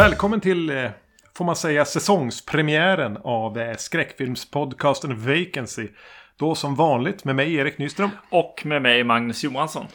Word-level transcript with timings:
Välkommen 0.00 0.40
till, 0.40 0.70
eh, 0.70 0.90
får 1.36 1.44
man 1.44 1.56
säga, 1.56 1.84
säsongspremiären 1.84 3.18
av 3.24 3.58
eh, 3.58 3.76
skräckfilmspodcasten 3.76 5.26
Vacancy. 5.26 5.88
Då 6.36 6.54
som 6.54 6.74
vanligt 6.74 7.24
med 7.24 7.36
mig 7.36 7.54
Erik 7.54 7.78
Nyström. 7.78 8.10
Och 8.30 8.62
med 8.64 8.82
mig 8.82 9.04
Magnus 9.04 9.44
Johansson. 9.44 9.86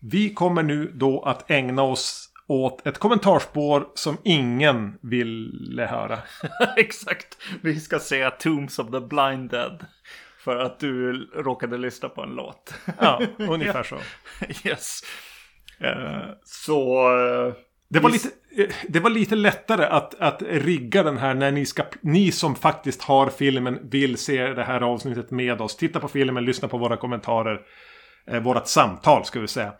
Vi 0.00 0.34
kommer 0.34 0.62
nu 0.62 0.92
då 0.94 1.22
att 1.22 1.50
ägna 1.50 1.82
oss 1.82 2.28
åt 2.46 2.86
ett 2.86 2.98
kommentarspår 2.98 3.88
som 3.94 4.16
ingen 4.24 4.98
ville 5.02 5.86
höra. 5.86 6.18
Exakt. 6.76 7.38
Vi 7.62 7.80
ska 7.80 7.98
se 7.98 8.30
Tombs 8.30 8.78
of 8.78 8.90
the 8.90 9.00
Blind 9.00 9.50
Dead. 9.50 9.86
För 10.38 10.56
att 10.56 10.80
du 10.80 11.12
råkade 11.34 11.78
lyssna 11.78 12.08
på 12.08 12.22
en 12.22 12.30
låt. 12.30 12.74
Ja, 13.00 13.22
ungefär 13.38 13.82
så. 13.82 13.98
yes. 14.68 15.00
Uh, 15.82 16.30
så... 16.44 17.08
Uh, 17.16 17.54
det 17.88 18.00
var, 18.00 18.10
lite, 18.10 18.28
eh, 18.56 18.68
det 18.88 19.00
var 19.00 19.10
lite 19.10 19.34
lättare 19.34 19.84
att, 19.84 20.14
att 20.14 20.42
rigga 20.42 21.02
den 21.02 21.18
här 21.18 21.34
när 21.34 21.52
ni, 21.52 21.66
ska, 21.66 21.82
ni 22.00 22.32
som 22.32 22.54
faktiskt 22.54 23.02
har 23.02 23.30
filmen 23.30 23.78
vill 23.82 24.16
se 24.16 24.46
det 24.46 24.64
här 24.64 24.80
avsnittet 24.80 25.30
med 25.30 25.60
oss. 25.60 25.76
Titta 25.76 26.00
på 26.00 26.08
filmen, 26.08 26.44
lyssna 26.44 26.68
på 26.68 26.78
våra 26.78 26.96
kommentarer. 26.96 27.60
Eh, 28.26 28.40
vårat 28.40 28.68
samtal 28.68 29.24
ska 29.24 29.40
vi 29.40 29.48
säga. 29.48 29.72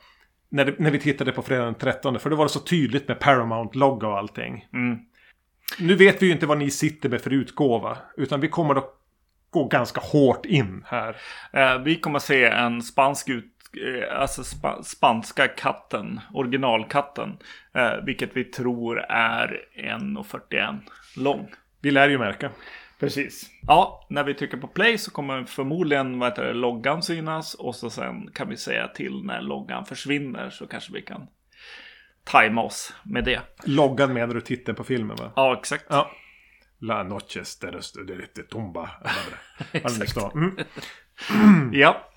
När, 0.48 0.74
när 0.78 0.90
vi 0.90 0.98
tittade 0.98 1.32
på 1.32 1.42
fredag 1.42 1.64
den 1.64 1.74
13. 1.74 2.18
För 2.18 2.30
det 2.30 2.36
var 2.36 2.44
det 2.44 2.50
så 2.50 2.60
tydligt 2.60 3.08
med 3.08 3.20
Paramount-logga 3.20 4.08
och 4.08 4.18
allting. 4.18 4.68
Mm. 4.72 4.98
Nu 5.78 5.94
vet 5.94 6.22
vi 6.22 6.26
ju 6.26 6.32
inte 6.32 6.46
vad 6.46 6.58
ni 6.58 6.70
sitter 6.70 7.08
med 7.08 7.20
för 7.20 7.32
utgåva. 7.32 7.98
Utan 8.16 8.40
vi 8.40 8.48
kommer 8.48 8.74
att 8.74 8.90
gå 9.50 9.64
ganska 9.64 10.00
hårt 10.00 10.46
in 10.46 10.84
här. 10.86 11.16
Eh, 11.52 11.78
vi 11.78 11.96
kommer 11.96 12.16
att 12.16 12.22
se 12.22 12.44
en 12.44 12.82
spansk 12.82 13.28
ut 13.28 13.53
alltså 14.10 14.44
sp 14.52 14.64
spanska 14.82 15.48
katten, 15.48 16.20
originalkatten. 16.34 17.38
Eh, 17.74 18.04
vilket 18.06 18.36
vi 18.36 18.44
tror 18.44 18.98
är 19.08 19.60
1,41 19.76 20.80
lång. 21.16 21.52
Vi 21.80 21.90
lär 21.90 22.08
ju 22.08 22.18
märka. 22.18 22.50
Precis. 23.00 23.50
Ja, 23.66 24.06
när 24.10 24.24
vi 24.24 24.34
trycker 24.34 24.56
på 24.56 24.66
play 24.66 24.98
så 24.98 25.10
kommer 25.10 25.44
förmodligen 25.44 26.18
vad 26.18 26.28
heter 26.28 26.44
det, 26.44 26.52
loggan 26.52 27.02
synas. 27.02 27.54
Och 27.54 27.74
så 27.74 27.90
sen 27.90 28.30
kan 28.30 28.48
vi 28.48 28.56
säga 28.56 28.88
till 28.88 29.22
när 29.24 29.40
loggan 29.40 29.84
försvinner 29.84 30.50
så 30.50 30.66
kanske 30.66 30.92
vi 30.92 31.02
kan 31.02 31.26
tajma 32.24 32.62
oss 32.62 32.94
med 33.02 33.24
det. 33.24 33.40
Loggan 33.64 34.12
menar 34.12 34.34
du 34.34 34.40
titeln 34.40 34.76
på 34.76 34.84
filmen 34.84 35.16
va? 35.16 35.32
Ja, 35.36 35.58
exakt. 35.58 35.84
Ja. 35.88 36.10
La 36.78 37.02
noches 37.02 37.58
de 37.58 37.70
de 38.34 38.42
tumba. 38.42 38.90
exakt. 39.72 40.34
Mm. 40.34 40.56
ja. 41.72 42.10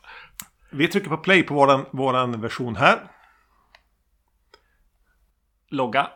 Vi 0.69 0.87
trycker 0.87 1.09
på 1.09 1.17
play 1.17 1.43
på 1.43 1.53
våran, 1.53 1.85
våran 1.91 2.41
version 2.41 2.75
här. 2.75 2.99
Logga. 5.69 6.09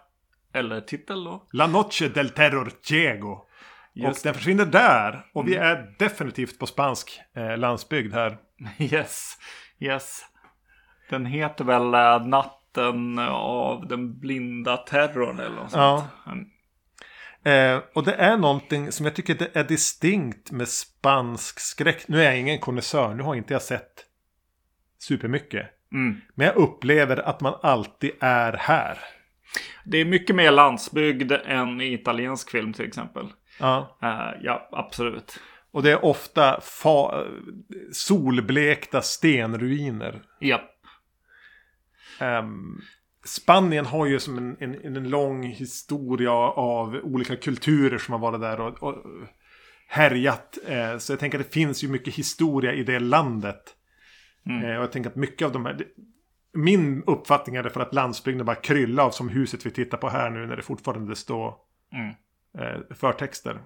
Eller 0.54 0.82
titel 0.82 1.24
då. 1.24 1.48
La 1.52 1.68
Noche 1.68 2.10
del 2.14 2.30
Terror 2.30 2.72
Ciego. 2.82 3.46
Just 3.94 4.20
och 4.20 4.24
den 4.24 4.34
försvinner 4.34 4.66
där. 4.66 5.26
Och 5.34 5.48
vi 5.48 5.56
mm. 5.56 5.68
är 5.68 5.96
definitivt 6.00 6.60
på 6.60 6.66
spansk 6.66 7.22
eh, 7.36 7.58
landsbygd 7.58 8.14
här. 8.14 8.38
Yes. 8.80 9.38
Yes. 9.80 10.22
Den 11.10 11.26
heter 11.26 11.64
väl 11.64 11.94
äh, 11.94 12.28
Natten 12.28 13.20
av 13.20 13.88
den 13.88 14.20
blinda 14.20 14.78
terrorn 14.78 15.40
eller 15.40 15.56
något 15.56 15.74
ja. 15.74 16.08
sånt. 16.24 16.36
Mm. 16.36 16.48
Eh, 17.44 17.84
och 17.94 18.04
det 18.04 18.14
är 18.14 18.38
någonting 18.38 18.92
som 18.92 19.06
jag 19.06 19.16
tycker 19.16 19.58
är 19.58 19.64
distinkt 19.64 20.52
med 20.52 20.68
spansk 20.68 21.60
skräck. 21.60 22.08
Nu 22.08 22.22
är 22.22 22.26
jag 22.26 22.40
ingen 22.40 22.60
konnässör. 22.60 23.14
Nu 23.14 23.24
har 23.24 23.36
inte 23.36 23.54
jag 23.54 23.62
sett 23.62 24.06
supermycket. 25.02 25.68
Mm. 25.94 26.22
Men 26.36 26.48
jag 26.48 26.56
upplever 26.56 27.18
att 27.18 27.42
man 27.42 27.54
alltid 27.62 28.12
är 28.20 28.54
här. 28.54 28.98
Det 29.86 29.98
är 29.98 30.06
mycket 30.06 30.36
mer 30.36 30.52
landsbygd 30.52 31.32
än 31.32 31.82
i 31.82 31.94
italiensk 31.94 32.52
film 32.52 32.74
till 32.74 32.86
exempel. 32.86 33.28
Ja, 33.60 33.98
uh, 34.04 34.44
ja 34.46 34.70
absolut. 34.72 35.40
Och 35.72 35.84
det 35.84 35.92
är 35.92 36.06
ofta 36.06 36.62
solblekta 37.92 39.02
stenruiner. 39.02 40.22
Ja. 40.40 40.62
Um, 42.22 42.82
Spanien 43.26 43.86
har 43.86 44.06
ju 44.06 44.20
som 44.20 44.38
en, 44.38 44.58
en, 44.60 44.86
en, 44.86 45.10
lång 45.10 45.44
historia 45.44 46.32
av 46.32 46.96
olika 47.04 47.36
kulturer 47.36 47.98
som 47.98 48.12
har 48.12 48.20
varit 48.20 48.42
där 48.42 48.62
och, 48.62 48.84
och 48.84 49.04
härjat. 49.88 50.58
Eh, 50.68 50.98
så 50.98 51.12
jag 51.12 51.20
tänker 51.20 51.40
att 51.40 51.46
det 51.46 51.54
finns 51.54 51.84
ju 51.84 51.88
mycket 51.88 52.14
historia 52.14 52.74
i 52.74 52.84
det 52.84 53.00
landet. 53.00 53.76
Mm. 54.46 54.66
Eh, 54.66 54.78
och 54.78 54.84
jag 54.84 54.92
tänker 54.92 55.10
att 55.10 55.16
mycket 55.16 55.46
av 55.46 55.52
de 55.52 55.66
här... 55.66 55.86
Min 56.54 57.04
uppfattning 57.08 57.56
är 57.56 57.64
det 57.64 57.70
för 57.70 57.82
att 57.82 57.94
landsbygden 57.94 58.46
bara 58.46 58.56
kryllar 58.56 59.04
av 59.04 59.12
som 59.12 59.30
huset 59.30 59.66
vi 59.66 59.72
tittar 59.72 59.98
på 59.98 60.10
här 60.10 60.30
nu 60.30 60.48
när 60.48 60.56
det 60.56 60.62
fortfarande 60.62 61.16
står 61.16 61.56
mm. 61.94 62.14
eh, 62.58 62.96
förtexter. 62.96 63.62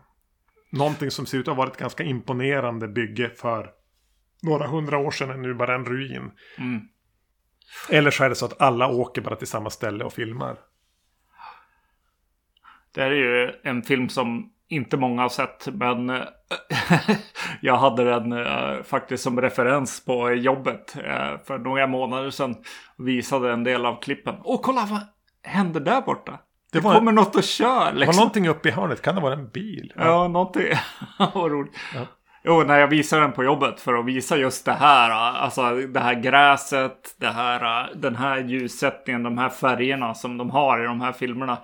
Någonting 0.72 1.12
som 1.12 1.26
ser 1.26 1.38
ut 1.38 1.48
att 1.48 1.56
ha 1.56 1.64
varit 1.64 1.74
ett 1.74 1.80
ganska 1.80 2.04
imponerande 2.04 2.88
bygge 2.88 3.30
för 3.30 3.72
några 4.42 4.68
hundra 4.68 4.98
år 4.98 5.12
sedan 5.12 5.30
är 5.30 5.38
nu 5.38 5.54
bara 5.54 5.76
en 5.76 5.86
ruin. 5.86 6.32
Mm. 6.58 6.82
Eller 7.90 8.12
så 8.12 8.24
är 8.24 8.30
det 8.30 8.36
så 8.36 8.46
att 8.46 8.62
alla 8.62 8.88
åker 8.88 9.22
bara 9.22 9.36
till 9.36 9.48
samma 9.48 9.70
ställe 9.70 10.04
och 10.04 10.14
filmar. 10.14 10.58
Det 12.92 13.02
här 13.02 13.12
är 13.12 13.16
ju 13.16 13.54
en 13.64 13.84
film 13.84 14.10
som 14.10 14.55
inte 14.70 14.98
många 14.98 15.22
har 15.22 15.30
sett, 15.30 15.68
men 15.74 16.10
eh, 16.10 16.22
jag 17.62 17.78
hade 17.78 18.04
den 18.04 18.34
uh, 18.34 18.84
faktiskt 18.84 19.24
som 19.24 19.42
referens 19.42 20.06
på 20.06 20.32
jobbet 20.32 20.98
uh, 20.98 21.44
för 21.46 21.58
några 21.58 21.88
månader 21.88 22.30
sedan. 22.30 22.56
Visade 22.98 23.54
en 23.54 23.64
del 23.64 23.86
av 23.86 24.02
klippen. 24.02 24.36
Och 24.44 24.62
kolla 24.62 24.88
vad 24.90 25.02
händer 25.44 25.80
där 25.80 26.02
borta? 26.02 26.32
Det, 26.72 26.80
det 26.80 26.82
kommer 26.82 27.12
något 27.12 27.36
att 27.36 27.46
köra. 27.46 27.92
Liksom. 27.92 28.08
var 28.08 28.14
någonting 28.14 28.48
uppe 28.48 28.70
i 28.70 28.72
hörnet. 28.72 29.02
Kan 29.02 29.16
det 29.16 29.22
vara 29.22 29.34
en 29.34 29.50
bil? 29.50 29.94
Ja, 29.96 30.04
ja 30.06 30.28
någonting. 30.28 30.68
vad 31.18 31.52
roligt. 31.52 31.74
Ja. 31.96 32.02
Jo, 32.48 32.64
när 32.64 32.80
jag 32.80 32.88
visade 32.88 33.22
den 33.22 33.32
på 33.32 33.44
jobbet 33.44 33.80
för 33.80 33.94
att 33.94 34.06
visa 34.06 34.38
just 34.38 34.66
det 34.66 34.74
här. 34.74 35.12
Alltså 35.12 35.76
det 35.76 36.00
här 36.00 36.14
gräset, 36.14 37.16
det 37.20 37.28
här, 37.28 37.90
den 37.96 38.16
här 38.16 38.38
ljussättningen, 38.38 39.24
de 39.24 39.38
här 39.38 39.50
färgerna 39.50 40.14
som 40.14 40.38
de 40.38 40.50
har 40.50 40.84
i 40.84 40.86
de 40.86 41.02
här 41.02 41.12
filmerna. 41.12 41.58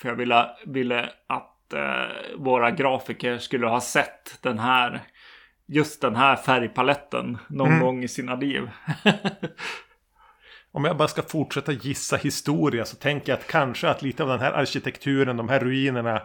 För 0.00 0.08
jag 0.08 0.16
ville, 0.16 0.50
ville 0.66 1.10
att 1.26 1.42
eh, 1.42 1.49
våra 2.36 2.70
grafiker 2.70 3.38
skulle 3.38 3.66
ha 3.66 3.80
sett 3.80 4.38
den 4.42 4.58
här 4.58 5.00
just 5.66 6.00
den 6.00 6.16
här 6.16 6.36
färgpaletten 6.36 7.38
någon 7.48 7.68
mm. 7.68 7.80
gång 7.80 8.04
i 8.04 8.08
sina 8.08 8.34
liv. 8.34 8.70
Om 10.72 10.84
jag 10.84 10.96
bara 10.96 11.08
ska 11.08 11.22
fortsätta 11.22 11.72
gissa 11.72 12.16
historia 12.16 12.84
så 12.84 12.96
tänker 12.96 13.32
jag 13.32 13.38
att 13.38 13.46
kanske 13.46 13.88
att 13.88 14.02
lite 14.02 14.22
av 14.22 14.28
den 14.28 14.40
här 14.40 14.52
arkitekturen, 14.52 15.36
de 15.36 15.48
här 15.48 15.60
ruinerna 15.60 16.22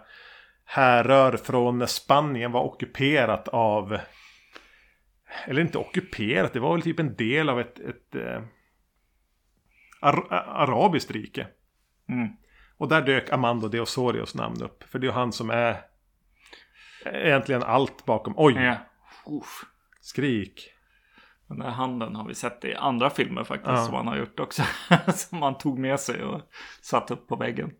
härrör 0.65 1.37
från 1.37 1.77
när 1.77 1.85
Spanien 1.85 2.51
var 2.51 2.63
ockuperat 2.63 3.47
av 3.47 3.97
eller 5.47 5.61
inte 5.61 5.77
ockuperat, 5.77 6.53
det 6.53 6.59
var 6.59 6.73
väl 6.73 6.81
typ 6.81 6.99
en 6.99 7.15
del 7.15 7.49
av 7.49 7.59
ett, 7.59 7.79
ett 7.79 8.15
eh, 8.15 8.41
ar 9.99 10.27
arabiskt 10.31 11.11
rike. 11.11 11.47
Mm. 12.09 12.27
Och 12.77 12.87
där 12.87 13.01
dök 13.01 13.31
Amando 13.31 13.67
de 13.67 13.79
Osorios 13.79 14.35
namn 14.35 14.63
upp. 14.63 14.83
För 14.83 14.99
det 14.99 15.07
är 15.07 15.11
han 15.11 15.31
som 15.31 15.49
är 15.49 15.81
egentligen 17.05 17.63
allt 17.63 18.05
bakom. 18.05 18.33
Oj! 18.37 18.53
Ja. 18.53 18.75
Skrik. 20.01 20.71
Den 21.47 21.59
där 21.59 21.69
handen 21.69 22.15
har 22.15 22.27
vi 22.27 22.35
sett 22.35 22.65
i 22.65 22.75
andra 22.75 23.09
filmer 23.09 23.43
faktiskt. 23.43 23.69
Ja. 23.69 23.85
Som 23.85 23.95
han 23.95 24.07
har 24.07 24.17
gjort 24.17 24.39
också. 24.39 24.63
som 25.13 25.41
han 25.41 25.57
tog 25.57 25.79
med 25.79 25.99
sig 25.99 26.23
och 26.23 26.41
satt 26.81 27.11
upp 27.11 27.27
på 27.27 27.35
väggen. 27.35 27.71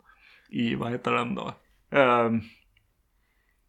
I, 0.50 0.76
vad 0.76 0.92
heter 0.92 1.12
den 1.12 1.36
då? 1.36 1.54
Um... 1.90 2.42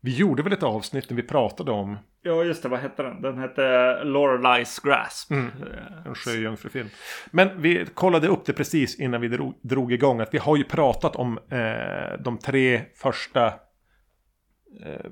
Vi 0.06 0.17
gjorde 0.17 0.43
väl 0.43 0.53
ett 0.53 0.62
avsnitt 0.62 1.11
när 1.11 1.17
vi 1.17 1.22
pratade 1.22 1.72
om 1.72 1.99
Ja, 2.22 2.44
just 2.44 2.62
det. 2.62 2.69
Vad 2.69 2.81
hette 2.81 3.03
den? 3.03 3.22
Den 3.22 3.39
hette 3.39 3.62
Loreley's 4.05 4.87
Grasp. 4.87 5.31
Mm. 5.31 5.50
En 6.06 6.15
sjöjungfrufilm. 6.15 6.89
Men 7.31 7.62
vi 7.62 7.87
kollade 7.94 8.28
upp 8.28 8.45
det 8.45 8.53
precis 8.53 9.01
innan 9.01 9.21
vi 9.21 9.28
drog, 9.28 9.54
drog 9.63 9.92
igång. 9.92 10.21
Att 10.21 10.34
vi 10.34 10.39
har 10.39 10.57
ju 10.57 10.65
pratat 10.65 11.16
om 11.16 11.39
eh, 11.51 12.22
de 12.25 12.39
tre 12.39 12.83
första 12.95 13.47
eh, 13.47 15.10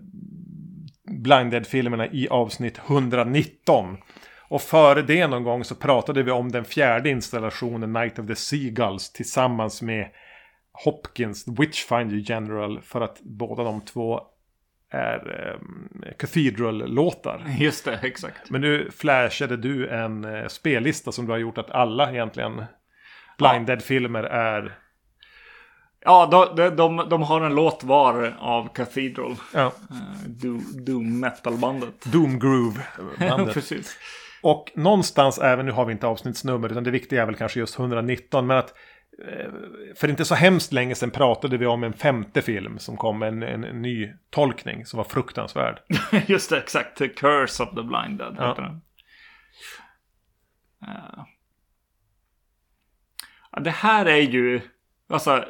Blinded-filmerna 1.05 2.07
i 2.07 2.29
avsnitt 2.29 2.81
119. 2.89 3.97
Och 4.49 4.63
före 4.63 5.03
det 5.03 5.27
någon 5.27 5.45
gång 5.45 5.65
så 5.65 5.75
pratade 5.75 6.23
vi 6.23 6.31
om 6.31 6.53
den 6.53 6.65
fjärde 6.65 7.11
installationen 7.11 7.93
Night 7.93 8.19
of 8.19 8.27
the 8.27 8.37
Seagulls 8.37 9.13
tillsammans 9.13 9.83
med 9.83 10.09
Hopkins 10.85 11.45
Witchfinder 11.59 12.31
General 12.31 12.81
för 12.81 13.01
att 13.01 13.21
båda 13.23 13.65
de 13.65 13.81
två 13.81 14.21
är 14.95 15.51
eh, 16.03 16.13
Cathedral-låtar. 16.19 17.45
Just 17.59 17.85
det, 17.85 17.99
exakt. 18.03 18.51
Men 18.51 18.61
nu 18.61 18.91
flashade 18.97 19.57
du 19.57 19.89
en 19.89 20.25
eh, 20.25 20.47
spellista 20.47 21.13
som 21.13 21.27
du 21.27 21.33
har 21.33 21.39
gjort 21.39 21.59
att 21.59 21.71
alla 21.71 22.13
egentligen 22.13 22.65
Blinded-filmer 23.39 24.23
är... 24.23 24.79
Ja, 26.05 26.27
de, 26.57 26.77
de, 26.77 27.09
de, 27.09 27.23
har 27.23 27.41
en 27.41 27.55
låt 27.55 27.85
var 27.85 28.35
av 28.39 28.75
Cathedral. 28.75 29.37
Ja. 29.55 29.73
Uh, 30.45 30.59
Doom 30.85 31.21
metal-bandet. 31.21 32.05
Doom 32.05 32.39
Groove-bandet. 32.41 33.55
Precis. 33.55 33.99
Och 34.43 34.73
någonstans, 34.75 35.39
även 35.39 35.67
nu 35.67 35.73
har 35.73 35.85
vi 35.85 35.93
inte 35.93 36.07
avsnittsnummer, 36.07 36.73
utan 36.73 36.85
det 36.85 36.91
viktiga 36.91 37.23
är 37.23 37.27
väl 37.27 37.35
kanske 37.35 37.61
just 37.61 37.79
119. 37.79 38.47
Men 38.47 38.57
att 38.57 38.71
eh, 38.71 38.75
för 39.97 40.09
inte 40.09 40.25
så 40.25 40.35
hemskt 40.35 40.73
länge 40.73 40.95
sedan 40.95 41.11
pratade 41.11 41.57
vi 41.57 41.67
om 41.67 41.85
en 41.85 41.93
femte 41.93 42.43
film 42.43 42.79
som 42.79 42.97
kom, 42.97 43.23
en, 43.23 43.43
en, 43.43 43.65
en 43.65 43.83
ny 43.83 44.13
tolkning 44.31 44.87
som 44.87 44.97
var 44.97 45.05
fruktansvärd. 45.05 45.81
Just 46.27 46.51
det, 46.51 46.59
exakt. 46.59 46.97
The 46.99 47.09
Curse 47.09 47.63
of 47.63 47.69
the 47.75 47.83
Blinded 47.83 48.37
Ja. 48.39 48.49
heter 48.49 48.63
den. 48.63 48.81
Eh. 50.83 51.25
Ja, 53.53 53.61
det 53.61 53.71
här 53.71 54.07
är 54.07 54.21
ju... 54.21 54.61
Alltså, 55.09 55.45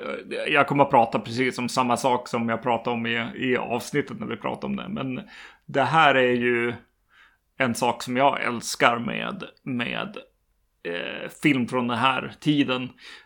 jag 0.48 0.66
kommer 0.66 0.84
att 0.84 0.90
prata 0.90 1.18
precis 1.18 1.58
om 1.58 1.68
samma 1.68 1.96
sak 1.96 2.28
som 2.28 2.48
jag 2.48 2.62
pratade 2.62 2.94
om 2.96 3.06
i, 3.06 3.30
i 3.34 3.56
avsnittet 3.56 4.20
när 4.20 4.26
vi 4.26 4.36
pratade 4.36 4.66
om 4.66 4.76
det. 4.76 4.88
Men 4.88 5.28
det 5.66 5.82
här 5.82 6.14
är 6.14 6.32
ju 6.32 6.74
en 7.56 7.74
sak 7.74 8.02
som 8.02 8.16
jag 8.16 8.42
älskar 8.42 8.98
med, 8.98 9.44
med 9.62 10.16
eh, 10.84 11.30
film 11.42 11.68
från 11.68 11.88
den 11.88 11.98
här 11.98 12.32
tiden 12.40 12.82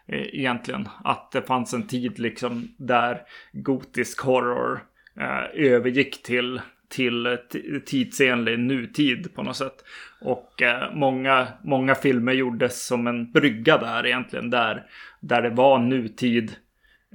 eh, 0.07 0.35
egentligen. 0.35 0.89
Att 1.05 1.33
det 1.33 1.43
fanns 1.43 1.75
en 1.75 1.87
tid 1.87 2.19
liksom 2.19 2.69
där 2.79 3.21
gotisk 3.53 4.21
horror 4.21 4.81
eh, 5.21 5.65
övergick 5.73 6.23
till, 6.23 6.61
till 6.89 7.39
tidsenlig 7.87 8.59
nutid 8.59 9.35
på 9.35 9.43
något 9.43 9.57
sätt. 9.57 9.85
Och 10.21 10.63
eh, 10.63 10.95
många, 10.95 11.49
många 11.65 11.95
filmer 11.95 12.33
gjordes 12.33 12.87
som 12.87 13.07
en 13.07 13.33
brygga 13.33 13.79
där 13.79 14.07
egentligen. 14.07 14.51
Där, 14.51 14.87
där 15.21 15.43
det 15.43 15.51
var 15.51 15.79
nutid. 15.79 16.57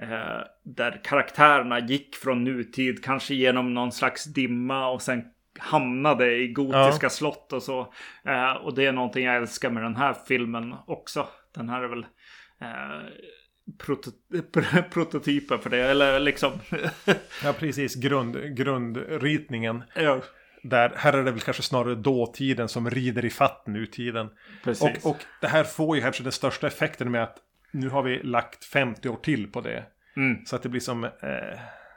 Eh, 0.01 0.42
där 0.63 1.01
karaktärerna 1.04 1.80
gick 1.80 2.16
från 2.16 2.44
nutid, 2.44 3.04
kanske 3.04 3.36
genom 3.36 3.74
någon 3.74 3.92
slags 3.92 4.24
dimma 4.24 4.88
och 4.88 5.01
sen 5.01 5.24
hamnade 5.60 6.36
i 6.36 6.48
gotiska 6.48 7.10
slott 7.10 7.54
och 7.54 7.64
så. 7.64 7.94
Eh, 8.26 8.52
och 8.52 8.76
det 8.76 8.86
är 8.86 8.92
någonting 8.92 9.26
jag 9.26 9.36
älskar 9.36 9.70
med 9.70 9.84
den 9.84 9.96
här 9.96 10.16
filmen 10.28 10.76
också. 10.88 11.28
Den 11.56 11.70
här 11.70 11.84
är 11.84 11.88
väl 11.88 12.06
eh, 12.62 13.10
proto 13.86 14.12
pr- 14.54 14.90
prototypen 14.90 15.60
för 15.60 15.70
det, 15.70 15.78
eller 15.90 16.20
liksom. 16.20 16.52
Ja, 17.44 17.54
precis. 17.60 17.96
Grund, 17.96 18.56
grundritningen. 18.58 19.84
ja, 19.96 20.22
Där, 20.64 20.94
här 20.96 21.14
är 21.14 21.24
det 21.24 21.32
väl 21.32 21.40
kanske 21.42 21.64
snarare 21.64 21.96
dåtiden 21.96 22.68
som 22.68 22.90
rider 22.90 23.26
i 23.26 23.30
fatt 23.30 23.68
nutiden. 23.68 24.30
precis. 24.64 25.06
Och, 25.06 25.12
och 25.12 25.18
det 25.42 25.48
här 25.48 25.64
får 25.64 25.96
ju 25.96 26.02
kanske 26.02 26.24
den 26.24 26.32
största 26.32 26.68
effekten 26.68 27.12
med 27.12 27.24
att 27.24 27.38
nu 27.72 27.90
har 27.90 28.04
vi 28.04 28.24
lagt 28.24 28.66
50 28.66 29.10
år 29.10 29.16
till 29.16 29.52
på 29.52 29.62
det. 29.62 29.84
Mm. 30.16 30.46
Så 30.46 30.56
att 30.56 30.64
det 30.64 30.70
blir 30.70 30.82
som... 30.82 31.04
Eh, 31.04 31.10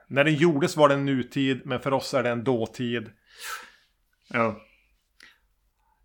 när 0.08 0.24
den 0.24 0.34
gjordes 0.34 0.76
var 0.76 0.88
det 0.88 0.94
en 0.94 1.04
nutid, 1.04 1.60
men 1.64 1.80
för 1.80 1.92
oss 1.92 2.14
är 2.14 2.22
det 2.22 2.30
en 2.30 2.44
dåtid. 2.44 3.10
Ja. 4.28 4.60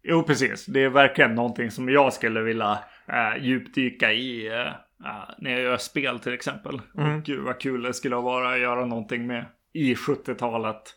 Jo, 0.03 0.23
precis. 0.23 0.65
Det 0.65 0.83
är 0.83 0.89
verkligen 0.89 1.35
någonting 1.35 1.71
som 1.71 1.89
jag 1.89 2.13
skulle 2.13 2.41
vilja 2.41 2.79
äh, 3.07 3.43
djupdyka 3.43 4.13
i 4.13 4.47
äh, 4.47 4.67
äh, 5.05 5.29
när 5.37 5.51
jag 5.51 5.61
gör 5.61 5.77
spel 5.77 6.19
till 6.19 6.33
exempel. 6.33 6.75
Och 6.75 7.23
gud 7.23 7.43
vad 7.43 7.59
kul 7.59 7.81
det 7.81 7.93
skulle 7.93 8.15
vara 8.15 8.53
att 8.53 8.59
göra 8.59 8.85
någonting 8.85 9.27
med 9.27 9.45
i 9.73 9.95
70-talet. 9.95 10.95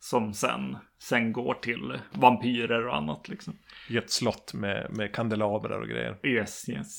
Som 0.00 0.34
sen, 0.34 0.76
sen 1.02 1.32
går 1.32 1.54
till 1.54 1.98
vampyrer 2.12 2.86
och 2.86 2.96
annat 2.96 3.28
liksom. 3.28 3.58
I 3.88 3.96
ett 3.96 4.10
slott 4.10 4.54
med, 4.54 4.86
med 4.90 5.14
kandelabrar 5.14 5.80
och 5.80 5.88
grejer. 5.88 6.26
Yes, 6.26 6.68
yes. 6.68 6.96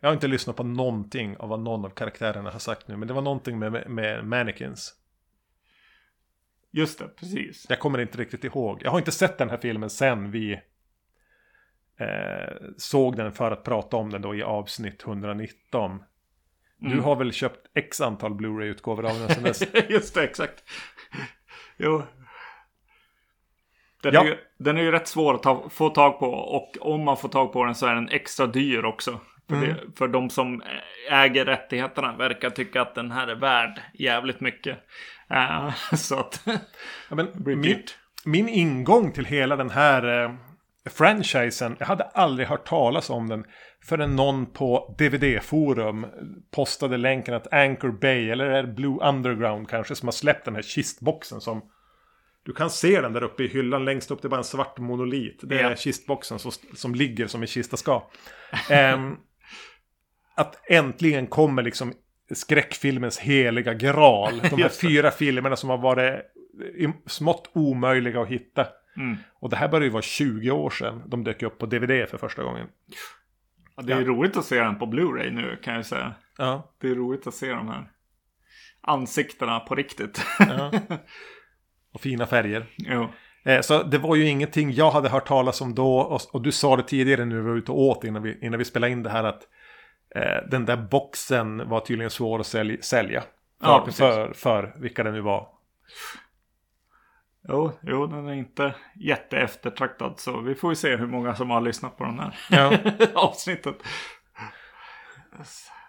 Jag 0.00 0.08
har 0.08 0.14
inte 0.14 0.28
lyssnat 0.28 0.56
på 0.56 0.62
någonting 0.62 1.36
av 1.36 1.48
vad 1.48 1.60
någon 1.60 1.84
av 1.84 1.90
karaktärerna 1.90 2.50
har 2.50 2.58
sagt 2.58 2.88
nu. 2.88 2.96
Men 2.96 3.08
det 3.08 3.14
var 3.14 3.22
någonting 3.22 3.58
med, 3.58 3.72
med, 3.72 3.90
med 3.90 4.24
mannequins. 4.26 4.94
Just 6.74 6.98
det, 6.98 7.08
precis. 7.08 7.66
Jag 7.68 7.78
kommer 7.78 7.98
inte 7.98 8.18
riktigt 8.18 8.44
ihåg. 8.44 8.82
Jag 8.82 8.90
har 8.90 8.98
inte 8.98 9.12
sett 9.12 9.38
den 9.38 9.50
här 9.50 9.56
filmen 9.56 9.90
sen 9.90 10.30
vi 10.30 10.52
eh, 11.98 12.54
såg 12.76 13.16
den 13.16 13.32
för 13.32 13.50
att 13.50 13.64
prata 13.64 13.96
om 13.96 14.10
den 14.10 14.22
då 14.22 14.34
i 14.34 14.42
avsnitt 14.42 15.02
119. 15.06 16.02
Du 16.78 17.00
har 17.00 17.16
väl 17.16 17.32
köpt 17.32 17.66
x 17.74 18.00
antal 18.00 18.34
Blu-ray-utgåvor 18.34 19.06
av 19.10 19.18
den 19.18 19.28
sen 19.28 19.42
dess? 19.42 19.62
Just 19.88 20.14
det, 20.14 20.24
exakt. 20.24 20.64
Jo. 21.76 22.02
Den, 24.02 24.14
Ja. 24.14 24.20
är 24.22 24.26
ju, 24.26 24.36
den 24.58 24.76
är 24.76 24.82
ju 24.82 24.90
rätt 24.90 25.08
svår 25.08 25.34
att 25.34 25.42
ta, 25.42 25.68
få 25.68 25.88
tag 25.90 26.18
på 26.18 26.26
och 26.26 26.76
om 26.80 27.04
man 27.04 27.16
får 27.16 27.28
tag 27.28 27.52
på 27.52 27.64
den 27.64 27.74
så 27.74 27.86
är 27.86 27.94
den 27.94 28.08
extra 28.08 28.46
dyr 28.46 28.84
också. 28.84 29.20
För, 29.48 29.56
det, 29.66 29.76
för 29.96 30.08
de 30.08 30.30
som 30.30 30.62
äger 31.10 31.44
rättigheterna 31.44 32.16
verkar 32.16 32.50
tycka 32.50 32.82
att 32.82 32.94
den 32.94 33.10
här 33.10 33.26
är 33.28 33.34
värd 33.34 33.80
jävligt 33.94 34.40
mycket. 34.40 34.78
Eh, 35.32 35.74
så 35.96 36.18
att... 36.18 36.40
Ja, 37.08 37.14
men 37.16 37.28
min, 37.34 37.82
min 38.24 38.48
ingång 38.48 39.12
till 39.12 39.24
hela 39.24 39.56
den 39.56 39.70
här 39.70 40.24
eh, 40.24 40.30
franchisen, 40.90 41.76
jag 41.78 41.86
hade 41.86 42.04
aldrig 42.04 42.48
hört 42.48 42.66
talas 42.66 43.10
om 43.10 43.28
den 43.28 43.44
förrän 43.84 44.16
någon 44.16 44.46
på 44.46 44.94
DVD-forum 44.98 46.06
postade 46.50 46.96
länken 46.96 47.34
att 47.34 47.52
Anchor 47.52 47.90
Bay, 48.00 48.30
eller 48.30 48.44
är 48.44 48.62
det 48.62 48.72
Blue 48.72 48.98
Underground 49.08 49.68
kanske, 49.68 49.94
som 49.94 50.06
har 50.06 50.12
släppt 50.12 50.44
den 50.44 50.54
här 50.54 50.62
kistboxen 50.62 51.40
som 51.40 51.62
du 52.44 52.52
kan 52.52 52.70
se 52.70 53.00
den 53.00 53.12
där 53.12 53.22
uppe 53.22 53.42
i 53.42 53.48
hyllan 53.48 53.84
längst 53.84 54.10
upp, 54.10 54.22
det 54.22 54.28
är 54.28 54.30
bara 54.30 54.36
en 54.38 54.44
svart 54.44 54.78
monolit. 54.78 55.40
Det 55.42 55.60
är 55.60 55.70
Ja. 55.70 55.76
kistboxen 55.76 56.38
som, 56.38 56.52
som 56.74 56.94
ligger 56.94 57.26
som 57.26 57.40
en 57.42 57.46
kista 57.46 57.76
ska. 57.76 58.02
Ehm, 58.70 59.16
att 60.34 60.70
äntligen 60.70 61.26
kommer 61.26 61.62
liksom 61.62 61.92
skräckfilmens 62.32 63.18
heliga 63.18 63.74
graal. 63.74 64.40
De 64.50 64.62
här 64.62 64.68
fyra 64.68 65.10
filmerna 65.10 65.56
som 65.56 65.70
har 65.70 65.78
varit 65.78 66.20
smått 67.06 67.50
omöjliga 67.52 68.20
att 68.20 68.28
hitta. 68.28 68.66
Mm. 68.96 69.16
Och 69.34 69.50
det 69.50 69.56
här 69.56 69.68
börjar 69.68 69.84
ju 69.84 69.90
vara 69.90 70.02
20 70.02 70.50
år 70.50 70.70
sedan 70.70 71.02
de 71.06 71.24
dök 71.24 71.42
upp 71.42 71.58
på 71.58 71.66
DVD 71.66 72.08
för 72.08 72.18
första 72.18 72.42
gången. 72.42 72.66
Ja, 73.76 73.82
det 73.82 73.92
är 73.92 74.04
roligt 74.04 74.36
att 74.36 74.44
se 74.44 74.60
den 74.60 74.78
på 74.78 74.86
Blu-ray 74.86 75.30
nu 75.30 75.58
kan 75.62 75.74
jag 75.74 75.86
säga. 75.86 76.14
Ja. 76.38 76.74
Det 76.80 76.88
är 76.88 76.94
roligt 76.94 77.26
att 77.26 77.34
se 77.34 77.50
de 77.50 77.68
här 77.68 77.90
ansiktena 78.80 79.60
på 79.60 79.74
riktigt. 79.74 80.24
ja. 80.38 80.72
Och 81.92 82.00
fina 82.00 82.26
färger. 82.26 82.66
jo. 82.76 83.08
Eh, 83.44 83.60
Så 83.60 83.82
det 83.82 83.98
var 83.98 84.16
ju 84.16 84.28
ingenting 84.28 84.72
jag 84.72 84.90
hade 84.90 85.08
hört 85.08 85.26
talas 85.28 85.60
om 85.60 85.74
då. 85.74 85.98
Och, 86.32 86.42
du 86.42 86.52
sa 86.52 86.76
det 86.76 86.82
tidigare 86.82 87.24
nu 87.24 87.40
vi 87.40 87.48
var 87.48 87.56
ute 87.56 87.72
och 87.72 87.80
åt 87.80 88.04
innan 88.04 88.22
vi, 88.22 88.38
innan 88.42 88.58
vi 88.58 88.64
spelade 88.64 88.92
in 88.92 89.02
det 89.02 89.10
här 89.10 89.24
att 89.24 89.42
eh, 90.14 90.48
den 90.50 90.66
där 90.66 90.76
boxen 90.76 91.68
var 91.68 91.80
tydligen 91.80 92.10
svår 92.10 92.38
att 92.40 92.46
sälj, 92.46 92.82
sälja. 92.82 93.20
För, 93.20 93.26
Ja, 93.68 93.86
för, 93.92 94.32
för 94.32 94.72
vilka 94.76 95.02
det 95.02 95.12
nu 95.12 95.20
var. 95.20 95.48
Jo, 97.48 97.72
jo, 97.82 98.06
den 98.06 98.28
är 98.28 98.32
inte 98.32 98.74
jätteeftertraktad 98.96 100.14
så 100.16 100.40
vi 100.40 100.54
får 100.54 100.70
ju 100.70 100.76
se 100.76 100.96
hur 100.96 101.06
många 101.06 101.34
som 101.34 101.50
har 101.50 101.60
lyssnat 101.60 101.96
på 101.96 102.04
den 102.04 102.18
här 102.18 102.34
Ja. 102.50 102.78
avsnittet. 103.14 103.76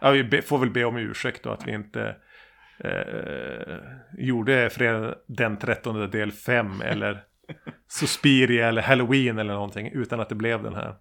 Ja, 0.02 0.10
vi 0.10 0.42
får 0.42 0.58
väl 0.58 0.70
be 0.70 0.86
om 0.86 0.98
ursäkt 0.98 1.44
då 1.44 1.50
att 1.52 1.68
vi 1.68 1.72
inte 1.72 2.16
eh, 2.80 3.78
gjorde 4.18 4.70
fredag 4.70 5.16
den 5.28 5.58
13 5.58 6.10
del 6.12 6.32
5 6.32 6.82
eller 6.82 7.24
Suspiria 7.88 8.68
eller 8.68 8.82
Halloween 8.82 9.40
eller 9.40 9.54
någonting 9.54 9.92
utan 9.94 10.20
att 10.20 10.30
det 10.30 10.36
blev 10.36 10.64
den 10.64 10.76
här. 10.76 10.96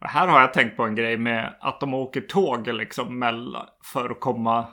Och 0.00 0.08
Här 0.08 0.26
har 0.26 0.40
jag 0.40 0.52
tänkt 0.52 0.76
på 0.76 0.84
en 0.84 0.94
grej 0.94 1.16
med 1.16 1.54
att 1.60 1.80
de 1.80 1.94
åker 1.94 2.20
tåg 2.20 2.68
liksom 2.68 3.18
mellan, 3.18 3.66
för 3.92 4.10
att 4.10 4.20
komma, 4.20 4.66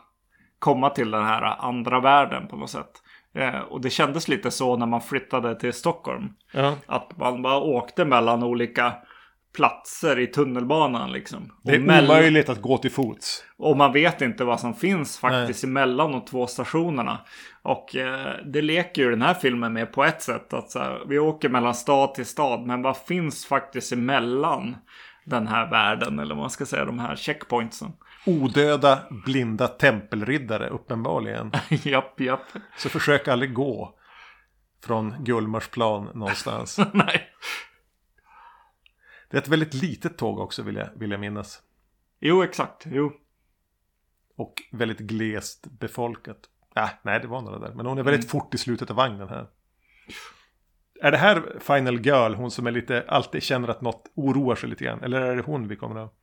komma 0.59 0.89
till 0.89 1.11
den 1.11 1.25
här 1.25 1.41
andra 1.65 1.99
världen 1.99 2.47
på 2.47 2.55
något 2.57 2.69
sätt. 2.69 2.91
Eh, 3.35 3.59
och 3.59 3.81
det 3.81 3.89
kändes 3.89 4.27
lite 4.27 4.51
så 4.51 4.77
när 4.77 4.85
man 4.85 5.01
flyttade 5.01 5.59
till 5.59 5.73
Stockholm. 5.73 6.29
Ja. 6.53 6.75
Att 6.85 7.17
man 7.17 7.41
bara 7.41 7.57
åkte 7.59 8.05
mellan 8.05 8.43
olika 8.43 8.93
platser 9.55 10.19
i 10.19 10.27
tunnelbanan 10.27 11.11
liksom. 11.11 11.51
Det 11.63 11.71
är 11.71 11.79
och, 11.79 11.85
mell- 11.85 12.05
omöjligt 12.05 12.49
att 12.49 12.61
gå 12.61 12.77
till 12.77 12.91
fots. 12.91 13.43
och 13.57 13.77
man 13.77 13.93
vet 13.93 14.21
inte 14.21 14.43
vad 14.43 14.59
som 14.59 14.73
finns 14.73 15.19
faktiskt 15.19 15.63
emellan 15.63 16.11
de 16.11 16.25
två 16.25 16.47
stationerna. 16.47 17.19
Och 17.61 17.95
eh, 17.95 18.33
det 18.45 18.61
leker 18.61 19.01
ju 19.01 19.09
den 19.09 19.21
här 19.21 19.33
filmen 19.33 19.73
med 19.73 19.93
på 19.93 20.03
ett 20.03 20.21
sätt. 20.21 20.53
Att 20.53 20.71
så 20.71 20.79
här, 20.79 21.03
vi 21.07 21.19
åker 21.19 21.49
mellan 21.49 21.73
stad 21.73 22.13
till 22.13 22.25
stad. 22.25 22.65
Men 22.65 22.81
vad 22.81 22.97
finns 22.97 23.45
faktiskt 23.45 23.93
emellan 23.93 24.75
den 25.25 25.47
här 25.47 25.69
världen? 25.69 26.19
Eller 26.19 26.35
vad 26.35 26.41
man 26.41 26.49
ska 26.49 26.65
säga, 26.65 26.85
de 26.85 26.99
här 26.99 27.15
checkpointsen. 27.15 27.93
Odöda, 28.25 29.03
blinda 29.25 29.67
tempelriddare 29.67 30.69
uppenbarligen. 30.69 31.51
japp, 31.69 32.19
japp. 32.19 32.45
Så 32.77 32.89
försök 32.89 33.27
aldrig 33.27 33.53
gå 33.53 33.99
från 34.83 35.23
Gullmarsplan 35.23 36.09
någonstans. 36.13 36.79
Nej. 36.93 37.29
Det 39.29 39.37
är 39.37 39.41
ett 39.41 39.47
väldigt 39.47 39.73
litet 39.73 40.17
tåg 40.17 40.39
också 40.39 40.63
vill 40.63 40.75
jag, 40.75 40.89
vill 40.95 41.11
jag 41.11 41.19
minnas. 41.19 41.61
Jo, 42.19 42.43
exakt. 42.43 42.83
Jo. 42.85 43.13
Och 44.35 44.53
väldigt 44.71 44.99
glest 44.99 45.67
befolkat. 45.79 46.37
Ah, 46.75 46.89
nej, 47.01 47.19
det 47.19 47.27
var 47.27 47.41
några 47.41 47.59
där. 47.59 47.73
Men 47.73 47.85
hon 47.85 47.97
är 47.97 48.03
väldigt 48.03 48.29
fort 48.29 48.53
i 48.53 48.57
slutet 48.57 48.89
av 48.89 48.95
vagnen 48.95 49.29
här. 49.29 49.47
Är 51.01 51.11
det 51.11 51.17
här 51.17 51.59
Final 51.59 52.05
Girl, 52.05 52.33
hon 52.33 52.51
som 52.51 52.67
är 52.67 52.71
lite, 52.71 53.05
alltid 53.07 53.43
känner 53.43 53.67
att 53.67 53.81
något 53.81 54.11
oroar 54.15 54.55
sig 54.55 54.69
lite 54.69 54.83
grann? 54.83 55.03
Eller 55.03 55.21
är 55.21 55.35
det 55.35 55.41
hon 55.41 55.67
vi 55.67 55.75
kommer 55.75 55.95
att... 56.05 56.13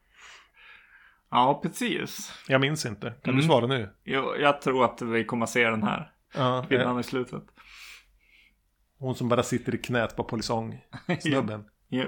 Ja, 1.31 1.61
precis. 1.63 2.33
Jag 2.49 2.61
minns 2.61 2.87
inte. 2.87 3.11
Kan 3.11 3.33
Mm. 3.35 3.37
du 3.37 3.43
svara 3.43 3.67
nu? 3.67 3.89
Jo, 4.05 4.35
jag 4.37 4.61
tror 4.61 4.85
att 4.85 5.03
vi 5.03 5.25
kommer 5.25 5.45
att 5.45 5.51
se 5.51 5.65
den 5.71 5.83
här 5.83 6.13
Ja, 6.35 6.65
kvinnan 6.69 6.95
eh, 6.97 7.01
i 7.01 7.03
slutet. 7.03 7.43
hon 8.99 9.15
som 9.15 9.29
bara 9.29 9.43
sitter 9.43 9.75
i 9.75 9.79
knät 9.79 10.17
på 10.17 10.25
polisong. 10.25 10.85
Snubben. 11.21 11.65
Ja. 11.89 12.05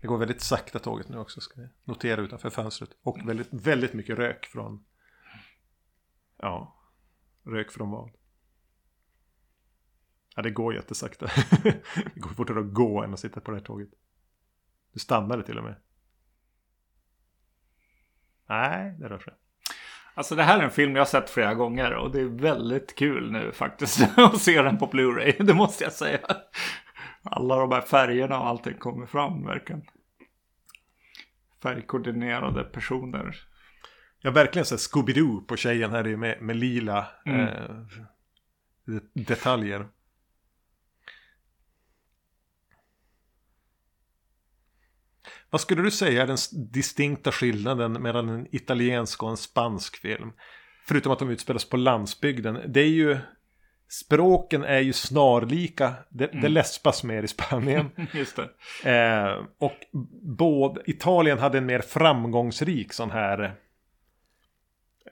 Det 0.00 0.06
går 0.08 0.18
väldigt 0.18 0.40
sakta 0.40 0.78
tåget 0.78 1.08
nu 1.08 1.18
också. 1.18 1.40
Ska 1.40 1.60
vi 1.60 1.68
notera 1.84 2.20
utanför 2.20 2.50
fönstret. 2.50 2.90
Och 3.02 3.18
väldigt, 3.28 3.48
väldigt 3.50 3.92
mycket 3.92 4.18
rök 4.18 4.46
från... 4.46 4.84
Ja. 6.38 6.76
Rök 7.46 7.72
från 7.72 7.90
vad? 7.90 8.10
Ja, 10.34 10.42
det 10.42 10.50
går 10.50 10.74
jättesakta. 10.74 11.26
det 12.14 12.20
går 12.20 12.30
fortare 12.30 12.60
att 12.60 12.72
gå 12.72 13.02
än 13.02 13.12
att 13.12 13.20
sitta 13.20 13.40
på 13.40 13.50
det 13.50 13.56
här 13.56 13.64
tåget. 13.64 13.88
Du 14.92 15.00
stannade 15.00 15.42
till 15.42 15.58
och 15.58 15.64
med. 15.64 15.74
Nej, 18.48 18.96
det 18.98 19.08
rör 19.08 19.18
sig. 19.18 19.34
Alltså 20.14 20.34
det 20.34 20.42
här 20.42 20.58
är 20.58 20.62
en 20.62 20.70
film 20.70 20.92
jag 20.96 21.00
har 21.00 21.06
sett 21.06 21.30
flera 21.30 21.54
gånger 21.54 21.94
och 21.94 22.12
det 22.12 22.20
är 22.20 22.24
väldigt 22.24 22.94
kul 22.94 23.32
nu 23.32 23.52
faktiskt 23.52 24.08
att 24.18 24.40
se 24.40 24.62
den 24.62 24.78
på 24.78 24.86
Blu-ray. 24.86 25.42
Det 25.42 25.54
måste 25.54 25.84
jag 25.84 25.92
säga. 25.92 26.18
Alla 27.22 27.56
de 27.56 27.72
här 27.72 27.80
färgerna 27.80 28.40
och 28.40 28.46
allting 28.46 28.78
kommer 28.78 29.06
fram 29.06 29.46
verkligen. 29.46 29.82
Färgkoordinerade 31.62 32.64
personer. 32.64 33.36
Ja, 34.20 34.30
verkligen 34.30 34.66
så 34.66 34.76
Scooby-Doo 34.76 35.46
på 35.46 35.56
tjejen 35.56 35.90
här 35.90 36.16
med, 36.16 36.42
med 36.42 36.56
lila 36.56 37.06
Mm. 37.26 37.40
eh, 37.48 38.94
detaljer. 39.14 39.88
Vad 45.54 45.60
skulle 45.60 45.82
du 45.82 45.90
säga 45.90 46.22
är 46.22 46.26
den 46.26 46.36
distinkta 46.72 47.32
skillnaden 47.32 47.92
mellan 47.92 48.28
en 48.28 48.46
italiensk 48.54 49.22
och 49.22 49.30
en 49.30 49.36
spansk 49.36 49.96
film? 49.96 50.32
Förutom 50.86 51.12
att 51.12 51.18
de 51.18 51.30
utspelas 51.30 51.64
på 51.64 51.76
landsbygden. 51.76 52.60
Det 52.66 52.80
är 52.80 52.88
ju... 52.88 53.18
Språken 53.88 54.64
är 54.64 54.80
ju 54.80 54.92
snarlika. 54.92 55.94
Det, 56.10 56.26
det 56.26 56.48
läspas 56.48 57.04
mer 57.04 57.22
i 57.22 57.28
Spanien. 57.28 57.90
Just 58.12 58.36
det. 58.36 58.48
Eh, 58.90 59.44
och 59.58 59.76
både 60.22 60.82
Italien 60.90 61.38
hade 61.38 61.58
en 61.58 61.66
mer 61.66 61.80
framgångsrik 61.80 62.92
sån 62.92 63.10
här 63.10 63.54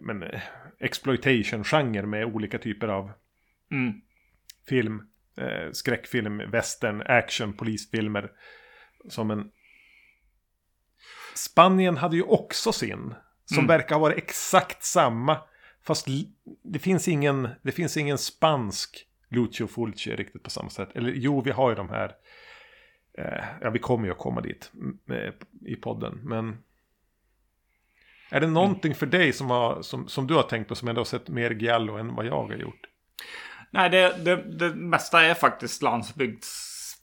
men, 0.00 0.22
eh, 0.22 0.40
exploitation-genre 0.80 2.06
med 2.06 2.24
olika 2.24 2.58
typer 2.58 2.88
av 2.88 3.10
Mm. 3.70 3.92
film. 4.68 5.02
Eh, 5.36 5.70
skräckfilm, 5.72 6.50
western, 6.50 7.02
action, 7.06 7.52
polisfilmer. 7.52 8.30
Som 9.08 9.30
en... 9.30 9.50
Spanien 11.34 11.96
hade 11.96 12.16
ju 12.16 12.22
också 12.22 12.72
sin. 12.72 13.14
Som 13.44 13.58
Mm. 13.58 13.66
verkar 13.66 13.94
ha 13.94 14.00
varit 14.00 14.18
exakt 14.18 14.84
samma. 14.84 15.36
Fast 15.82 16.06
det 16.62 16.78
finns 16.78 17.08
ingen, 17.08 17.48
det 17.62 17.72
finns 17.72 17.96
ingen 17.96 18.18
spansk 18.18 19.06
Lucio 19.28 19.66
Fulci 19.66 20.16
riktigt 20.16 20.42
på 20.42 20.50
samma 20.50 20.70
sätt. 20.70 20.88
Eller 20.94 21.12
jo, 21.16 21.40
vi 21.40 21.50
har 21.50 21.70
ju 21.70 21.76
de 21.76 21.88
här. 21.88 22.14
Eh, 23.18 23.44
ja, 23.60 23.70
vi 23.70 23.78
kommer 23.78 24.06
ju 24.06 24.12
att 24.12 24.18
komma 24.18 24.40
dit 24.40 24.70
mm, 24.74 24.98
eh, 25.08 25.32
i 25.72 25.76
podden. 25.76 26.20
Men 26.22 26.58
är 28.30 28.40
det 28.40 28.46
någonting 28.46 28.94
för 28.94 29.06
dig 29.06 29.32
som, 29.32 29.50
har, 29.50 29.82
som, 29.82 30.08
som 30.08 30.26
du 30.26 30.34
har 30.34 30.42
tänkt 30.42 30.68
på 30.68 30.74
som 30.74 30.88
ändå 30.88 31.00
har 31.00 31.04
sett 31.04 31.28
mer 31.28 31.50
Giallo 31.50 31.96
än 31.96 32.14
vad 32.14 32.26
jag 32.26 32.46
har 32.46 32.54
gjort? 32.54 32.86
Nej, 33.70 33.90
det, 33.90 34.24
det, 34.24 34.36
det 34.36 34.74
mesta 34.74 35.22
är 35.22 35.34
faktiskt 35.34 35.82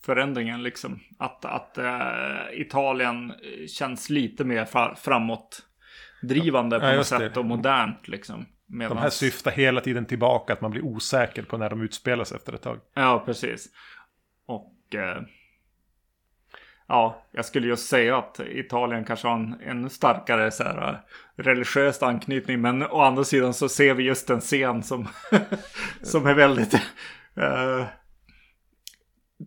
landsbygdsförändringen 0.08 0.64
liksom. 0.64 1.00
Att, 1.20 1.46
att 1.46 1.78
eh, 1.78 2.62
Italien 2.62 3.34
känns 3.68 4.10
lite 4.10 4.44
mer 4.44 4.66
fra, 4.66 4.96
framåtdrivande 4.96 6.80
på 6.80 6.86
Ja, 6.86 6.90
något 6.90 6.98
just 6.98 7.12
det. 7.12 7.18
sätt 7.18 7.38
och 7.38 7.46
modernt 7.46 8.08
liksom. 8.08 8.46
De 8.68 8.78
Medans- 8.78 9.00
här 9.00 9.10
syftar 9.10 9.52
hela 9.52 9.82
tiden 9.82 10.06
tillbaka, 10.06 10.54
att 10.54 10.62
man 10.62 10.72
blir 10.72 10.86
osäker 10.86 11.44
på 11.44 11.58
när 11.58 11.70
de 11.70 11.82
utspelas 11.82 12.32
efter 12.32 12.54
ett 12.54 12.62
tag. 12.62 12.80
Ja, 12.94 13.24
precis. 13.26 13.68
Och 14.46 14.96
eh, 14.96 15.22
ja, 16.88 17.26
jag 17.32 17.46
skulle 17.46 17.68
just 17.68 17.90
säga 17.90 18.18
att 18.18 18.40
Italien 18.40 19.04
kanske 19.06 19.28
har 19.28 19.36
en 19.36 19.56
ännu 19.66 19.90
starkare 19.90 20.52
så 20.52 20.64
här, 20.64 20.90
eh, 20.90 20.96
religiös 21.44 22.04
anknytning. 22.04 22.62
Men 22.62 22.84
å 22.84 23.02
andra 23.02 23.24
sidan 23.24 23.54
så 23.54 23.70
ser 23.70 23.94
vi 23.94 24.04
just 24.04 24.30
en 24.30 24.40
scen 24.42 24.84
som, 24.84 25.08
som 26.02 26.26
är 26.28 26.34
väldigt 26.34 26.74
eh, 27.36 27.86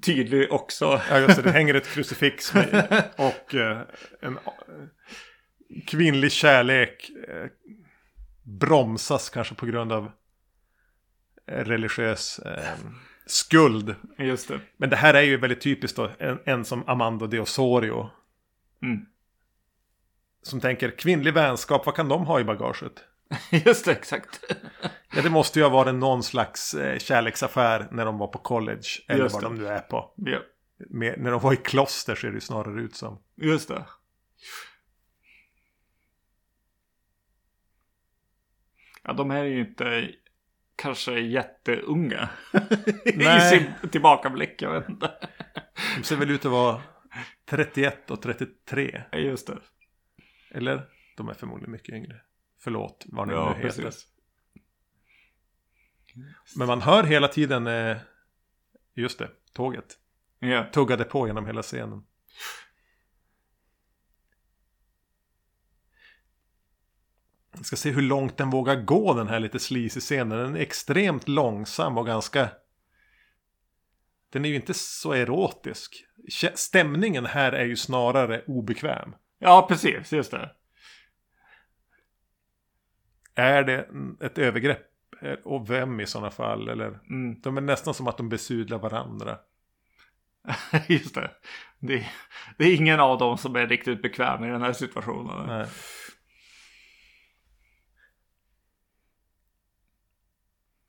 tydlig 0.02 0.52
också. 0.52 1.00
Ja, 1.10 1.18
just 1.18 1.36
det. 1.36 1.42
Det 1.42 1.50
hänger 1.50 1.74
ett 1.74 1.88
krucifix 1.88 2.54
med, 2.54 3.04
och 3.16 3.54
eh, 3.54 3.80
en 4.20 4.36
eh, 4.36 4.42
kvinnlig 5.86 6.32
kärlek 6.32 7.10
eh, 7.28 7.46
bromsas 8.42 9.30
kanske 9.30 9.54
på 9.54 9.66
grund 9.66 9.92
av 9.92 10.10
religiös 11.46 12.38
eh, 12.38 12.74
skuld. 13.26 13.94
Just 14.18 14.48
det. 14.48 14.60
Men 14.76 14.90
det 14.90 14.96
här 14.96 15.14
är 15.14 15.22
ju 15.22 15.36
väldigt 15.36 15.60
typiskt 15.60 15.96
då, 15.96 16.10
en, 16.18 16.38
en 16.44 16.64
som 16.64 16.88
Amando 16.88 17.26
de 17.26 17.40
Osorio. 17.40 18.10
Mm. 18.82 19.06
Som 20.42 20.60
tänker, 20.60 20.90
kvinnlig 20.90 21.34
vänskap, 21.34 21.86
vad 21.86 21.94
kan 21.94 22.08
de 22.08 22.26
ha 22.26 22.40
i 22.40 22.44
bagaget? 22.44 23.04
Just 23.66 23.84
det, 23.84 23.92
exakt. 23.92 24.40
Ja, 25.14 25.22
det 25.22 25.30
måste 25.30 25.58
ju 25.58 25.62
ha 25.64 25.70
varit 25.70 25.94
någon 25.94 26.22
slags 26.22 26.74
eh, 26.74 26.98
kärleksaffär 26.98 27.88
när 27.90 28.04
de 28.04 28.18
var 28.18 28.26
på 28.26 28.38
college. 28.38 28.82
Eller 29.08 29.22
Just 29.22 29.34
vad 29.34 29.42
det. 29.42 29.48
de 29.48 29.54
nu 29.54 29.68
är 29.68 29.80
på. 29.80 30.14
Ja, 30.16 30.38
Med, 30.90 31.20
när 31.20 31.30
de 31.30 31.40
var 31.40 31.52
i 31.52 31.56
kloster 31.56 32.14
ser 32.14 32.28
det 32.28 32.34
ju 32.34 32.40
snarare 32.40 32.80
ut 32.82 32.96
som. 32.96 33.22
just 33.36 33.68
det. 33.68 33.84
Ja, 39.04 39.12
de 39.12 39.30
här 39.30 39.40
är 39.40 39.48
ju 39.48 39.60
inte 39.60 40.10
kanske 40.76 41.20
jätteunga. 41.20 42.28
I 43.04 43.12
Nej. 43.16 43.50
sin 43.80 43.90
tillbakablick, 43.90 44.62
jag 44.62 44.72
vet 44.72 44.88
inte. 44.88 45.10
De 45.96 46.02
ser 46.04 46.16
väl 46.16 46.30
ut 46.30 46.44
att 46.44 46.50
vara 46.52 46.82
31 47.46 48.10
och 48.10 48.22
33. 48.22 49.02
Ja, 49.12 49.18
Just 49.18 49.46
det. 49.46 49.58
Eller? 50.50 50.88
De 51.16 51.28
är 51.28 51.34
förmodligen 51.34 51.72
mycket 51.72 51.94
yngre. 51.94 52.20
Förlåt 52.64 53.04
vad 53.08 53.28
ni 53.28 53.34
Ja, 53.34 53.54
nu 53.58 53.62
heter. 53.62 53.82
precis. 53.82 54.06
Men 56.56 56.66
man 56.66 56.80
hör 56.82 57.02
hela 57.02 57.28
tiden, 57.28 57.66
eh, 57.66 57.96
just 58.94 59.18
det, 59.18 59.30
tåget. 59.52 59.98
Ja. 60.38 60.66
Tuggade 60.72 61.04
på 61.04 61.26
genom 61.26 61.46
hela 61.46 61.62
scenen. 61.62 62.06
Jag 67.56 67.66
ska 67.66 67.76
se 67.76 67.90
hur 67.90 68.02
långt 68.02 68.36
den 68.36 68.50
vågar 68.50 68.76
gå 68.76 69.14
den 69.14 69.28
här 69.28 69.40
lite 69.40 69.58
sleazy 69.58 70.00
scenen. 70.00 70.38
Den 70.38 70.56
är 70.56 70.60
extremt 70.60 71.28
långsam 71.28 71.98
och 71.98 72.06
ganska... 72.06 72.50
Den 74.30 74.44
är 74.44 74.48
ju 74.48 74.54
inte 74.54 74.74
så 74.74 75.12
erotisk. 75.12 76.04
Stämningen 76.54 77.26
här 77.26 77.52
är 77.52 77.64
ju 77.64 77.76
snarare 77.76 78.44
obekväm. 78.46 79.14
ja, 79.38 79.66
precis. 79.68 80.12
Just 80.12 80.30
det. 80.30 80.50
Är 83.34 83.64
det 83.64 83.88
ett 84.20 84.38
övergrepp? 84.38 84.86
Eh, 85.20 85.32
Och 85.44 85.70
vem 85.70 86.00
i 86.00 86.06
sådana 86.06 86.30
fall? 86.30 86.68
Eller? 86.68 86.86
Mm. 87.10 87.40
De 87.40 87.56
är 87.56 87.60
nästan 87.60 87.94
som 87.94 88.08
att 88.08 88.16
de 88.16 88.28
besudlar 88.28 88.78
varandra. 88.78 89.38
Just 90.88 91.14
det. 91.14 91.30
det. 91.78 91.94
är- 91.94 92.10
Det 92.58 92.64
är 92.64 92.74
ingen 92.76 93.00
av 93.00 93.18
dem 93.18 93.38
som 93.38 93.56
är 93.56 93.66
riktigt 93.66 94.02
bekväm 94.02 94.44
i 94.44 94.48
den 94.48 94.62
här 94.62 94.72
situationen. 94.72 95.46
Nej. 95.46 95.66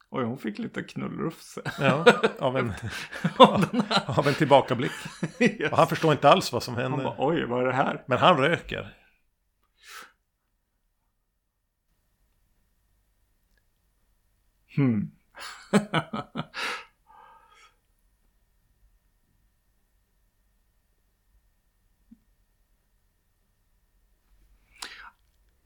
Oj, 0.10 0.24
hon 0.24 0.38
fick 0.38 0.60
lite 0.60 0.84
knullrufs. 0.84 1.60
Ja, 1.80 2.06
av 2.40 2.58
en, 2.58 2.74
Av 3.38 3.66
av 4.06 4.28
en 4.28 4.34
tillbakablick. 4.34 4.92
Yes. 5.40 5.72
Och 5.72 5.78
han 5.78 5.88
förstår 5.88 6.12
inte 6.12 6.30
alls 6.30 6.54
vad 6.54 6.64
som 6.64 6.74
Han 6.76 6.84
händer. 6.84 7.04
bara, 7.04 7.16
oj, 7.18 7.46
vad 7.46 7.62
är 7.62 7.66
det 7.68 7.74
här? 7.74 8.04
Men 8.08 8.18
han 8.18 8.38
röker. 8.38 8.94
Hmm. 14.76 15.12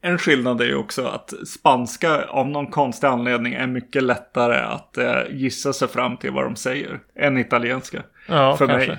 En 0.00 0.18
skillnad 0.18 0.60
är 0.60 0.64
ju 0.64 0.74
också 0.74 1.06
att 1.06 1.48
spanska 1.48 2.24
av 2.24 2.48
någon 2.48 2.66
konstig 2.66 3.06
anledning 3.06 3.54
är 3.54 3.66
mycket 3.66 4.02
lättare 4.02 4.56
att 4.60 4.98
eh, 4.98 5.22
gissa 5.30 5.72
sig 5.72 5.88
fram 5.88 6.16
till 6.16 6.30
vad 6.30 6.44
de 6.44 6.56
säger 6.56 7.00
än 7.14 7.38
italienska. 7.38 8.02
Ja, 8.28 8.56
för 8.56 8.66
kanske. 8.66 8.88
mig. 8.88 8.98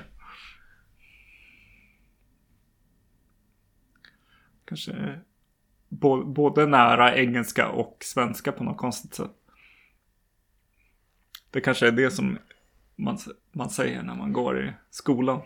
Kanske 4.66 5.20
både 6.25 6.66
nära 6.66 7.16
engelska 7.16 7.70
och 7.70 7.98
svenska 8.01 8.51
på 8.51 8.63
något 8.63 8.78
konstigt 8.78 9.13
sätt. 9.13 9.32
Det 11.51 11.62
kanske 11.62 11.88
är 11.88 11.91
det 11.91 12.12
som 12.12 12.38
man, 12.96 13.18
man 13.51 13.70
säger 13.70 14.03
när 14.03 14.15
man 14.15 14.34
går 14.34 14.65
i 14.65 14.74
skolan. 14.89 15.41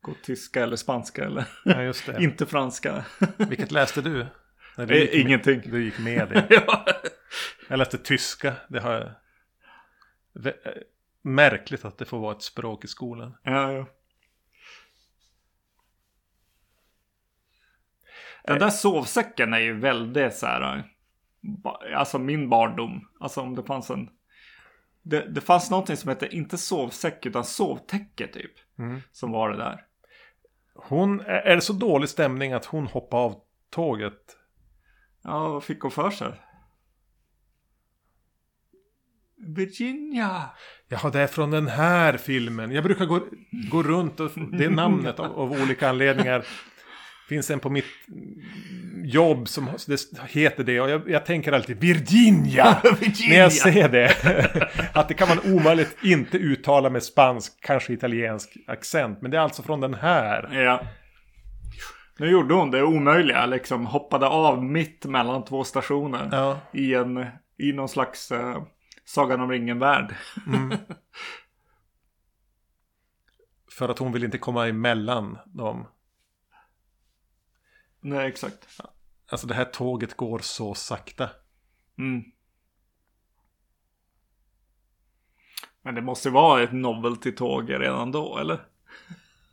Går 0.00 0.14
tyska 0.22 0.62
eller 0.62 0.76
spanska 0.76 1.24
eller 1.24 1.44
Ja, 1.64 1.92
inte 2.20 2.46
franska. 2.46 3.04
Vilket 3.36 3.72
läste 3.72 4.02
du? 4.02 4.26
När 4.76 4.92
Eh, 4.92 4.98
gick 4.98 5.12
med- 5.12 5.20
ingenting. 5.20 5.60
Du 5.64 5.84
gick 5.84 5.98
med 5.98 6.28
det. 6.28 6.46
ja. 6.50 6.86
Jag 7.68 7.78
läste 7.78 7.98
tyska. 7.98 8.54
Det 8.68 8.80
har 8.80 8.92
jag... 8.92 9.02
Eh, 10.46 10.52
Märkligt 11.26 11.84
att 11.84 11.98
det 11.98 12.04
får 12.04 12.18
vara 12.18 12.36
ett 12.36 12.42
språk 12.42 12.84
i 12.84 12.88
skolan. 12.88 13.36
ja, 13.42 13.72
ja. 13.72 13.86
Den 18.44 18.58
där 18.58 18.70
sovsäcken 18.70 19.52
är 19.54 19.58
ju 19.58 19.72
väldigt 19.80 20.34
så 20.34 20.46
här. 20.46 20.90
Alltså 21.94 22.18
min 22.18 22.48
barndom. 22.48 23.08
Alltså 23.20 23.40
om 23.40 23.54
det 23.54 23.62
fanns 23.62 23.90
en. 23.90 24.10
Det, 25.04 25.28
det 25.28 25.40
fanns 25.40 25.70
någonting 25.70 25.96
som 25.96 26.08
hette 26.08 26.36
inte 26.36 26.58
sovsäck 26.58 27.26
utan 27.26 27.44
sovtäcke 27.44 28.26
typ. 28.26 28.52
Mm. 28.78 29.00
Som 29.12 29.30
var 29.30 29.50
det 29.50 29.56
där. 29.56 29.84
Hon, 30.74 31.20
är 31.20 31.54
det 31.54 31.60
så 31.60 31.72
dålig 31.72 32.08
stämning 32.08 32.52
att 32.52 32.64
hon 32.64 32.86
hoppar 32.86 33.18
av 33.18 33.40
tåget? 33.70 34.36
Ja, 35.22 35.48
vad 35.48 35.64
fick 35.64 35.80
hon 35.80 35.90
för 35.90 36.10
sig? 36.10 36.32
Virginia. 39.36 40.42
Jaha, 40.88 41.10
det 41.10 41.20
är 41.20 41.26
från 41.26 41.50
den 41.50 41.66
här 41.66 42.16
filmen. 42.16 42.70
Jag 42.70 42.84
brukar 42.84 43.06
gå, 43.06 43.20
gå 43.70 43.82
runt 43.82 44.20
och 44.20 44.30
det 44.52 44.70
namnet 44.70 45.18
av, 45.18 45.38
av 45.38 45.52
olika 45.52 45.88
anledningar. 45.88 46.46
finns 47.28 47.50
en 47.50 47.60
på 47.60 47.70
mitt 47.70 47.84
jobb 49.04 49.48
som 49.48 49.68
det 49.86 50.00
heter 50.28 50.64
det. 50.64 50.80
Och 50.80 50.90
jag, 50.90 51.10
jag 51.10 51.26
tänker 51.26 51.52
alltid 51.52 51.80
Virginia, 51.80 52.80
Virginia! 53.00 53.28
När 53.28 53.38
jag 53.38 53.52
ser 53.52 53.88
det. 53.88 54.10
att 54.94 55.08
det 55.08 55.14
kan 55.14 55.28
man 55.28 55.54
omöjligt 55.54 55.96
inte 56.02 56.38
uttala 56.38 56.90
med 56.90 57.02
spansk, 57.02 57.60
kanske 57.60 57.92
italiensk 57.92 58.56
accent. 58.66 59.22
Men 59.22 59.30
det 59.30 59.36
är 59.36 59.40
alltså 59.40 59.62
från 59.62 59.80
den 59.80 59.94
här. 59.94 60.62
Ja. 60.64 60.80
Nu 62.18 62.30
gjorde 62.30 62.54
hon 62.54 62.70
det 62.70 62.82
omöjliga, 62.82 63.46
liksom 63.46 63.86
hoppade 63.86 64.26
av 64.26 64.64
mitt 64.64 65.04
mellan 65.04 65.44
två 65.44 65.64
stationer. 65.64 66.28
Ja. 66.32 66.60
I, 66.72 66.94
en, 66.94 67.26
i 67.58 67.72
någon 67.72 67.88
slags 67.88 68.32
uh, 68.32 68.62
Sagan 69.04 69.40
om 69.40 69.50
ringen-värld. 69.50 70.14
Mm. 70.46 70.78
För 73.70 73.88
att 73.88 73.98
hon 73.98 74.12
vill 74.12 74.24
inte 74.24 74.38
komma 74.38 74.68
emellan 74.68 75.38
dem. 75.46 75.86
Nej, 78.04 78.28
exakt. 78.28 78.80
Alltså 79.30 79.46
det 79.46 79.54
här 79.54 79.64
tåget 79.64 80.16
går 80.16 80.38
så 80.38 80.74
sakta. 80.74 81.30
Mm. 81.98 82.24
Men 85.82 85.94
det 85.94 86.02
måste 86.02 86.30
vara 86.30 86.62
ett 86.62 86.72
novelty-tåg 86.72 87.70
redan 87.70 88.12
då, 88.12 88.38
eller? 88.38 88.66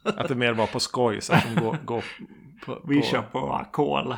Att 0.04 0.28
det 0.28 0.36
mer 0.36 0.54
var 0.54 0.68
på 0.68 0.80
skoj, 0.80 1.22
så 1.22 1.34
att 1.34 1.44
de 1.44 1.56
går, 1.56 1.78
går 1.86 2.04
på, 2.66 2.76
på... 2.76 2.88
Vi 2.88 3.02
kör 3.02 3.22
på 3.22 3.54
ackord. 3.54 4.16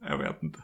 Jag 0.00 0.18
vet 0.18 0.42
inte. 0.42 0.62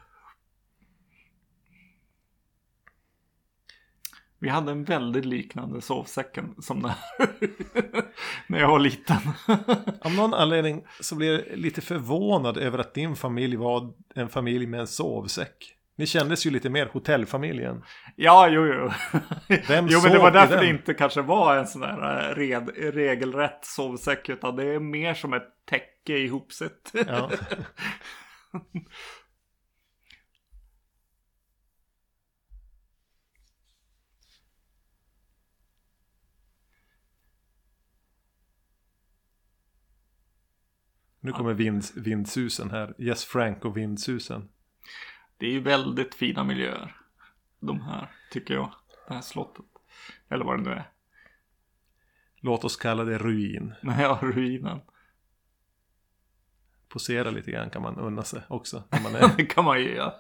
Vi 4.41 4.49
hade 4.49 4.73
en 4.73 4.85
väldigt 4.85 5.25
liknande 5.25 5.81
sovsäcken 5.81 6.55
som 6.59 6.83
den 6.83 6.91
här. 6.91 7.29
När 8.47 8.59
jag 8.61 8.69
var 8.69 8.79
liten. 8.79 9.17
Av 10.01 10.15
någon 10.15 10.35
anledning 10.35 10.85
så 11.01 11.17
blir 11.17 11.33
jag 11.33 11.59
lite 11.59 11.81
förvånad 11.81 12.57
över 12.57 12.79
att 12.79 12.95
din 12.95 13.17
familj 13.17 13.57
var 13.57 13.93
en 14.15 14.29
familj 14.29 14.67
med 14.67 14.81
en 14.81 14.87
sovsäck. 14.87 15.77
Ni 15.97 16.07
kändes 16.07 16.47
ju 16.47 16.51
lite 16.51 16.71
mer 16.71 16.87
hotellfamiljen. 16.93 17.83
Ja, 18.17 18.49
jo, 18.49 18.67
jo. 18.67 18.91
Vem 19.69 19.87
jo, 19.89 20.01
men 20.03 20.13
det 20.13 20.19
var 20.19 20.31
därför 20.31 20.57
det 20.57 20.69
inte 20.69 20.95
kanske 20.95 21.23
var 21.23 21.57
en 21.57 21.67
sån 21.67 21.81
där 21.81 22.31
eh, 22.31 22.35
red, 22.35 22.71
regelrätt 22.95 23.65
sovsäck. 23.65 24.29
Utan 24.29 24.57
det 24.57 24.65
är 24.65 24.81
mer 24.81 25.15
som 25.15 25.33
ett 25.33 25.49
täcke 25.71 26.19
ihopsett. 26.19 26.93
Ja. 27.07 27.31
Nu 41.21 41.33
kommer 41.33 41.55
vind, 41.55 41.85
vindsusen 41.97 42.71
här. 42.71 42.95
Yes 42.99 43.25
Frank 43.25 43.65
och 43.65 43.77
vindsusen. 43.77 44.49
Det 45.37 45.47
är 45.47 45.51
ju 45.51 45.61
väldigt 45.61 46.15
fina 46.15 46.45
miljöer. 46.45 46.97
De 47.61 47.81
här, 47.81 48.11
tycker 48.31 48.55
jag. 48.55 48.75
Det 49.09 49.15
här 49.15 49.21
slottet. 49.21 49.65
Eller 50.29 50.45
vad 50.45 50.59
det 50.59 50.63
nu 50.63 50.71
är. 50.71 50.91
Låt 52.37 52.65
oss 52.65 52.77
kalla 52.77 53.05
det 53.05 53.19
ruin. 53.19 53.75
Ja, 53.83 54.19
ruinen. 54.23 54.81
Posera 56.89 57.31
lite 57.31 57.51
grann 57.51 57.71
kan 57.71 57.83
man 57.83 57.97
unna 57.99 58.23
sig 58.23 58.43
också. 58.49 58.83
När 58.91 59.01
man 59.01 59.15
är... 59.17 59.37
det 59.37 59.45
kan 59.45 59.65
man 59.65 59.81
ju 59.81 59.95
göra. 59.95 60.15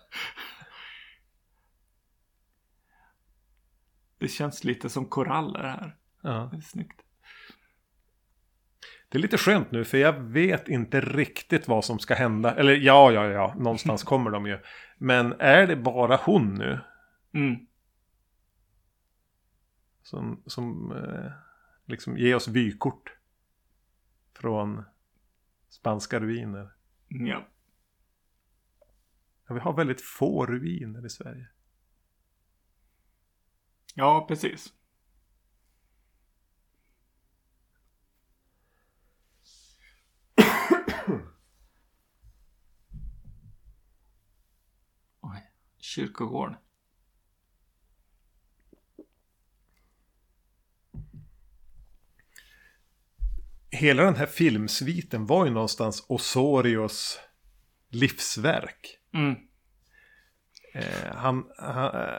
Det 4.18 4.28
känns 4.28 4.64
lite 4.64 4.88
som 4.88 5.06
koraller 5.06 5.62
här. 5.62 5.96
Ja. 6.22 6.48
Det 6.52 6.56
är 6.56 6.60
snyggt. 6.60 7.00
Det 9.10 9.18
är 9.18 9.22
lite 9.22 9.38
skönt 9.38 9.70
nu 9.70 9.84
för 9.84 9.98
jag 9.98 10.12
vet 10.12 10.68
inte 10.68 11.00
riktigt 11.00 11.68
vad 11.68 11.84
som 11.84 11.98
ska 11.98 12.14
hända. 12.14 12.54
Eller 12.54 12.72
ja, 12.72 13.12
ja, 13.12 13.26
ja, 13.26 13.54
någonstans 13.58 14.02
kommer 14.04 14.30
de 14.30 14.46
ju. 14.46 14.58
Men 14.98 15.32
är 15.40 15.66
det 15.66 15.76
bara 15.76 16.16
hon 16.16 16.54
nu? 16.54 16.80
Mm. 17.32 17.66
Som, 20.02 20.42
som 20.46 20.92
eh, 20.92 21.32
liksom 21.86 22.18
ger 22.18 22.36
oss 22.36 22.48
vykort. 22.48 23.16
Från 24.32 24.84
spanska 25.68 26.20
ruiner. 26.20 26.72
Ja. 27.08 27.46
ja. 29.48 29.54
Vi 29.54 29.60
har 29.60 29.72
väldigt 29.72 30.00
få 30.00 30.46
ruiner 30.46 31.06
i 31.06 31.10
Sverige. 31.10 31.48
Ja, 33.94 34.24
precis. 34.28 34.74
Kyrkogård. 45.80 46.54
Hela 53.70 54.02
den 54.04 54.16
här 54.16 54.26
filmsviten 54.26 55.26
var 55.26 55.44
ju 55.44 55.50
någonstans 55.50 56.04
Osorios 56.08 57.18
livsverk. 57.88 58.98
Mm. 59.14 59.36
Eh, 60.72 61.14
han, 61.14 61.44
han, 61.58 61.94
eh, 61.94 62.10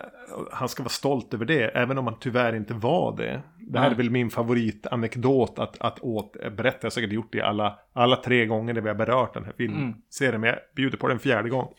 han, 0.51 0.69
ska 0.69 0.83
vara 0.83 0.89
stolt 0.89 1.33
över 1.33 1.45
det, 1.45 1.63
även 1.63 1.97
om 1.97 2.07
han 2.07 2.19
tyvärr 2.19 2.55
inte 2.55 2.73
var 2.73 3.17
det. 3.17 3.41
Det 3.59 3.79
här 3.79 3.91
är 3.91 3.95
väl 3.95 4.09
min 4.09 4.29
favoritanekdot 4.29 5.59
att, 5.59 5.81
att 5.81 5.99
återberätta. 5.99 6.77
Jag 6.81 6.85
har 6.85 6.89
säkert 6.89 7.11
gjort 7.11 7.31
det 7.31 7.41
alla, 7.41 7.79
alla 7.93 8.15
tre 8.15 8.45
gånger 8.45 8.73
när 8.73 8.81
vi 8.81 8.87
har 8.87 8.95
berört 8.95 9.33
den 9.33 9.45
här 9.45 9.53
filmserien. 9.57 10.35
Mm. 10.35 10.41
Men 10.41 10.49
jag 10.49 10.59
bjuder 10.75 10.97
på 10.97 11.07
den 11.07 11.19
fjärde 11.19 11.49
gång 11.49 11.73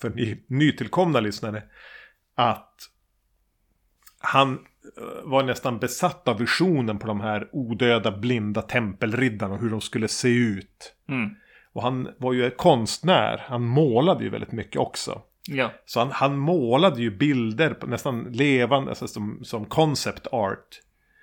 för 0.00 0.10
ni 0.10 0.44
nytillkomna 0.46 1.20
lyssnare 1.20 1.62
att 2.34 2.88
han 4.18 4.52
eh, 4.52 5.30
var 5.30 5.42
nästan 5.42 5.78
besatt 5.78 6.28
av 6.28 6.38
visionen 6.38 6.98
på 6.98 7.06
de 7.06 7.20
här 7.20 7.48
odöda 7.52 8.18
blinda 8.18 8.62
tempelriddarna 8.62 9.54
och 9.54 9.60
hur 9.60 9.70
de 9.70 9.80
skulle 9.80 10.08
se 10.08 10.28
ut. 10.28 10.94
Mm. 11.08 11.30
Och 11.72 11.82
han 11.82 12.08
var 12.18 12.32
ju 12.32 12.50
konstnär, 12.50 13.44
han 13.46 13.62
målade 13.62 14.24
ju 14.24 14.30
väldigt 14.30 14.52
mycket 14.52 14.80
också. 14.80 15.22
Ja. 15.48 15.72
Så 15.84 16.00
han, 16.00 16.10
han 16.10 16.38
målade 16.38 17.02
ju 17.02 17.10
bilder, 17.10 17.76
nästan 17.86 18.24
levande, 18.32 18.90
alltså 18.90 19.08
som, 19.08 19.44
som 19.44 19.66
concept 19.66 20.26
art. 20.26 20.80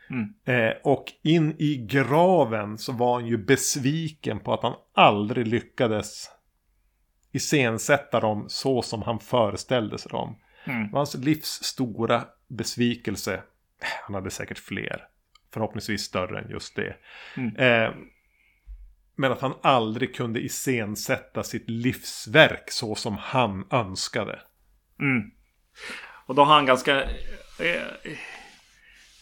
Mm. 0.10 0.34
Eh, 0.46 0.74
och 0.84 1.06
in 1.24 1.56
i 1.60 1.76
graven 1.90 2.78
så 2.78 2.92
var 2.92 3.20
han 3.20 3.28
ju 3.28 3.38
besviken 3.38 4.40
på 4.40 4.54
att 4.54 4.64
han 4.64 4.76
aldrig 4.94 5.48
lyckades 5.48 6.30
iscensätta 7.32 8.20
dem 8.20 8.46
så 8.50 8.82
som 8.82 9.02
han 9.02 9.20
föreställde 9.20 9.98
sig 9.98 10.10
dem. 10.10 10.36
Mm. 10.64 10.84
Det 10.84 10.92
var 10.92 11.00
hans 11.00 11.16
livs 11.16 11.64
stora 11.64 12.26
besvikelse. 12.48 13.42
Han 14.06 14.16
hade 14.16 14.32
säkert 14.32 14.60
fler. 14.60 15.04
Förhoppningsvis 15.54 16.02
större 16.02 16.40
än 16.40 16.50
just 16.50 16.76
det. 16.76 16.96
Mm. 17.38 17.56
Eh, 17.56 17.94
men 19.20 19.32
att 19.32 19.42
han 19.42 19.54
aldrig 19.62 20.16
kunde 20.16 20.40
iscensätta 20.40 21.44
sitt 21.44 21.70
livsverk 21.70 22.72
så 22.72 22.96
som 22.96 23.18
han 23.18 23.66
önskade. 23.72 24.40
Mm. 25.00 25.32
Och 26.26 26.36
då 26.36 26.44
har 26.44 26.54
han 26.56 26.66
ganska 26.66 27.04
eh, 27.60 27.84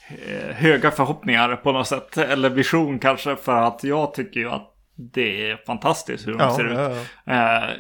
eh, 0.07 0.55
höga 0.55 0.91
förhoppningar 0.91 1.55
på 1.55 1.71
något 1.71 1.87
sätt. 1.87 2.17
Eller 2.17 2.49
vision 2.49 2.99
kanske. 2.99 3.35
För 3.35 3.61
att 3.61 3.83
jag 3.83 4.13
tycker 4.13 4.39
ju 4.39 4.49
att 4.49 4.75
det 4.95 5.51
är 5.51 5.57
fantastiskt 5.65 6.27
hur 6.27 6.31
de 6.31 6.39
ja, 6.39 6.55
ser 6.55 6.65
ja, 6.65 6.91
ut. 6.91 7.07
Ja. 7.25 7.33
Eh, 7.33 7.75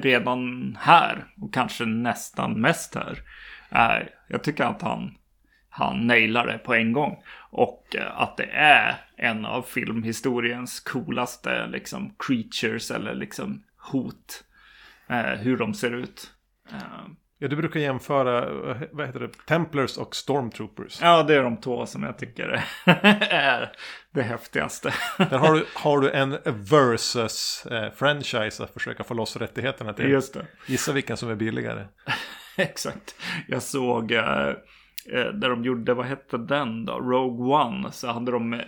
redan 0.00 0.78
här 0.80 1.24
och 1.42 1.54
kanske 1.54 1.84
nästan 1.84 2.60
mest 2.60 2.94
här. 2.94 3.18
Eh, 3.70 4.06
jag 4.28 4.42
tycker 4.42 4.64
att 4.64 4.82
han, 4.82 5.14
han 5.76 6.06
nailar 6.06 6.46
det 6.46 6.58
på 6.58 6.74
en 6.74 6.92
gång. 6.92 7.22
Och 7.50 7.96
eh, 7.96 8.20
att 8.20 8.36
det 8.36 8.48
är 8.52 8.94
en 9.16 9.44
av 9.44 9.62
filmhistoriens 9.62 10.80
coolaste 10.80 11.66
liksom 11.66 12.14
creatures 12.18 12.90
eller 12.90 13.14
liksom 13.14 13.62
hot. 13.76 14.44
Eh, 15.08 15.40
hur 15.40 15.56
de 15.56 15.74
ser 15.74 15.90
ut. 15.90 16.30
Eh, 16.72 16.78
Ja, 17.38 17.48
du 17.48 17.56
brukar 17.56 17.80
jämföra, 17.80 18.48
vad 18.92 19.06
heter 19.06 19.20
det, 19.20 19.28
Templars 19.46 19.98
och 19.98 20.16
Stormtroopers. 20.16 20.98
Ja, 21.02 21.22
det 21.22 21.34
är 21.34 21.42
de 21.42 21.56
två 21.56 21.86
som 21.86 22.02
jag 22.02 22.18
tycker 22.18 22.64
är 22.84 23.72
det 24.10 24.22
häftigaste. 24.22 24.94
Där 25.18 25.38
har 25.38 25.54
du, 25.54 25.66
har 25.74 26.00
du 26.00 26.10
en 26.10 26.38
versus-franchise 26.44 28.64
att 28.64 28.70
försöka 28.70 29.04
få 29.04 29.14
loss 29.14 29.36
rättigheterna 29.36 29.92
till. 29.92 30.10
Just 30.10 30.34
det. 30.34 30.46
Gissa 30.66 30.92
vilken 30.92 31.16
som 31.16 31.30
är 31.30 31.34
billigare. 31.34 31.84
Exakt. 32.56 33.14
Jag 33.48 33.62
såg 33.62 34.12
eh, 34.12 34.48
eh, 34.48 34.54
där 35.12 35.48
de 35.50 35.64
gjorde, 35.64 35.94
vad 35.94 36.06
hette 36.06 36.38
den 36.38 36.84
då? 36.84 36.92
Rogue 37.00 37.46
One. 37.54 37.92
Så 37.92 38.08
hade 38.12 38.32
de 38.32 38.52
eh, 38.52 38.60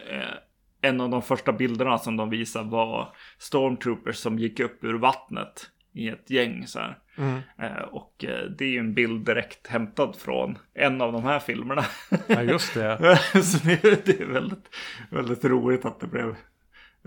en 0.81 1.01
av 1.01 1.11
de 1.11 1.23
första 1.23 1.53
bilderna 1.53 1.99
som 1.99 2.17
de 2.17 2.31
visade 2.31 2.71
var 2.71 3.17
Stormtroopers 3.39 4.17
som 4.17 4.39
gick 4.39 4.61
upp 4.61 4.85
ur 4.85 4.95
vattnet 4.95 5.71
i 5.93 6.09
ett 6.09 6.31
gäng 6.31 6.67
så 6.67 6.79
här. 6.79 6.99
Mm. 7.19 7.41
Eh, 7.59 7.83
och 7.83 8.25
eh, 8.25 8.45
det 8.51 8.65
är 8.65 8.69
ju 8.69 8.79
en 8.79 8.95
bild 8.95 9.25
direkt 9.27 9.67
hämtad 9.67 10.17
från 10.17 10.59
en 10.75 11.01
av 11.01 11.13
de 11.13 11.23
här 11.25 11.39
filmerna. 11.39 11.85
Ja, 12.27 12.43
just 12.43 12.75
det. 12.75 13.19
så 13.43 13.59
det, 13.67 13.85
är- 13.85 14.03
det 14.07 14.21
är 14.21 14.27
väldigt, 14.27 14.69
väldigt 15.11 15.45
roligt 15.45 15.85
att 15.85 16.01
det 16.01 16.07
blev 16.07 16.37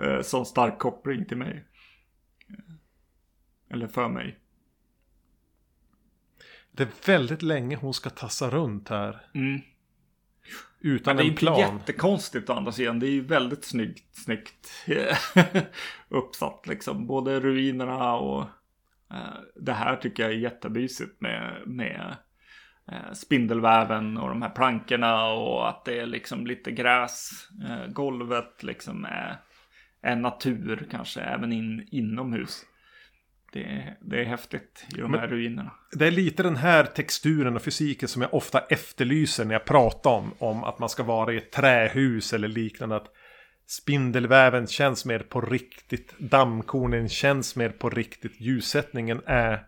eh, 0.02 0.22
sån 0.22 0.46
stark 0.46 0.78
koppling 0.80 1.26
till 1.26 1.38
mig. 1.38 1.66
Eller 3.72 3.88
för 3.88 4.08
mig. 4.08 4.38
Det 6.72 6.84
är 6.84 6.90
väldigt 7.06 7.42
länge 7.42 7.76
hon 7.76 7.94
ska 7.94 8.10
tassa 8.10 8.50
runt 8.50 8.90
här. 8.90 9.22
Mm. 9.34 9.62
Utan 10.82 11.16
det 11.16 11.22
är 11.22 11.26
en 11.26 11.32
inte 11.32 11.40
plan. 11.40 11.60
jättekonstigt 11.60 12.50
å 12.50 12.54
andra 12.54 12.72
sidan. 12.72 13.00
Det 13.00 13.08
är 13.08 13.12
ju 13.12 13.22
väldigt 13.22 13.66
snyggt, 13.66 14.16
snyggt 14.16 14.88
uppsatt 16.10 16.68
liksom. 16.68 17.08
Både 17.08 17.40
ruinerna 17.40 18.14
och 18.14 18.42
eh, 19.12 19.40
det 19.56 19.74
här 19.74 19.96
tycker 19.96 20.24
jag 20.24 20.32
är 20.32 20.38
jättemysigt 20.38 21.22
med, 21.22 21.64
med 21.66 22.16
eh, 22.92 23.14
spindelväven 23.14 24.18
och 24.18 24.30
de 24.30 24.42
här 24.42 24.50
plankorna 24.50 25.26
och 25.26 25.70
att 25.70 25.86
det 25.86 26.00
är 26.00 26.06
liksom 26.06 26.48
lite 26.48 26.72
gräs. 26.72 27.48
Eh, 27.70 27.88
golvet 27.88 28.64
liksom 28.64 29.06
är, 29.06 29.38
är 30.02 30.16
natur 30.16 30.88
kanske 30.92 31.22
även 31.22 31.54
in, 31.54 31.88
inomhus. 31.92 32.66
Det 33.52 33.64
är, 33.64 33.98
det 34.02 34.20
är 34.22 34.26
häftigt 34.26 34.86
i 34.98 35.02
de 35.02 35.14
här 35.14 35.28
ruinerna. 35.28 35.72
Det 35.92 36.08
är 36.08 36.12
lite 36.12 36.44
den 36.44 36.56
här 36.56 36.84
texturen 36.84 37.56
och 37.56 37.62
fysiken 37.62 38.10
som 38.10 38.22
jag 38.22 38.34
ofta 38.34 38.60
efterlyser 38.60 39.46
när 39.46 39.54
jag 39.54 39.66
pratar 39.66 40.10
om, 40.10 40.34
om 40.40 40.64
att 40.64 40.80
man 40.80 40.90
ska 40.90 41.04
vara 41.04 41.34
i 41.34 41.38
ett 41.38 41.52
trähus 41.52 42.34
eller 42.34 42.48
liknande. 42.48 42.96
Att 42.96 43.08
spindelväven 43.68 44.68
känns 44.68 45.06
mer 45.06 45.20
på 45.20 45.42
riktigt. 45.42 46.20
Dammkornen 46.20 47.10
känns 47.10 47.56
mer 47.56 47.70
på 47.70 47.90
riktigt. 47.90 48.42
Ljussättningen 48.42 49.22
är 49.26 49.66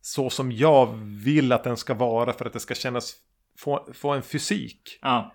så 0.00 0.30
som 0.30 0.52
jag 0.52 0.86
vill 1.24 1.52
att 1.52 1.64
den 1.64 1.76
ska 1.76 1.94
vara 1.94 2.32
för 2.32 2.44
att 2.44 2.52
det 2.52 2.60
ska 2.60 2.74
kännas 2.74 3.16
få, 3.58 3.88
få 3.92 4.10
en 4.10 4.22
fysik. 4.22 4.98
Ja, 5.02 5.34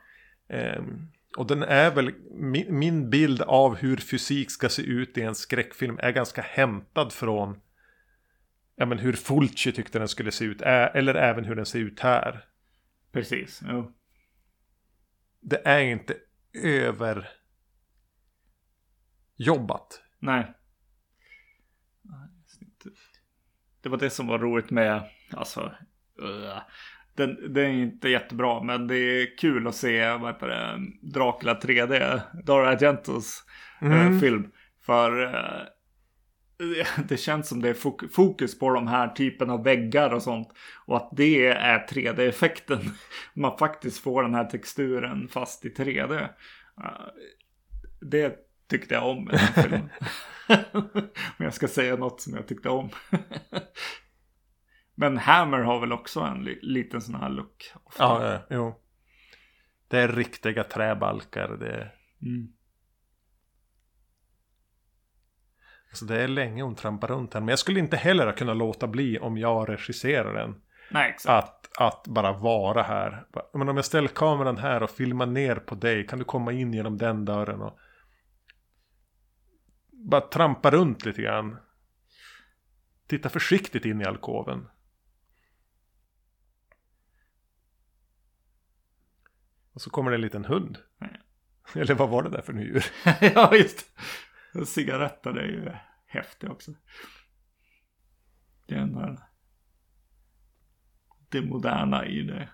Ehm, 0.49 1.07
och 1.37 1.47
den 1.47 1.63
är 1.63 1.91
väl, 1.91 2.13
min, 2.31 2.79
min 2.79 3.09
bild 3.09 3.41
av 3.41 3.75
hur 3.75 3.97
fysik 3.97 4.51
ska 4.51 4.69
se 4.69 4.81
ut 4.81 5.17
i 5.17 5.21
en 5.21 5.35
skräckfilm 5.35 5.99
är 6.01 6.11
ganska 6.11 6.41
hämtad 6.41 7.13
från 7.13 7.59
ja, 8.75 8.85
men 8.85 8.99
hur 8.99 9.13
Fulci 9.13 9.71
tyckte 9.71 9.99
den 9.99 10.07
skulle 10.07 10.31
se 10.31 10.45
ut. 10.45 10.61
Eller 10.61 11.15
även 11.15 11.45
hur 11.45 11.55
den 11.55 11.65
ser 11.65 11.79
ut 11.79 11.99
här. 11.99 12.45
precis. 13.11 13.61
Jo. 13.67 13.93
Det 15.41 15.67
är 15.67 15.79
inte 15.79 16.17
över 16.53 17.29
jobbat. 19.35 20.01
Nej. 20.19 20.53
Det 23.81 23.89
var 23.89 23.97
det 23.97 24.09
som 24.09 24.27
var 24.27 24.39
roligt 24.39 24.69
med, 24.69 25.09
alltså, 25.31 25.61
uh, 26.21 26.61
den, 27.19 27.53
den 27.53 27.65
är 27.65 27.69
inte 27.83 28.09
jättebra, 28.09 28.63
men 28.63 28.87
det 28.87 28.95
är 28.97 29.37
kul 29.37 29.67
att 29.67 29.75
se, 29.75 30.11
vad 30.11 30.33
heter 30.33 30.47
det, 30.47 30.79
Dracula 31.01 31.53
3D, 31.59 32.21
Dario 32.43 32.67
Argentos 32.67 33.43
eh, 33.81 34.01
Mm. 34.07 34.19
film. 34.19 34.51
För 34.85 35.23
eh, 35.23 35.65
det 37.07 37.17
känns 37.17 37.47
som 37.49 37.61
det 37.61 37.69
är 37.69 37.73
fok- 37.73 38.07
fokus 38.11 38.59
på 38.59 38.69
de 38.69 38.87
här 38.87 39.07
typen 39.07 39.49
av 39.49 39.63
väggar 39.63 40.09
och 40.13 40.21
sånt. 40.23 40.47
Och 40.85 40.97
att 40.97 41.09
det 41.11 41.47
är 41.47 41.87
3D-effekten. 41.89 42.79
Man 43.33 43.57
faktiskt 43.57 43.99
får 43.99 44.23
den 44.23 44.35
här 44.35 44.45
texturen 44.45 45.27
fast 45.27 45.65
i 45.65 45.69
3D. 45.69 46.21
Eh, 46.21 46.27
Det 48.01 48.35
tyckte 48.69 48.93
jag 48.93 49.07
om 49.09 49.23
med 49.25 49.33
den 49.33 49.63
filmen. 49.63 49.89
Om 51.37 51.45
jag 51.45 51.53
ska 51.53 51.67
säga 51.67 51.95
något 51.95 52.21
som 52.21 52.33
jag 52.35 52.47
tyckte 52.47 52.69
om. 52.69 52.89
Men 54.99 55.17
Hammer 55.17 55.59
har 55.59 55.79
väl 55.79 55.91
också 55.91 56.19
en 56.19 56.43
li- 56.43 56.59
liten 56.61 57.01
sån 57.01 57.15
här 57.15 57.29
look. 57.29 57.71
Ofta. 57.83 58.03
Ja, 58.03 58.31
ja, 58.33 58.39
jo. 58.49 58.79
Det 59.87 59.99
är 59.99 60.07
riktiga 60.07 60.63
träbalkar. 60.63 61.47
Det 61.59 61.67
är, 61.69 61.95
Mm. 62.21 62.47
alltså 65.89 66.05
det 66.05 66.21
är 66.23 66.27
länge 66.27 66.63
hon 66.63 66.75
trampar 66.75 67.07
runt 67.07 67.33
här. 67.33 67.41
Men 67.41 67.47
jag 67.49 67.59
skulle 67.59 67.79
inte 67.79 67.97
heller 67.97 68.25
ha 68.25 68.33
kunnat 68.33 68.57
låta 68.57 68.87
bli 68.87 69.19
om 69.19 69.37
jag 69.37 69.69
regisserar 69.69 70.33
den. 70.33 70.61
Nej, 70.91 71.09
exakt. 71.09 71.29
Att, 71.77 71.81
att 71.81 72.07
bara 72.07 72.31
vara 72.33 72.83
här. 72.83 73.25
Men 73.53 73.69
om 73.69 73.75
jag 73.75 73.85
ställer 73.85 74.07
kameran 74.07 74.57
här 74.57 74.83
och 74.83 74.89
filmar 74.89 75.25
ner 75.25 75.55
på 75.55 75.75
dig. 75.75 76.07
Kan 76.07 76.19
du 76.19 76.25
komma 76.25 76.51
in 76.51 76.73
genom 76.73 76.97
den 76.97 77.25
dörren 77.25 77.61
och 77.61 77.79
bara 79.91 80.21
trampa 80.21 80.71
runt 80.71 81.05
lite 81.05 81.21
grann. 81.21 81.57
Titta 83.07 83.29
försiktigt 83.29 83.85
in 83.85 84.01
i 84.01 84.05
alkoven. 84.05 84.67
Och 89.79 89.83
så 89.83 89.89
kommer 89.89 90.11
det 90.11 90.17
en 90.17 90.21
liten 90.21 90.45
hund. 90.45 90.77
Nej. 90.97 91.21
Eller 91.75 91.95
vad 91.95 92.09
var 92.09 92.23
det 92.23 92.29
där 92.29 92.41
för 92.41 92.53
djur? 92.53 92.85
ja, 93.35 93.55
just 93.55 93.85
det. 94.53 94.65
Cigaretter 94.65 95.33
är 95.33 95.45
ju 95.45 95.71
häftig 96.05 96.51
också. 96.51 96.71
Det 98.67 98.75
är 98.75 98.79
ändå 98.79 99.17
det 101.29 101.41
moderna 101.41 102.05
i 102.05 102.21
det, 102.21 102.49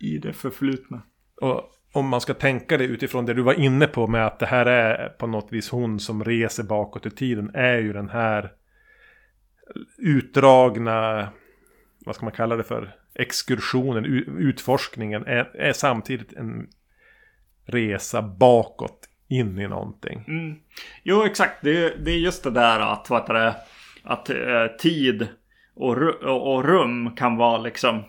i 0.00 0.18
det 0.18 0.32
förflutna. 0.32 1.02
Och 1.40 1.72
om 1.92 2.08
man 2.08 2.20
ska 2.20 2.34
tänka 2.34 2.76
det 2.76 2.84
utifrån 2.84 3.26
det 3.26 3.34
du 3.34 3.42
var 3.42 3.54
inne 3.54 3.86
på 3.86 4.06
med 4.06 4.26
att 4.26 4.38
det 4.38 4.46
här 4.46 4.66
är 4.66 5.08
på 5.08 5.26
något 5.26 5.52
vis 5.52 5.70
hon 5.70 6.00
som 6.00 6.24
reser 6.24 6.62
bakåt 6.62 7.06
i 7.06 7.10
tiden. 7.10 7.50
Är 7.54 7.78
ju 7.78 7.92
den 7.92 8.08
här 8.08 8.52
utdragna, 9.98 11.28
vad 11.98 12.14
ska 12.14 12.24
man 12.24 12.34
kalla 12.34 12.56
det 12.56 12.64
för, 12.64 12.96
exkursionen, 13.14 14.04
utforskningen 14.38 15.26
är, 15.26 15.56
är 15.56 15.72
samtidigt 15.72 16.32
en 16.32 16.68
resa 17.64 18.22
bakåt 18.22 19.08
in 19.28 19.58
i 19.58 19.68
någonting. 19.68 20.24
Mm. 20.28 20.56
Jo, 21.02 21.24
exakt. 21.24 21.62
Det, 21.62 22.04
det 22.04 22.10
är 22.10 22.18
just 22.18 22.44
det 22.44 22.50
där 22.50 22.80
att, 22.80 23.10
vad 23.10 23.20
heter 23.20 23.34
det, 23.34 23.54
att 24.02 24.30
eh, 24.30 24.76
tid 24.78 25.28
och, 25.74 25.96
och, 26.22 26.54
och 26.54 26.64
rum 26.64 27.16
kan 27.16 27.36
vara 27.36 27.58
liksom 27.58 28.04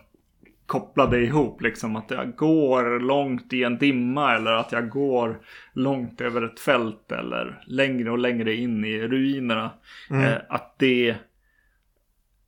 kopplade 0.66 1.20
ihop. 1.20 1.62
Liksom 1.62 1.96
att 1.96 2.12
jag 2.12 2.36
går 2.36 3.00
långt 3.00 3.54
i 3.54 3.64
en 3.64 3.78
dimma 3.78 4.36
eller 4.36 4.52
att 4.52 4.72
jag 4.72 4.90
går 4.90 5.42
långt 5.74 6.22
över 6.22 6.42
ett 6.42 6.60
fält 6.60 7.12
eller 7.12 7.64
längre 7.68 8.12
och 8.12 8.20
längre 8.20 8.56
in 8.56 8.86
i 8.86 9.00
ruinerna. 9.00 9.72
Eh, 10.12 10.38
att 10.50 10.80
det 10.80 11.16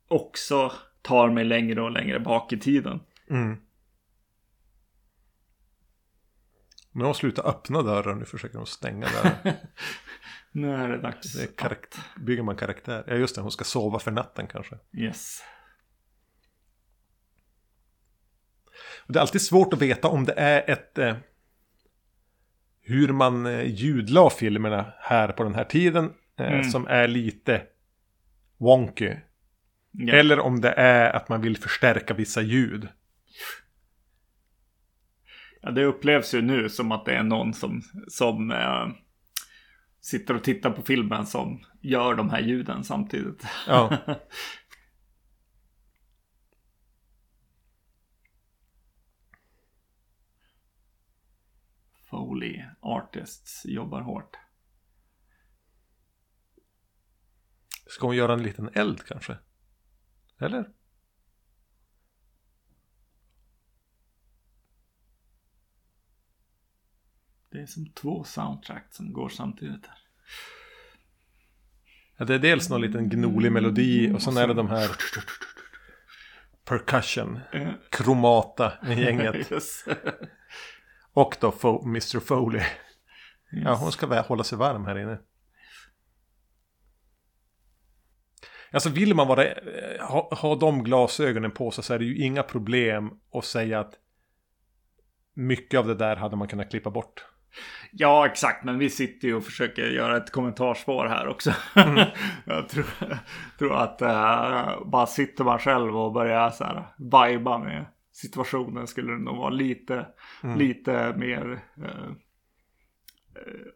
också 0.08 0.72
tar 1.02 1.30
mig 1.30 1.44
längre 1.44 1.82
och 1.82 1.90
längre 1.90 2.20
bak 2.20 2.52
i 2.52 2.58
tiden. 2.58 3.00
Mm. 3.30 3.56
Nu 6.92 7.00
har 7.00 7.06
hon 7.06 7.14
slutat 7.14 7.44
öppna 7.44 7.82
dörren, 7.82 8.18
nu 8.18 8.24
försöker 8.24 8.58
hon 8.58 8.66
stänga 8.66 9.06
dörren. 9.08 9.54
Nu 10.54 10.74
är 10.74 10.88
det 10.88 10.98
dags. 10.98 11.32
Det 11.32 11.42
är 11.42 11.46
karak- 11.46 11.98
bygger 12.20 12.42
man 12.42 12.56
karaktär. 12.56 13.04
Ja 13.06 13.14
just 13.14 13.34
det, 13.34 13.40
hon 13.42 13.50
ska 13.50 13.64
sova 13.64 13.98
för 13.98 14.10
natten 14.10 14.46
kanske. 14.46 14.78
Yes. 14.92 15.42
Och 19.06 19.12
det 19.12 19.18
är 19.18 19.20
alltid 19.20 19.42
svårt 19.42 19.72
att 19.72 19.82
veta 19.82 20.08
om 20.08 20.24
det 20.24 20.32
är 20.32 20.70
ett... 20.70 20.98
Eh, 20.98 21.16
hur 22.80 23.08
man 23.12 23.46
eh, 23.46 23.62
ljudla 23.62 24.30
filmerna 24.30 24.92
här 24.98 25.28
på 25.32 25.42
den 25.42 25.54
här 25.54 25.64
tiden. 25.64 26.04
Eh, 26.38 26.46
Mm. 26.52 26.64
Som 26.64 26.86
är 26.86 27.08
lite 27.08 27.62
wonky. 28.56 29.14
Ja. 29.92 30.14
Eller 30.14 30.38
om 30.38 30.60
det 30.60 30.72
är 30.72 31.16
att 31.16 31.28
man 31.28 31.40
vill 31.40 31.56
förstärka 31.56 32.14
vissa 32.14 32.42
ljud. 32.42 32.88
Ja, 35.62 35.70
det 35.70 35.84
upplevs 35.84 36.34
ju 36.34 36.42
nu 36.42 36.68
som 36.68 36.92
att 36.92 37.04
det 37.04 37.14
är 37.14 37.22
någon 37.22 37.54
som, 37.54 37.82
som 38.08 38.50
eh, 38.50 38.88
sitter 40.00 40.34
och 40.34 40.44
tittar 40.44 40.70
på 40.70 40.82
filmen 40.82 41.26
som 41.26 41.64
gör 41.80 42.14
de 42.14 42.30
här 42.30 42.40
ljuden 42.40 42.84
samtidigt. 42.84 43.46
Ja. 43.66 43.98
Foley 52.10 52.64
Artists 52.80 53.66
jobbar 53.66 54.00
hårt. 54.00 54.36
Ska 57.86 58.06
hon 58.06 58.16
göra 58.16 58.32
en 58.32 58.42
liten 58.42 58.70
eld 58.74 59.04
kanske? 59.04 59.38
Eller? 60.42 60.64
Det 67.50 67.60
är 67.60 67.66
som 67.66 67.86
två 67.86 68.24
soundtrack 68.24 68.86
som 68.90 69.12
går 69.12 69.28
samtidigt. 69.28 69.86
Här. 69.86 69.98
Ja, 72.16 72.24
det 72.24 72.34
är 72.34 72.38
dels 72.38 72.70
någon 72.70 72.80
liten 72.80 73.08
gnolig 73.08 73.52
melodi 73.52 74.12
och 74.12 74.22
sen 74.22 74.36
är 74.36 74.48
det 74.48 74.54
de 74.54 74.68
här 74.68 74.90
percussion, 76.64 77.40
Eh, 77.52 77.70
kromata 77.90 78.72
i 78.88 78.94
gänget. 79.04 79.52
yes. 79.52 79.84
Och 81.12 81.36
då 81.40 81.50
Mr 81.86 82.20
Foley. 82.20 82.62
Ja, 83.50 83.74
hon 83.74 83.92
ska 83.92 84.06
hålla 84.20 84.44
sig 84.44 84.58
varm 84.58 84.84
här 84.86 84.98
inne. 84.98 85.18
Alltså 88.72 88.90
vill 88.90 89.14
man 89.14 89.28
vara, 89.28 89.44
eh, 89.44 90.06
ha, 90.08 90.34
ha 90.34 90.56
de 90.56 90.84
glasögonen 90.84 91.50
på 91.50 91.70
sig 91.70 91.84
så 91.84 91.94
är 91.94 91.98
det 91.98 92.04
ju 92.04 92.16
inga 92.16 92.42
problem 92.42 93.10
att 93.32 93.44
säga 93.44 93.80
att 93.80 93.94
mycket 95.34 95.80
av 95.80 95.86
det 95.86 95.94
där 95.94 96.16
hade 96.16 96.36
man 96.36 96.48
kunnat 96.48 96.70
klippa 96.70 96.90
bort. 96.90 97.24
Ja, 97.92 98.26
exakt. 98.26 98.64
Men 98.64 98.78
vi 98.78 98.90
sitter 98.90 99.28
ju 99.28 99.34
och 99.34 99.44
försöker 99.44 99.82
göra 99.82 100.16
ett 100.16 100.30
kommentarspår 100.30 101.06
här 101.06 101.28
också. 101.28 101.52
jag 102.44 102.68
tror, 102.68 102.86
tror 103.58 103.76
att 103.76 104.02
uh, 104.02 104.88
bara 104.88 105.06
sitter 105.06 105.44
man 105.44 105.58
själv 105.58 105.96
och 105.96 106.12
börjar 106.12 106.50
så 106.50 106.64
här 106.64 106.86
viba 106.98 107.58
med 107.58 107.86
situationen 108.12 108.86
skulle 108.86 109.12
det 109.12 109.18
nog 109.18 109.36
vara 109.36 109.50
lite, 109.50 110.06
lite 110.56 111.14
mer 111.16 111.62
uh, 111.78 111.84
uh, 111.84 112.12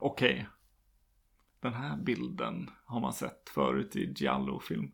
okej. 0.01 0.47
Den 1.61 1.75
här 1.75 1.97
bilden 1.97 2.71
har 2.85 3.01
man 3.01 3.13
sett 3.13 3.49
förut 3.49 3.97
i 3.97 4.13
Giallo-film. 4.17 4.93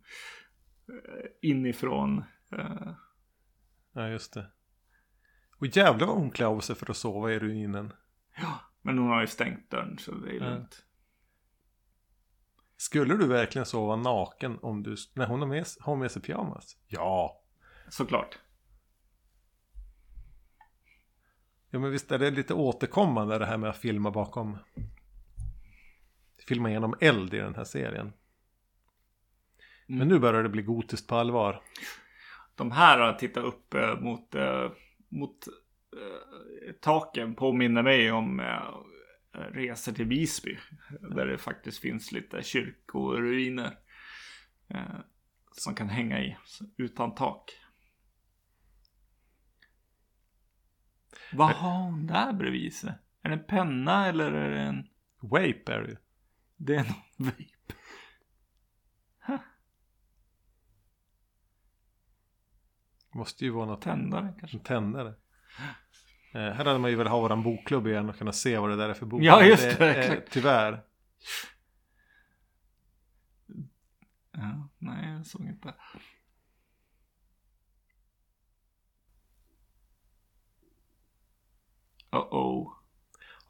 Uh, 0.88 1.26
inifrån. 1.42 2.24
Uh, 2.52 2.92
Ja, 3.92 4.08
just 4.08 4.34
det. 4.34 4.46
Och 5.58 5.66
jävlar 5.66 6.06
vad 6.06 6.16
hon 6.16 6.30
klär 6.30 6.46
av 6.46 6.60
sig 6.60 6.76
för 6.76 6.90
att 6.90 6.96
sova 6.96 7.32
i 7.32 7.38
ruinen. 7.38 7.92
ja, 8.36 8.60
men 8.82 8.98
hon 8.98 9.08
har 9.08 9.20
ju 9.20 9.26
stängt 9.26 9.70
dörren 9.70 9.98
så 9.98 10.14
det 10.14 10.36
är 10.36 10.40
lugnt. 10.40 10.84
Skulle 12.76 13.16
du 13.16 13.26
verkligen 13.26 13.66
sova 13.66 13.96
naken 13.96 14.58
om 14.62 14.82
du... 14.82 14.96
Nej, 15.14 15.26
hon 15.26 15.40
har 15.40 15.46
med, 15.46 15.66
har 15.80 15.96
med 15.96 16.10
sig 16.10 16.22
pyjamas. 16.22 16.76
Ja. 16.86 17.42
Såklart. 17.88 18.38
Ja, 21.70 21.78
men 21.78 21.90
visst 21.90 22.12
är 22.12 22.18
det 22.18 22.30
lite 22.30 22.54
återkommande 22.54 23.38
det 23.38 23.46
här 23.46 23.56
med 23.56 23.70
att 23.70 23.76
filma 23.76 24.10
bakom... 24.10 24.58
Filma 26.48 26.70
genom 26.70 26.94
eld 27.00 27.34
i 27.34 27.38
den 27.38 27.54
här 27.54 27.64
serien. 27.64 28.12
Men 29.86 30.08
nu 30.08 30.18
börjar 30.18 30.42
det 30.42 30.48
bli 30.48 30.62
gotiskt 30.62 31.08
på 31.08 31.14
allvar. 31.14 31.62
De 32.54 32.70
här 32.70 32.98
har 32.98 33.12
tittat 33.12 33.44
upp 33.44 33.74
eh, 33.74 34.00
mot, 34.00 34.34
eh, 34.34 34.70
mot 35.08 35.46
eh, 35.96 36.72
taken 36.80 37.34
påminner 37.34 37.82
mig 37.82 38.12
om 38.12 38.40
eh, 38.40 39.38
resor 39.38 39.92
till 39.92 40.06
Visby. 40.06 40.58
Där 41.00 41.26
det 41.26 41.38
faktiskt 41.38 41.78
finns 41.78 42.12
lite 42.12 42.42
kyrkoruiner. 42.42 43.78
Eh, 44.68 45.00
som 45.52 45.74
kan 45.74 45.88
hänga 45.88 46.20
i 46.20 46.36
utan 46.76 47.14
tak. 47.14 47.50
Vad 51.32 51.50
har 51.50 51.82
hon 51.82 52.06
där 52.06 52.32
bredvid 52.32 52.74
sig? 52.74 52.92
Är 53.22 53.28
det 53.28 53.34
en 53.34 53.44
penna 53.44 54.06
eller 54.06 54.32
är 54.32 54.50
det 54.50 54.60
en... 54.60 54.88
Wape 55.20 55.72
är 55.72 55.82
det. 55.82 55.98
Det 56.64 56.74
är 56.76 56.84
någon 56.84 57.26
vape. 57.26 57.74
Måste 63.14 63.44
ju 63.44 63.50
vara 63.50 63.66
något 63.66 63.82
Tändare 63.82 64.34
kanske. 64.38 64.56
en 64.56 64.62
tändare. 64.64 65.08
Eh, 66.34 66.40
här 66.40 66.64
hade 66.64 66.78
man 66.78 66.90
ju 66.90 66.96
velat 66.96 67.10
ha 67.12 67.20
våran 67.20 67.42
bokklubb 67.42 67.86
igen 67.86 68.08
och 68.08 68.16
kunna 68.18 68.32
se 68.32 68.58
vad 68.58 68.70
det 68.70 68.76
där 68.76 68.88
är 68.88 68.94
för 68.94 69.06
bok. 69.06 69.22
Ja, 69.22 69.44
just 69.44 69.62
det, 69.62 69.72
eh, 69.72 69.78
verkligen. 69.78 70.22
tyvärr. 70.30 70.84
Ja, 74.32 74.68
nej, 74.78 75.12
jag 75.12 75.26
såg 75.26 75.40
inte. 75.46 75.74
Oh 82.10 82.20
oh. 82.34 82.81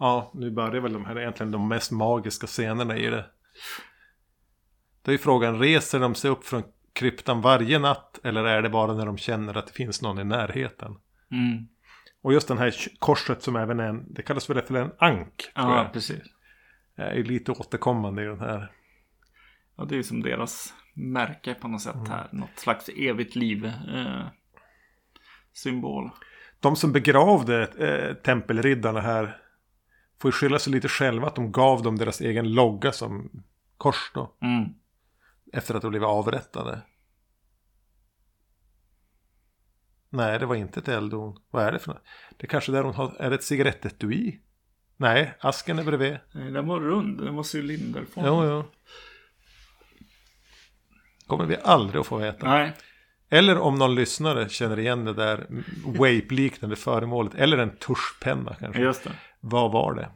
Ja, 0.03 0.31
nu 0.35 0.51
börjar 0.51 0.81
väl 0.81 0.93
de 0.93 1.05
här 1.05 1.19
egentligen 1.19 1.53
de 1.53 1.69
mest 1.69 1.91
magiska 1.91 2.47
scenerna 2.47 2.97
i 2.97 3.07
det. 3.07 3.27
Då 5.03 5.13
är 5.13 5.19
frågan, 5.19 5.59
reser 5.59 6.01
de 6.01 6.15
sig 6.15 6.31
upp 6.31 6.45
från 6.45 6.63
kryptan 6.93 7.41
varje 7.41 7.79
natt? 7.79 8.21
Eller 8.23 8.45
är 8.45 8.63
det 8.63 8.71
bara 8.71 8.95
när 8.95 9.07
de 9.07 9.19
känner 9.19 9.57
att 9.57 9.67
det 9.67 9.73
finns 9.73 10.03
någon 10.03 10.19
i 10.19 10.25
närheten? 10.25 10.97
Mm. 11.31 11.69
Och 12.23 12.33
just 12.33 12.49
den 12.49 12.59
här 12.59 12.75
korset 12.99 13.43
som 13.43 13.57
även 13.57 13.81
är 13.81 13.85
en, 13.85 14.15
det 14.15 14.23
kallas 14.23 14.51
väl 14.51 14.63
för 14.63 14.75
en 14.75 14.93
ank. 14.99 15.51
Ja, 15.55 15.77
jag. 15.77 15.93
precis. 15.93 16.23
Är 16.97 17.25
lite 17.25 17.53
återkommande 17.53 18.23
i 18.23 18.27
den 18.27 18.41
här. 18.41 18.73
Ja, 19.77 19.85
det 19.85 19.97
är 19.97 20.03
som 20.03 20.23
deras 20.23 20.75
märke 20.95 21.55
på 21.55 21.69
något 21.69 21.83
sätt 21.83 22.09
här. 22.09 22.29
Något 22.33 22.59
slags 22.59 22.89
evigt 22.89 23.37
liv. 23.37 23.65
Eh, 23.67 24.27
symbol. 25.53 26.11
De 26.61 26.77
som 26.77 26.93
begravde 26.93 27.63
eh, 27.63 28.15
tempelriddarna 28.15 29.01
här 29.01 29.42
får 30.23 30.29
ju 30.29 30.33
skylla 30.33 30.59
sig 30.59 30.73
lite 30.73 30.89
själva 30.89 31.27
att 31.27 31.35
de 31.35 31.53
gav 31.53 31.83
dem 31.83 31.99
deras 31.99 32.21
egen 32.21 32.53
logga 32.53 32.93
som 32.93 33.31
kors 33.77 34.11
då. 34.15 34.35
Mm. 34.43 34.69
Efter 35.53 35.75
att 35.75 35.83
de 35.83 35.91
blev 35.91 36.05
avrättade. 36.05 36.83
Nej, 40.11 40.39
det 40.39 40.47
var 40.47 40.55
inte 40.55 40.81
ett 40.81 40.89
elddon. 40.89 41.41
Vad 41.51 41.65
är 41.65 41.73
det 41.73 41.79
för 41.79 41.89
något? 41.89 42.03
Det 42.37 42.47
är 42.47 42.49
kanske 42.49 42.73
där 42.73 42.83
hon 42.83 42.95
har... 42.95 43.17
Är 43.19 43.31
det 43.31 43.35
ett 43.35 43.43
cigarettetui? 43.43 44.41
Nej, 44.97 45.35
asken 45.41 45.79
är 45.79 45.85
bredvid. 45.85 46.19
Nej, 46.33 46.53
Den 46.53 46.67
var 46.67 46.81
rund. 46.81 47.21
Den 47.21 47.35
var 47.35 47.57
cylinderform. 47.57 48.27
Jo, 48.27 48.45
jo. 48.45 48.65
Kommer 51.27 51.47
vi 51.47 51.57
aldrig 51.63 52.01
att 52.01 52.07
få 52.07 52.17
veta. 52.17 52.47
Nej. 52.47 52.73
Eller 53.29 53.59
om 53.59 53.75
någon 53.75 53.95
lyssnare 53.95 54.49
känner 54.49 54.79
igen 54.79 55.05
det 55.05 55.15
där 55.15 55.47
Wape-liknande 55.85 56.77
föremålet. 56.77 57.35
Eller 57.35 57.59
en 57.59 57.77
tuschpenna 57.77 58.55
kanske. 58.55 58.83
Just 58.83 59.05
det. 59.05 59.13
Vad 59.45 59.73
var 59.73 59.95
det? 59.95 60.11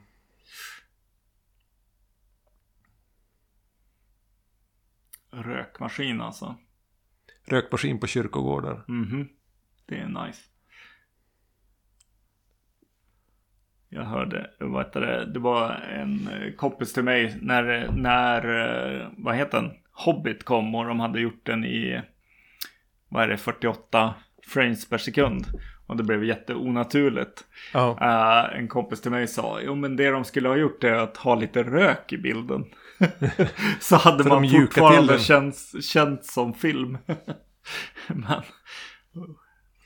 Rökmaskin 5.30 6.20
alltså. 6.20 6.56
Rökmaskin 7.44 8.00
på 8.00 8.06
kyrkogårdar. 8.06 8.84
Mhm. 8.88 9.28
Det 9.86 9.96
är 9.98 10.26
nice. 10.26 10.42
Jag 13.88 14.04
hörde, 14.04 14.50
vad 14.60 14.86
heter 14.86 15.00
det, 15.00 15.32
det 15.32 15.38
var 15.38 15.70
en 15.70 16.28
eh, 16.28 16.52
kompis 16.52 16.92
till 16.92 17.02
mig 17.04 17.38
när, 17.40 17.92
när, 17.92 19.00
eh, 19.00 19.08
vad 19.16 19.36
heter 19.36 19.62
den, 19.62 19.72
Hobbit 19.92 20.44
kom 20.44 20.74
och 20.74 20.84
de 20.84 21.00
hade 21.00 21.20
gjort 21.20 21.46
den 21.46 21.64
i, 21.64 22.02
vad 23.08 23.22
är 23.22 23.28
det, 23.28 23.36
48 23.36 24.14
frames 24.46 24.88
per 24.88 24.98
sekund. 24.98 25.46
Och 25.86 25.96
det 25.96 26.02
blev 26.02 26.24
jätteonaturligt. 26.24 27.44
Ja. 27.72 27.98
Eh, 28.00 28.58
en 28.58 28.68
kompis 28.68 29.00
till 29.00 29.10
mig 29.10 29.28
sa, 29.28 29.60
jo 29.60 29.74
men 29.74 29.96
det 29.96 30.10
de 30.10 30.24
skulle 30.24 30.48
ha 30.48 30.56
gjort 30.56 30.84
är 30.84 30.92
att 30.92 31.16
ha 31.16 31.34
lite 31.34 31.62
rök 31.62 32.12
i 32.12 32.18
bilden. 32.18 32.64
Så 33.80 33.96
hade 33.96 34.22
För 34.24 34.30
man 34.30 34.48
fortfarande 34.48 35.18
känts, 35.18 35.84
känts 35.84 36.34
som 36.34 36.54
film. 36.54 36.98
men 38.06 38.42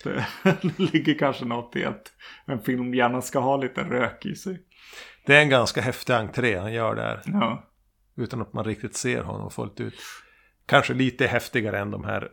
det 0.05 0.25
ligger 0.93 1.15
kanske 1.19 1.45
något 1.45 1.77
i 1.77 1.85
att 1.85 2.13
en 2.45 2.61
film 2.61 2.95
gärna 2.95 3.23
ska 3.23 3.39
ha 3.39 3.57
lite 3.57 3.83
rök 3.83 4.27
i 4.27 4.35
sig. 4.35 4.63
Det 5.27 5.37
är 5.37 5.41
en 5.41 5.49
ganska 5.49 5.81
häftig 5.81 6.13
entré 6.13 6.59
han 6.59 6.73
gör 6.73 6.95
där. 6.95 7.23
Ja, 7.25 7.71
Utan 8.17 8.43
att 8.43 8.53
man 8.53 8.65
riktigt 8.65 8.97
ser 8.97 9.23
honom 9.23 9.51
fullt 9.51 9.81
ut. 9.81 9.95
Kanske 10.67 10.95
lite 10.95 11.27
häftigare 11.27 11.79
än 11.79 11.91
de 11.91 12.05
här 12.05 12.29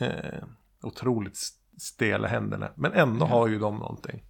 eh, 0.00 0.44
otroligt 0.82 1.36
stela 1.80 2.28
händerna. 2.28 2.72
Men 2.76 2.92
ändå 2.92 3.26
har 3.26 3.48
ju 3.48 3.58
de 3.58 3.76
någonting. 3.76 4.22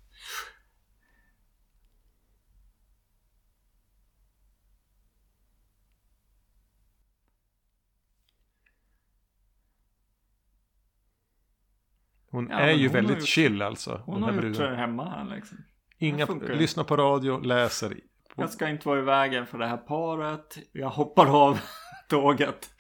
Hon 12.31 12.49
Ja, 12.51 12.59
är 12.59 12.71
ju 12.73 12.87
hon 12.87 12.93
väldigt 12.95 13.19
gjort- 13.19 13.29
chill 13.29 13.63
alltså. 13.63 14.03
hon 14.07 14.23
har 14.23 14.33
gjort 14.43 14.57
sig 14.57 14.77
hemma 14.77 15.11
här 15.11 15.25
liksom. 15.37 15.59
Inga, 15.99 16.17
det 16.19 16.27
funkar 16.27 16.49
ju. 16.49 16.55
lyssna 16.59 16.85
på 16.85 16.97
radio, 16.97 17.41
läser. 17.41 17.89
På, 17.89 18.43
Jag 18.43 18.51
ska 18.51 18.69
inte 18.69 18.89
vara 18.89 18.99
i 18.99 19.03
vägen 19.03 19.47
för 19.47 19.59
det 19.59 19.67
här 19.67 19.77
paret. 19.77 20.59
Jag 20.73 20.91
hoppar 20.91 21.27
av 21.47 21.61
tåget. 22.09 22.71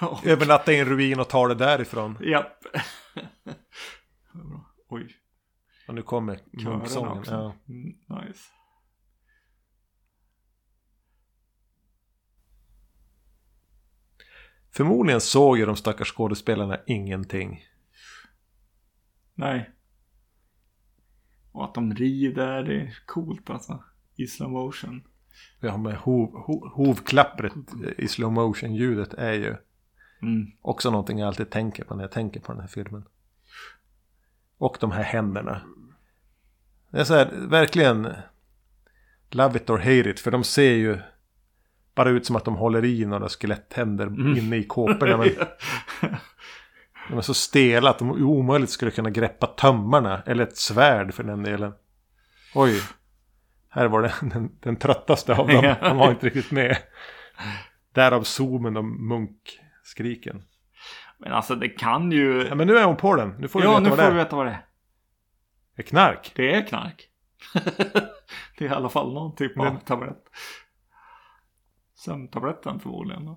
Och, 0.00 0.26
övernatta 0.26 0.72
i 0.72 0.78
en 0.80 0.86
ruin 0.88 1.20
och 1.20 1.28
tar 1.28 1.48
det 1.48 1.54
därifrån. 1.54 2.18
japp. 2.20 2.58
Oj. 4.88 5.08
Och 5.88 5.94
nu 5.94 6.02
kommer 6.02 6.40
munksången. 6.52 7.24
Ja. 7.26 7.54
Mm, 7.68 7.96
nice. 8.08 8.50
Förmodligen 14.70 15.20
såg 15.20 15.58
ju 15.58 15.66
de 15.66 15.76
stackars 15.76 16.12
skådespelarna 16.12 16.78
ingenting. 16.86 17.64
Nej. 19.34 19.70
Och 21.52 21.64
att 21.64 21.74
de 21.74 21.94
rider, 21.94 22.62
det 22.62 22.80
är 22.80 22.98
coolt 23.06 23.50
alltså. 23.50 23.84
I 24.16 24.26
slow 24.26 24.50
motion. 24.50 25.02
Ja, 25.60 25.76
med 25.76 25.96
hov, 25.96 26.36
hov, 26.46 26.68
hovklappret 26.68 27.52
i 27.98 28.08
slow 28.08 28.32
motion 28.32 28.74
ljudet 28.74 29.14
är 29.14 29.32
ju 29.32 29.56
Mm. 30.22 30.46
också 30.60 30.90
någonting 30.90 31.18
jag 31.18 31.26
alltid 31.26 31.50
tänker 31.50 31.84
på 31.84 31.94
när 31.94 32.04
jag 32.04 32.12
tänker 32.12 32.40
på 32.40 32.52
den 32.52 32.60
här 32.60 32.68
filmen. 32.68 33.04
Och 34.58 34.76
de 34.80 34.90
här 34.90 35.02
händerna. 35.02 35.60
Det 36.90 37.00
är 37.00 37.04
så 37.04 37.14
här, 37.14 37.30
verkligen 37.32 38.12
love 39.30 39.56
it 39.56 39.70
or 39.70 39.78
hate 39.78 40.10
it. 40.10 40.20
För 40.20 40.30
de 40.30 40.44
ser 40.44 40.72
ju 40.72 40.98
bara 41.94 42.08
ut 42.08 42.26
som 42.26 42.36
att 42.36 42.44
de 42.44 42.56
håller 42.56 42.84
i 42.84 43.04
några 43.04 43.28
skeletthänder 43.28 44.06
inne 44.38 44.56
i 44.56 44.64
kåporna. 44.64 45.16
Men 45.16 45.28
de 47.08 47.18
är 47.18 47.22
så 47.22 47.34
stela 47.34 47.90
att 47.90 47.98
de 47.98 48.10
omöjligt 48.10 48.70
skulle 48.70 48.90
kunna 48.90 49.10
greppa 49.10 49.46
tömmarna. 49.46 50.22
Eller 50.26 50.42
ett 50.44 50.56
svärd 50.56 51.14
för 51.14 51.22
den 51.22 51.42
delen. 51.42 51.72
Oj. 52.54 52.80
Här 53.68 53.88
var 53.88 54.02
det 54.02 54.12
den, 54.32 54.52
den 54.60 54.76
tröttaste 54.76 55.34
av 55.34 55.48
dem. 55.48 55.74
Han 55.80 55.96
var 55.96 56.10
inte 56.10 56.26
riktigt 56.26 56.50
med. 56.50 56.76
Därav 57.92 58.22
zoomen 58.22 58.76
och 58.76 58.84
munkskriken. 58.84 60.42
Men 61.18 61.32
alltså 61.32 61.54
det 61.54 61.68
kan 61.68 62.12
ju... 62.12 62.46
Ja, 62.48 62.54
men 62.54 62.66
nu 62.66 62.76
är 62.78 62.84
hon 62.84 62.96
på 62.96 63.16
den. 63.16 63.28
Nu 63.38 63.48
får 63.48 63.60
du 63.60 63.66
Ja, 63.66 63.70
veta 63.70 63.82
nu 63.82 63.88
vad 63.88 63.98
får 63.98 64.04
det 64.04 64.10
du 64.10 64.20
är. 64.20 64.24
veta 64.24 64.36
vad 64.36 64.46
det 64.46 64.52
är. 64.52 64.66
Det 65.76 65.82
är 65.82 65.86
knark. 65.86 66.32
Det 66.34 66.54
är 66.54 66.66
knark. 66.66 67.08
det 68.58 68.64
är 68.64 68.68
i 68.68 68.68
alla 68.68 68.88
fall 68.88 69.12
någon 69.14 69.34
typ 69.36 69.58
av 69.58 69.78
tablett. 69.84 70.24
Sömntabletten 71.94 72.80
förmodligen. 72.80 73.36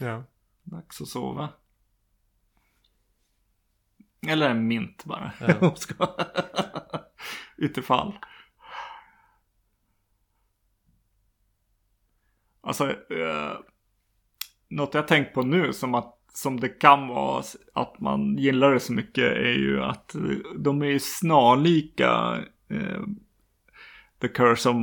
Ja. 0.00 0.24
Dags 0.62 1.00
att 1.00 1.08
sova. 1.08 1.48
Eller 4.28 4.50
en 4.50 4.66
mint 4.66 5.04
bara. 5.04 5.32
Ja. 5.40 5.74
Utifall. 7.56 8.18
Alltså, 12.66 12.90
eh, 12.90 13.58
något 14.68 14.94
jag 14.94 15.08
tänkt 15.08 15.34
på 15.34 15.42
nu 15.42 15.72
som 15.72 15.94
att 15.94 16.18
som 16.34 16.60
det 16.60 16.68
kan 16.68 17.08
vara 17.08 17.42
att 17.74 18.00
man 18.00 18.38
gillar 18.38 18.72
det 18.74 18.80
så 18.80 18.92
mycket 18.92 19.24
är 19.24 19.52
ju 19.58 19.82
att 19.82 20.16
de 20.58 20.82
är 20.82 20.86
ju 20.86 20.98
snarlika 20.98 22.38
eh, 22.70 23.02
The 24.20 24.28
Curse 24.28 24.68
of, 24.68 24.76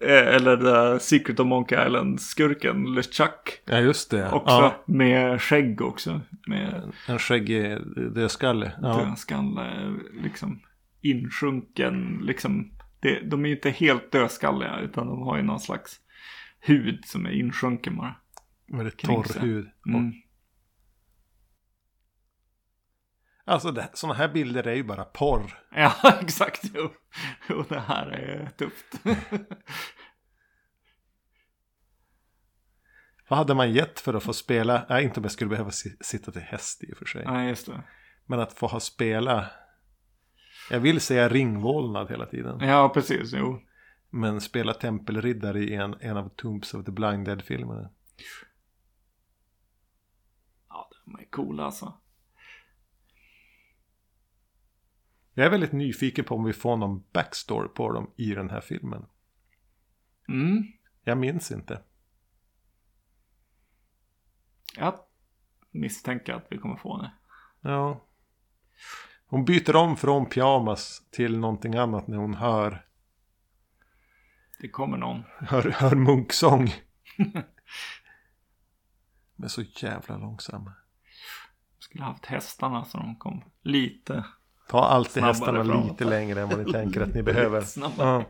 eh, 0.00 0.34
eller 0.34 0.56
The 0.56 1.00
Secret 1.04 1.40
of 1.40 1.46
Monkey 1.46 1.86
Island-skurken 1.86 2.94
LeChuck. 2.94 3.60
ja, 3.64 3.78
just 3.80 4.10
det. 4.10 4.30
Också 4.32 4.54
Ja. 4.54 4.82
med 4.86 5.42
skägg 5.42 5.80
också. 5.82 6.20
Med 6.46 6.92
En 7.08 7.18
skäggig 7.18 7.78
dödskalle. 8.14 8.72
Ja. 8.82 8.96
dödskalle, 9.04 9.94
liksom 10.22 10.60
insjunken, 11.00 12.18
liksom. 12.22 12.70
Det, 13.00 13.20
de 13.20 13.44
är 13.44 13.48
ju 13.48 13.54
inte 13.54 13.70
helt 13.70 14.12
dödskalliga 14.12 14.80
utan 14.80 15.06
de 15.06 15.22
har 15.22 15.36
ju 15.36 15.42
någon 15.42 15.60
slags 15.60 16.00
hud 16.60 17.04
som 17.04 17.26
är 17.26 17.30
insjunken 17.30 17.96
bara. 17.96 18.14
Kring 18.96 19.22
torr 19.22 19.40
hud. 19.40 19.68
Mm. 19.88 20.12
Alltså 23.48 23.70
det, 23.72 23.88
sådana 23.94 24.14
här 24.18 24.28
bilder 24.28 24.66
är 24.66 24.74
ju 24.74 24.82
bara 24.84 25.04
porr. 25.04 25.62
Ja, 25.70 25.94
exakt. 26.20 26.62
Jo. 26.74 26.90
Och 27.56 27.66
det 27.68 27.80
här 27.80 28.06
är 28.06 28.50
tufft. 28.58 29.00
Vad 33.28 33.38
hade 33.38 33.54
man 33.54 33.72
gett 33.72 34.00
för 34.00 34.14
att 34.14 34.22
få 34.22 34.32
spela? 34.32 34.86
Nej, 34.88 35.04
inte 35.04 35.20
om 35.20 35.24
jag 35.24 35.32
skulle 35.32 35.50
behöva 35.50 35.70
si- 35.70 35.96
sitta 36.00 36.32
till 36.32 36.42
häst 36.42 36.84
i 36.84 36.92
och 36.92 36.96
för 36.96 37.04
sig. 37.04 37.24
Nej, 37.26 37.48
just 37.48 37.66
det. 37.66 37.82
Men 38.26 38.40
att 38.40 38.52
få 38.52 38.66
ha 38.66 38.80
spela. 38.80 39.50
Jag 40.70 40.80
vill 40.80 41.00
säga 41.00 41.28
ringvålnad 41.28 42.10
hela 42.10 42.26
tiden. 42.26 42.58
Ja, 42.60 42.88
precis. 42.88 43.32
Jo. 43.32 43.60
Men 44.10 44.40
spela 44.40 44.74
tempelriddare 44.74 45.60
i 45.60 45.74
en, 45.74 45.96
en 46.00 46.16
av 46.16 46.28
Tombs 46.28 46.74
of 46.74 46.84
the 46.84 46.92
Blind 46.92 47.24
Dead-filmerna. 47.26 47.90
Ja, 50.68 50.90
de 51.04 51.20
är 51.20 51.24
coola 51.30 51.64
alltså. 51.64 52.00
Jag 55.38 55.46
är 55.46 55.50
väldigt 55.50 55.72
nyfiken 55.72 56.24
på 56.24 56.34
om 56.34 56.44
vi 56.44 56.52
får 56.52 56.76
någon 56.76 57.04
backstory 57.12 57.68
på 57.68 57.92
dem 57.92 58.10
i 58.16 58.34
den 58.34 58.50
här 58.50 58.60
filmen. 58.60 59.06
Mm. 60.28 60.64
Jag 61.04 61.18
minns 61.18 61.52
inte. 61.52 61.82
Jag 64.76 64.94
misstänker 65.70 66.32
att 66.32 66.46
vi 66.50 66.58
kommer 66.58 66.76
få 66.76 67.02
det. 67.02 67.10
Ja. 67.60 68.04
Hon 69.26 69.44
byter 69.44 69.76
om 69.76 69.96
från 69.96 70.28
pyjamas 70.28 71.02
till 71.10 71.38
någonting 71.38 71.74
annat 71.74 72.06
när 72.06 72.16
hon 72.16 72.34
hör, 72.34 72.86
Det 74.60 74.68
kommer 74.68 74.96
någon. 74.98 75.22
hör, 75.38 75.70
hör 75.70 75.96
munksång. 75.96 76.68
Men 79.36 79.48
så 79.48 79.62
jävla 79.62 80.16
långsamma. 80.16 80.72
Skulle 81.78 82.04
haft 82.04 82.26
hästarna 82.26 82.84
så 82.84 82.98
de 82.98 83.16
kom 83.16 83.44
lite. 83.62 84.24
Ta 84.68 84.80
alltid 84.80 85.12
Snabbare 85.12 85.28
hästarna 85.28 85.64
framåt. 85.64 85.90
lite 85.90 86.04
längre 86.04 86.40
än 86.42 86.48
vad 86.48 86.66
ni 86.66 86.72
tänker 86.72 87.00
att 87.00 87.14
ni 87.14 87.22
behöver. 87.32 87.64
Ja. 87.98 88.24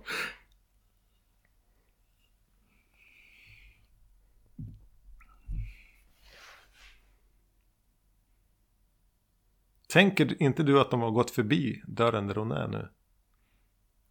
Tänker 9.88 10.42
inte 10.42 10.62
du 10.62 10.80
att 10.80 10.90
de 10.90 11.00
har 11.00 11.10
gått 11.10 11.30
förbi 11.30 11.82
dörren 11.86 12.26
där 12.26 12.34
hon 12.34 12.52
är 12.52 12.68
nu? 12.68 12.88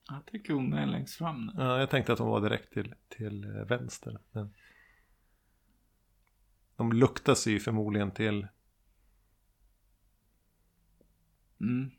Jag 0.09 0.25
tycker 0.25 0.53
hon 0.53 0.73
är 0.73 0.85
längst 0.85 1.15
fram 1.17 1.45
nu. 1.45 1.53
Ja, 1.57 1.79
jag 1.79 1.89
tänkte 1.89 2.13
att 2.13 2.19
hon 2.19 2.29
var 2.29 2.41
direkt 2.41 2.73
till, 2.73 2.95
till 3.09 3.43
eh, 3.43 3.49
vänster. 3.65 4.19
Men... 4.31 4.53
De 6.75 6.93
luktar 6.93 7.35
sig 7.35 7.53
ju 7.53 7.59
förmodligen 7.59 8.11
till, 8.11 8.47
Mm 11.61 11.91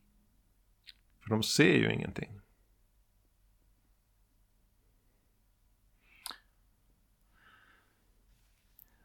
för 1.29 1.35
de 1.35 1.43
ser 1.43 1.75
ju 1.75 1.93
ingenting. 1.93 2.41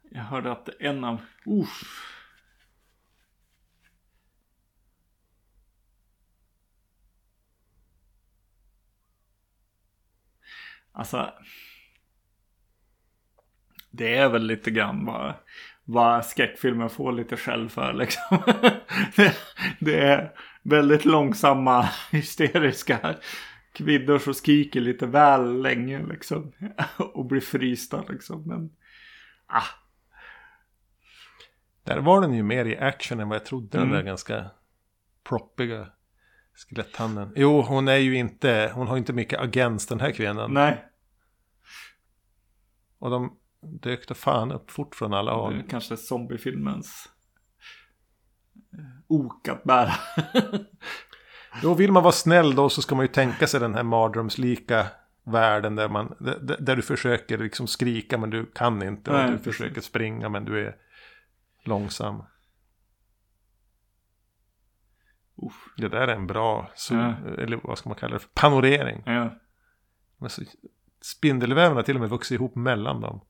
Jag 0.09 0.23
hörde 0.23 0.51
att 0.51 0.69
en 0.79 1.03
av... 1.03 1.21
Uff. 1.45 2.09
Alltså. 10.91 11.33
Det 13.91 14.15
är 14.15 14.29
väl 14.29 14.45
lite 14.45 14.71
grann 14.71 15.05
vad, 15.05 15.33
vad 15.83 16.25
skräckfilmer 16.25 16.89
får 16.89 17.11
lite 17.11 17.37
skäll 17.37 17.69
för 17.69 17.93
liksom. 17.93 18.43
det, 19.15 19.35
det 19.79 19.99
är 19.99 20.37
väldigt 20.63 21.05
långsamma 21.05 21.89
hysteriska 22.11 23.15
kvinnor 23.73 24.17
som 24.19 24.33
skriker 24.33 24.81
lite 24.81 25.05
väl 25.05 25.61
länge 25.61 26.05
liksom. 26.05 26.51
Och 27.13 27.25
blir 27.25 27.41
frysta 27.41 28.03
liksom. 28.09 28.47
Men 28.47 28.69
ah, 29.47 29.63
Där 31.83 31.97
var 31.97 32.21
den 32.21 32.33
ju 32.33 32.43
mer 32.43 32.65
i 32.65 32.77
action 32.77 33.19
än 33.19 33.29
vad 33.29 33.35
jag 33.35 33.45
trodde. 33.45 33.67
Den 33.77 33.81
Mm. 33.81 33.93
där 33.95 34.03
ganska 34.03 34.45
proppiga 35.23 35.87
skeletthanden. 36.53 37.33
Jo, 37.35 37.61
hon 37.61 37.87
är 37.87 37.95
ju 37.97 38.15
inte, 38.15 38.71
hon 38.75 38.87
har 38.87 38.97
inte 38.97 39.13
mycket 39.13 39.39
agens 39.39 39.87
den 39.87 39.99
här 39.99 40.11
kvinnan. 40.11 40.53
nej. 40.53 40.85
Och 42.99 43.09
de 43.09 43.37
dök 43.61 44.07
då 44.07 44.13
fan 44.13 44.51
upp 44.51 44.71
fort 44.71 44.95
från 44.95 45.13
alla 45.13 45.31
Det 45.31 45.37
håll. 45.37 45.53
är 45.53 45.69
kanske 45.69 45.97
zombiefilmens 45.97 47.09
ok 49.07 49.47
att 49.47 49.63
bära. 49.63 49.91
Jo, 51.63 51.73
vill 51.73 51.91
man 51.91 52.03
vara 52.03 52.11
snäll 52.11 52.55
då 52.55 52.69
så 52.69 52.81
ska 52.81 52.95
man 52.95 53.03
ju 53.05 53.11
tänka 53.11 53.47
sig 53.47 53.59
den 53.59 53.75
här 53.75 53.83
mardrömslika 53.83 54.87
världen 55.23 55.75
där, 55.75 55.89
man, 55.89 56.15
där, 56.19 56.57
där 56.59 56.75
du 56.75 56.81
försöker 56.81 57.37
liksom 57.37 57.67
skrika 57.67 58.17
men 58.17 58.29
du 58.29 58.45
kan 58.45 58.83
inte. 58.83 59.11
Nej, 59.11 59.25
och 59.25 59.31
du 59.31 59.37
precis. 59.37 59.57
försöker 59.57 59.81
springa 59.81 60.29
men 60.29 60.45
du 60.45 60.67
är 60.67 60.75
långsam. 61.63 62.23
Uff. 65.35 65.73
Det 65.77 65.87
där 65.89 66.07
är 66.07 66.15
en 66.15 66.27
bra, 66.27 66.71
så, 66.75 66.93
Ja. 66.93 67.13
eller 67.37 67.59
vad 67.63 67.77
ska 67.77 67.89
man 67.89 67.97
kalla 67.97 68.13
det, 68.13 68.19
för? 68.19 68.29
panorering. 68.33 69.03
Ja. 69.05 69.29
Spindelväven 71.01 71.75
har 71.75 71.83
till 71.83 71.95
och 71.95 72.01
med 72.01 72.09
vuxit 72.09 72.35
ihop 72.35 72.55
mellan 72.55 73.01
dem. 73.01 73.21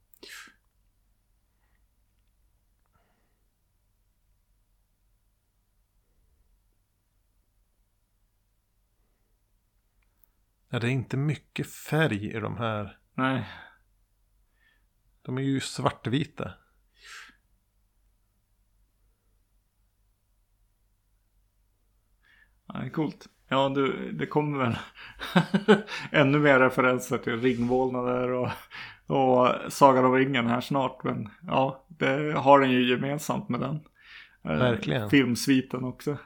Ja, 10.73 10.79
det 10.79 10.87
är 10.87 10.91
inte 10.91 11.17
mycket 11.17 11.67
färg 11.67 12.35
i 12.35 12.39
de 12.39 12.57
här. 12.57 12.97
Nej. 13.13 13.49
De 15.21 15.37
är 15.37 15.41
ju 15.41 15.59
svartvita. 15.59 16.51
Ja, 22.67 22.79
det 22.79 22.85
är 22.85 22.89
coolt. 22.89 23.29
Ja, 23.47 23.69
du, 23.69 24.11
det 24.11 24.25
kommer 24.25 24.57
väl 24.65 24.77
ännu 26.11 26.39
mer 26.39 26.59
referenser 26.59 27.17
till 27.17 27.41
ringvålnader 27.41 28.29
och, 28.29 28.49
och 29.07 29.73
Sagan 29.73 30.05
om 30.05 30.13
ringen 30.13 30.47
här 30.47 30.61
snart. 30.61 31.03
Men 31.03 31.29
ja, 31.41 31.85
det 31.87 32.33
har 32.33 32.59
den 32.59 32.71
ju 32.71 32.89
gemensamt 32.89 33.49
med 33.49 33.59
den. 33.59 33.75
Eh, 34.43 34.57
Verkligen. 34.57 35.09
Filmsviten 35.09 35.83
också. 35.83 36.17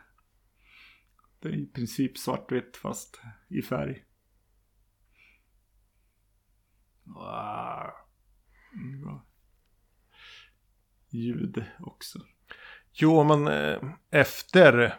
Det 1.40 1.50
är 1.50 1.54
i 1.54 1.66
princip 1.66 2.18
svartvitt 2.18 2.78
fast 2.78 3.22
i 3.48 3.62
färg. 3.62 4.04
Bra. 7.14 7.94
Ljud 11.10 11.66
också. 11.80 12.20
Jo, 12.92 13.24
men 13.24 13.48
eh, 13.48 13.80
efter 14.12 14.96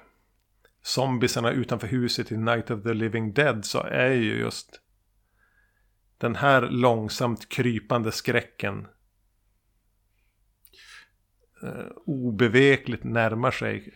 zombiesarna 0.83 1.51
utanför 1.51 1.87
huset 1.87 2.33
i 2.33 2.37
Night 2.37 2.71
of 2.71 2.83
the 2.83 2.95
Living 2.95 3.33
Dead 3.33 3.65
så 3.65 3.83
är 3.83 4.11
ju 4.11 4.39
just 4.39 4.81
den 6.19 6.35
här 6.35 6.63
långsamt 6.63 7.49
krypande 7.49 8.13
skräcken 8.13 8.87
eh, 11.63 11.87
obevekligt 12.07 13.05
närmar 13.05 13.51
sig 13.51 13.95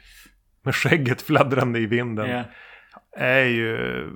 med 0.63 0.75
skägget 0.75 1.23
fladdrande 1.23 1.79
i 1.79 1.87
vinden. 1.87 2.31
Ja. 2.31 2.45
Är 3.17 3.45
ju... 3.45 4.11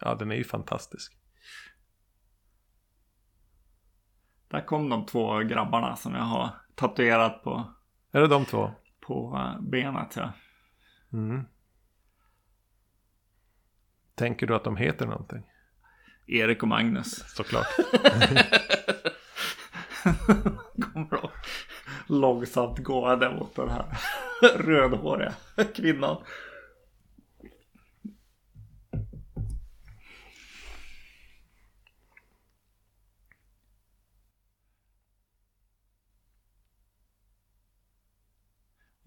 Ja, 0.00 0.14
den 0.14 0.30
är 0.30 0.36
ju 0.36 0.44
fantastisk. 0.44 1.23
Där 4.54 4.60
kom 4.60 4.88
de 4.88 5.06
två 5.06 5.38
grabbarna 5.38 5.96
som 5.96 6.14
jag 6.14 6.22
har 6.22 6.50
tatuerat 6.74 7.42
på, 7.42 7.74
Är 8.12 8.20
det 8.20 8.26
de 8.26 8.44
två? 8.44 8.70
på 9.00 9.36
eh, 9.36 9.60
benet. 9.62 10.16
Ja. 10.16 10.32
Mm. 11.12 11.44
Tänker 14.14 14.46
du 14.46 14.54
att 14.54 14.64
de 14.64 14.76
heter 14.76 15.06
någonting? 15.06 15.42
Erik 16.26 16.62
och 16.62 16.68
Magnus. 16.68 17.34
Såklart. 17.36 17.66
Kommer 20.92 21.24
att 21.24 21.30
långsamt 22.06 22.78
gående 22.78 23.30
mot 23.30 23.54
den 23.56 23.70
här 23.70 23.86
rödhåriga 24.58 25.32
kvinnan. 25.74 26.16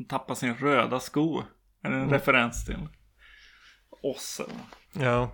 Tappar 0.08 0.36
sin 0.36 0.56
röda 0.56 1.00
sko. 1.00 1.44
Är 1.84 1.90
det 1.90 1.96
en 1.98 2.10
referens 2.10 2.66
till 2.66 2.88
oss? 4.04 4.40
eller? 4.40 5.06
Ja. 5.08 5.32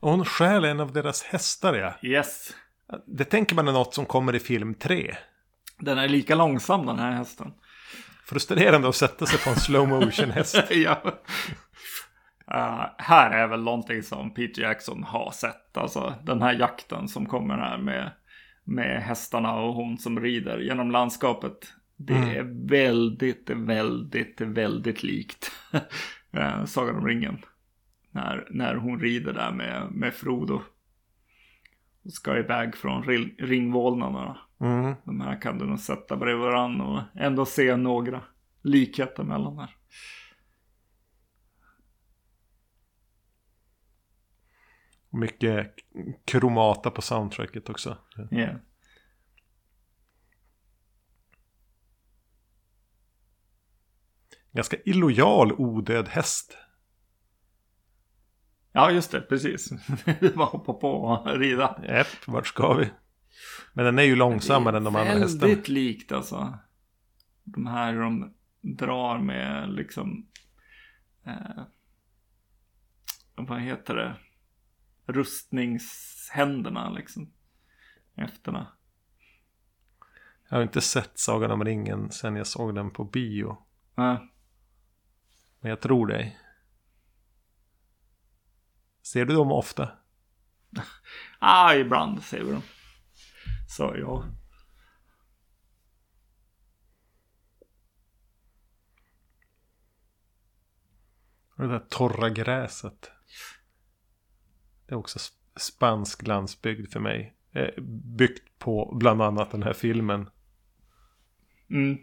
Och 0.00 0.10
hon 0.10 0.24
stjäl 0.24 0.64
en 0.64 0.80
av 0.80 0.92
deras 0.92 1.22
hästar 1.22 1.74
ja. 1.74 2.08
Yes. 2.08 2.54
Det 3.06 3.24
tänker 3.24 3.54
man 3.54 3.68
är 3.68 3.72
något 3.72 3.94
som 3.94 4.06
kommer 4.06 4.34
i 4.34 4.40
film 4.40 4.74
3. 4.74 5.16
Den 5.78 5.98
är 5.98 6.08
lika 6.08 6.34
långsam 6.34 6.86
den 6.86 6.98
här 6.98 7.12
hästen. 7.12 7.52
Frustrerande 8.24 8.88
att 8.88 8.96
sätta 8.96 9.26
sig 9.26 9.38
på 9.38 9.50
en 9.50 9.56
slow 9.56 9.88
motion 9.88 10.30
häst. 10.30 10.56
ja. 10.70 11.02
Eh, 12.50 12.86
här 12.98 13.30
är 13.30 13.46
väl 13.46 13.62
någonting 13.62 14.02
som 14.02 14.34
Peter 14.34 14.62
Jackson 14.62 15.02
har 15.02 15.30
sett. 15.30 15.76
Alltså 15.76 16.14
den 16.22 16.42
här 16.42 16.52
jakten 16.52 17.08
som 17.08 17.26
kommer 17.26 17.58
här 17.58 17.78
med, 17.78 18.10
med 18.68 19.02
hästarna 19.02 19.54
och 19.54 19.74
hon 19.74 19.98
som 19.98 20.20
rider 20.20 20.58
genom 20.58 20.90
landskapet. 20.90 21.72
Det 21.96 22.14
är 22.14 22.68
väldigt, 22.68 23.50
väldigt, 23.50 24.40
väldigt 24.40 25.02
likt 25.02 25.52
eh, 26.32 26.64
Sagan 26.64 26.96
om 26.96 27.06
ringen. 27.06 27.38
När, 28.10 28.48
när 28.50 28.74
hon 28.74 29.00
rider 29.00 29.32
där 29.32 29.52
med, 29.52 29.88
med 29.92 30.14
Frodo. 30.14 30.62
Och 32.04 32.12
ska 32.12 32.38
iväg 32.38 32.76
från 32.76 33.02
ring, 33.02 33.34
ringvålnaderna. 33.38 34.38
Mm. 34.60 34.94
De 35.04 35.20
här 35.20 35.40
kan 35.40 35.58
du 35.58 35.66
nog 35.66 35.78
sätta 35.78 36.16
bredvid 36.16 36.44
varandra 36.44 36.84
och 36.84 37.20
ändå 37.20 37.44
se 37.44 37.76
några 37.76 38.20
likheter 38.62 39.22
mellan 39.22 39.56
där. 39.56 39.70
Mycket 45.10 45.74
kromata 46.24 46.90
på 46.90 47.02
soundtracket 47.02 47.68
också. 47.68 47.98
Ja. 48.30 48.48
Ganska 54.52 54.76
illojal 54.84 55.52
odöd 55.52 56.08
häst. 56.08 56.56
Ja, 58.72 58.90
just 58.90 59.10
det, 59.10 59.20
precis. 59.20 59.70
Det 60.20 60.36
var 60.36 60.46
hoppa 60.46 60.72
på 60.72 60.90
och 60.90 61.38
rida. 61.38 61.80
Äpp, 61.84 62.26
vart 62.26 62.46
ska 62.46 62.74
vi? 62.74 62.90
Men 63.72 63.84
den 63.84 63.98
är 63.98 64.02
ju 64.02 64.16
långsammare 64.16 64.76
än 64.76 64.84
de 64.84 64.96
andra 64.96 65.12
hästarna. 65.12 65.46
Väldigt 65.46 65.68
likt 65.68 66.12
alltså. 66.12 66.58
De 67.44 67.66
här 67.66 67.94
de 67.94 68.34
drar 68.60 69.18
med 69.18 69.70
liksom. 69.70 70.26
Eh, 71.26 71.62
vad 73.36 73.60
heter 73.60 73.94
det? 73.94 74.16
Rustningshänderna 75.08 76.90
liksom. 76.90 77.32
Efterna. 78.16 78.72
Jag 80.48 80.56
har 80.56 80.62
inte 80.62 80.80
sett 80.80 81.18
Sagan 81.18 81.50
om 81.50 81.64
ringen 81.64 82.10
sen 82.10 82.36
jag 82.36 82.46
såg 82.46 82.74
den 82.74 82.90
på 82.90 83.04
bio. 83.04 83.58
Ja. 83.94 84.28
Men 85.60 85.70
jag 85.70 85.80
tror 85.80 86.06
dig. 86.06 86.38
Ser 89.02 89.24
du 89.24 89.34
dem 89.34 89.52
ofta? 89.52 89.90
Ah, 91.40 91.74
ibland 91.74 92.22
ser 92.22 92.44
vi 92.44 92.52
dem. 92.52 92.62
Så 93.68 93.94
ja. 93.96 94.24
Och 101.56 101.64
det 101.64 101.68
där 101.68 101.86
torra 101.88 102.30
gräset. 102.30 103.17
Det 104.88 104.94
är 104.94 104.98
också 104.98 105.18
sp- 105.18 105.32
spansk 105.56 106.26
landsbygd 106.26 106.92
för 106.92 107.00
mig. 107.00 107.34
Eh, 107.52 107.82
byggt 108.16 108.58
på 108.58 108.96
bland 109.00 109.22
annat 109.22 109.50
den 109.50 109.62
här 109.62 109.72
filmen. 109.72 110.30
Mm. 111.70 111.98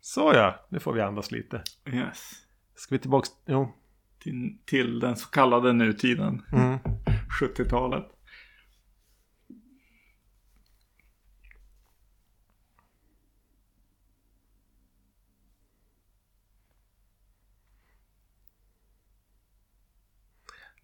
Så 0.00 0.20
ja, 0.34 0.66
nu 0.68 0.80
får 0.80 0.92
vi 0.92 1.00
andas 1.00 1.30
lite. 1.30 1.62
Yes. 1.92 2.32
Ska 2.74 2.94
vi 2.94 2.98
tillbaks? 2.98 3.28
Jo. 3.46 3.72
Till, 4.18 4.58
till 4.64 5.00
den 5.00 5.16
så 5.16 5.28
kallade 5.28 5.72
nutiden. 5.72 6.42
Mm. 6.52 6.78
70-talet. 7.40 8.06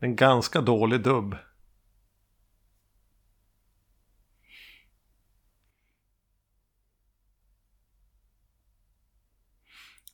En 0.00 0.16
ganska 0.16 0.60
dålig 0.60 1.00
dubb. 1.00 1.36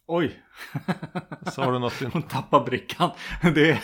Oj. 0.07 0.43
Sa 1.53 1.71
du 1.71 1.79
något? 1.79 2.03
Hon 2.13 2.23
tappar 2.23 2.65
brickan. 2.65 3.11
Det 3.55 3.71
är... 3.71 3.83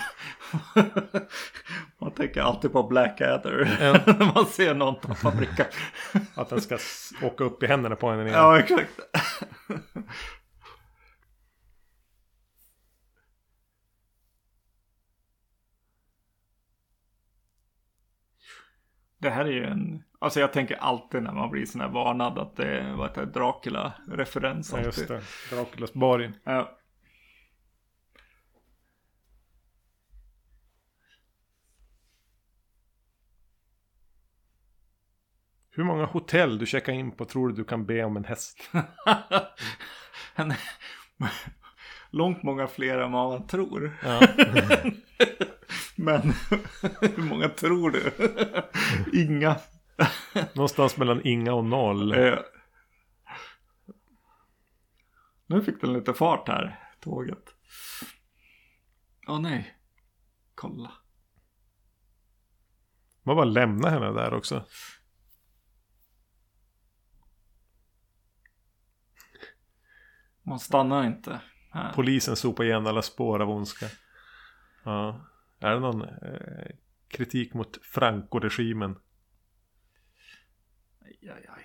Man 1.98 2.10
tänker 2.10 2.40
alltid 2.40 2.72
på 2.72 2.82
Blackadder. 2.82 3.78
Ja. 3.80 3.92
När 4.12 4.32
man 4.34 4.46
ser 4.46 4.74
någon 4.74 5.00
tappa 5.00 5.30
brickan. 5.30 5.66
Att 6.34 6.48
den 6.48 6.60
ska 6.60 6.78
åka 7.22 7.44
upp 7.44 7.62
i 7.62 7.66
händerna 7.66 7.96
på 7.96 8.10
henne 8.10 8.22
igen. 8.22 8.34
Ja, 8.34 8.58
exakt. 8.58 9.00
Det 19.22 19.30
här 19.30 19.44
är 19.44 19.52
ju 19.52 19.64
en... 19.64 20.02
Alltså 20.18 20.40
jag 20.40 20.52
tänker 20.52 20.76
alltid 20.76 21.22
när 21.22 21.32
man 21.32 21.50
blir 21.50 21.66
sån 21.66 21.80
här 21.80 21.88
varnad 21.88 22.38
att 22.38 22.56
det 22.56 22.96
heter 23.02 23.26
det, 23.26 23.32
Dracula-referens. 23.32 24.72
Ja, 24.72 24.80
just 24.80 25.08
det. 25.08 25.22
Draculas 25.50 25.92
borgen. 25.92 26.36
Ja. 26.44 26.78
Hur 35.70 35.84
många 35.84 36.04
hotell 36.04 36.58
du 36.58 36.66
checkar 36.66 36.92
in 36.92 37.12
på 37.12 37.24
tror 37.24 37.48
du 37.48 37.54
du 37.54 37.64
kan 37.64 37.86
be 37.86 38.04
om 38.04 38.16
en 38.16 38.24
häst? 38.24 38.70
Långt 42.10 42.42
många 42.42 42.66
fler 42.66 42.98
än 42.98 43.12
vad 43.12 43.28
man 43.28 43.46
tror. 43.46 43.98
Ja. 44.02 44.20
Men 46.02 46.22
hur 47.00 47.22
många 47.22 47.48
tror 47.48 47.90
du? 47.90 48.12
Inga. 49.22 49.56
Någonstans 50.54 50.96
mellan 50.96 51.20
inga 51.24 51.52
och 51.54 51.64
noll. 51.64 52.12
Eh, 52.12 52.38
Nu 55.46 55.62
fick 55.62 55.80
den 55.80 55.92
lite 55.92 56.14
fart 56.14 56.48
här, 56.48 56.80
tåget. 57.00 57.54
Åh 59.28 59.40
nej. 59.40 59.76
Kolla. 60.54 60.92
Man 63.22 63.36
bara 63.36 63.44
lämna 63.44 63.90
henne 63.90 64.12
där 64.12 64.34
också. 64.34 64.66
Man 70.42 70.60
stannar 70.60 71.06
inte 71.06 71.40
här. 71.70 71.92
Polisen 71.92 72.36
sopar 72.36 72.64
igen 72.64 72.86
alla 72.86 73.02
spår 73.02 73.42
av 73.42 73.50
ondska. 73.50 73.86
Ja. 74.84 75.31
Är 75.62 75.74
det 75.74 75.80
någon 75.80 76.02
eh, 76.02 76.70
kritik 77.08 77.54
mot 77.54 77.78
Franco-regimen? 77.82 78.96
Aj, 81.00 81.30
aj, 81.30 81.46
aj. 81.48 81.64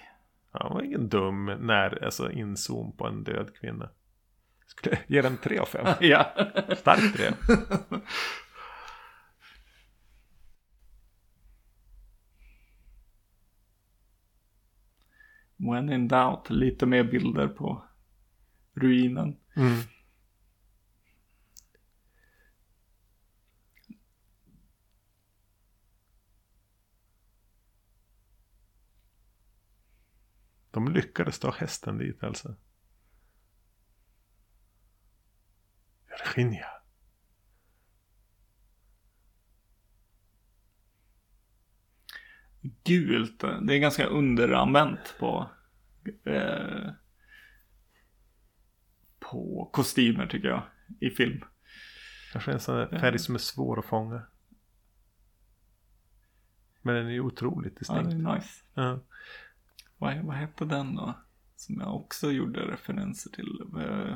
Det 0.52 0.74
var 0.74 0.82
ingen 0.82 1.10
dum 1.10 1.46
när, 1.46 2.04
alltså 2.04 2.32
inzoom 2.32 2.98
på 2.98 3.08
en 3.08 3.24
död 3.24 3.56
kvinna. 3.56 3.90
Skulle 4.66 5.00
ge 5.08 5.22
den 5.22 5.38
3 5.38 5.60
av 5.60 5.66
5. 5.66 5.86
ja. 6.02 6.34
Starkt 6.78 7.18
3. 7.18 7.34
When 15.58 15.90
in 15.90 16.08
doubt, 16.08 16.50
lite 16.50 16.86
mer 16.86 17.04
bilder 17.04 17.48
på 17.48 17.84
ruinen. 18.74 19.38
Mm. 19.56 19.78
De 30.78 30.94
lyckades 30.94 31.40
ta 31.40 31.52
hästen 31.52 31.98
dit 31.98 32.24
alltså. 32.24 32.56
Virginia. 36.10 36.66
Gult, 42.84 43.40
det 43.40 43.74
är 43.76 43.80
ganska 43.80 44.06
underanvänt 44.06 45.16
på 45.20 45.50
eh, 46.26 46.90
på 49.20 49.70
kostymer 49.74 50.28
tycker 50.28 50.48
jag 50.48 50.64
i 51.00 51.10
film. 51.10 51.44
Kanske 52.32 52.52
en 52.52 52.60
sån 52.60 52.90
färg 52.90 53.20
som 53.20 53.36
är 53.36 53.40
svår 53.40 53.80
att 53.80 53.86
fånga. 53.86 54.22
Men 56.82 56.96
den 56.96 57.08
är 57.10 57.20
otroligt 57.20 57.74
Ja, 57.74 57.80
distinkt. 57.80 58.10
det 58.26 58.32
är 58.32 58.36
nice. 58.36 58.64
Ja. 58.74 59.00
Vad, 59.98 60.18
vad 60.18 60.36
hette 60.36 60.66
den 60.66 60.96
då? 60.96 61.14
Som 61.56 61.80
jag 61.80 61.96
också 61.96 62.32
gjorde 62.32 62.60
referenser 62.60 63.30
till. 63.32 63.62
Eh, 63.78 64.16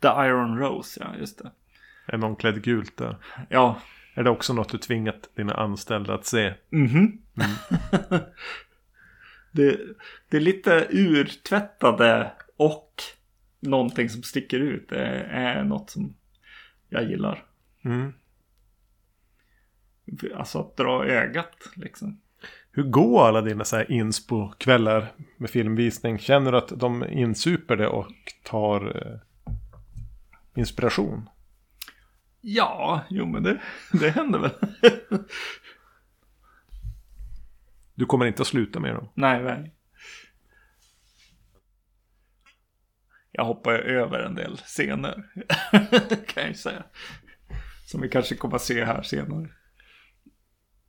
The 0.00 0.08
Iron 0.08 0.58
Rose, 0.58 1.00
ja 1.00 1.16
just 1.18 1.38
det. 1.38 1.50
Är 2.06 2.18
någon 2.18 2.36
klädd 2.36 2.62
gult 2.62 2.96
där? 2.96 3.16
Ja. 3.48 3.80
Är 4.14 4.24
det 4.24 4.30
också 4.30 4.52
något 4.52 4.68
du 4.68 4.78
tvingat 4.78 5.30
dina 5.34 5.54
anställda 5.54 6.14
att 6.14 6.26
se? 6.26 6.54
Mhm. 6.70 7.22
det, 9.52 9.80
det 10.28 10.36
är 10.36 10.40
lite 10.40 10.86
urtvättade 10.90 12.32
och 12.56 13.02
någonting 13.60 14.08
som 14.08 14.22
sticker 14.22 14.60
ut. 14.60 14.88
Det 14.88 15.06
är 15.30 15.64
något 15.64 15.90
som 15.90 16.14
jag 16.88 17.10
gillar. 17.10 17.44
Mm. 17.84 18.12
Alltså 20.34 20.60
att 20.60 20.76
dra 20.76 21.06
ögat 21.06 21.70
liksom. 21.76 22.20
Hur 22.76 22.82
går 22.82 23.28
alla 23.28 23.40
dina 23.40 23.64
så 23.64 23.76
här 23.76 23.92
inspo-kvällar 23.92 25.12
med 25.36 25.50
filmvisning? 25.50 26.18
Känner 26.18 26.52
du 26.52 26.58
att 26.58 26.80
de 26.80 27.04
insuper 27.08 27.76
det 27.76 27.88
och 27.88 28.06
tar 28.42 28.96
eh, 28.96 29.20
inspiration? 30.54 31.28
Ja, 32.40 33.04
jo 33.10 33.26
men 33.26 33.42
det, 33.42 33.60
det 33.92 34.10
händer 34.10 34.38
väl. 34.38 34.50
Du 37.96 38.06
kommer 38.06 38.26
inte 38.26 38.42
att 38.42 38.48
sluta 38.48 38.80
med 38.80 38.94
dem? 38.94 39.08
nej, 39.14 39.42
nej. 39.42 39.74
Jag 43.32 43.44
hoppar 43.44 43.72
över 43.72 44.20
en 44.20 44.34
del 44.34 44.56
scener. 44.56 45.24
kan 46.26 46.46
jag 46.46 46.56
säga. 46.56 46.84
Som 47.86 48.00
vi 48.00 48.08
kanske 48.08 48.34
kommer 48.34 48.56
att 48.56 48.62
se 48.62 48.84
här 48.84 49.02
senare. 49.02 49.48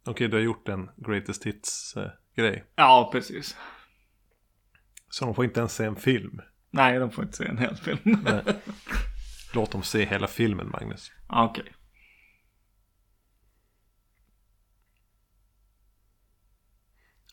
Okej, 0.05 0.27
du 0.27 0.37
har 0.37 0.43
gjort 0.43 0.69
en 0.69 0.89
greatest 0.97 1.45
hits-grej. 1.45 2.65
Ja, 2.75 3.09
precis. 3.11 3.57
så 5.09 5.25
de 5.25 5.35
får 5.35 5.45
inte 5.45 5.59
ens 5.59 5.75
se 5.75 5.85
en 5.85 5.95
film. 5.95 6.41
Nej, 6.71 6.99
de 6.99 7.11
får 7.11 7.23
inte 7.23 7.37
se 7.37 7.45
en 7.45 7.57
hel 7.57 7.75
film. 7.75 8.27
Låt 9.53 9.71
dem 9.71 9.83
se 9.83 10.05
hela 10.05 10.27
filmen, 10.27 10.69
Magnus. 10.69 11.11
Okej. 11.27 11.73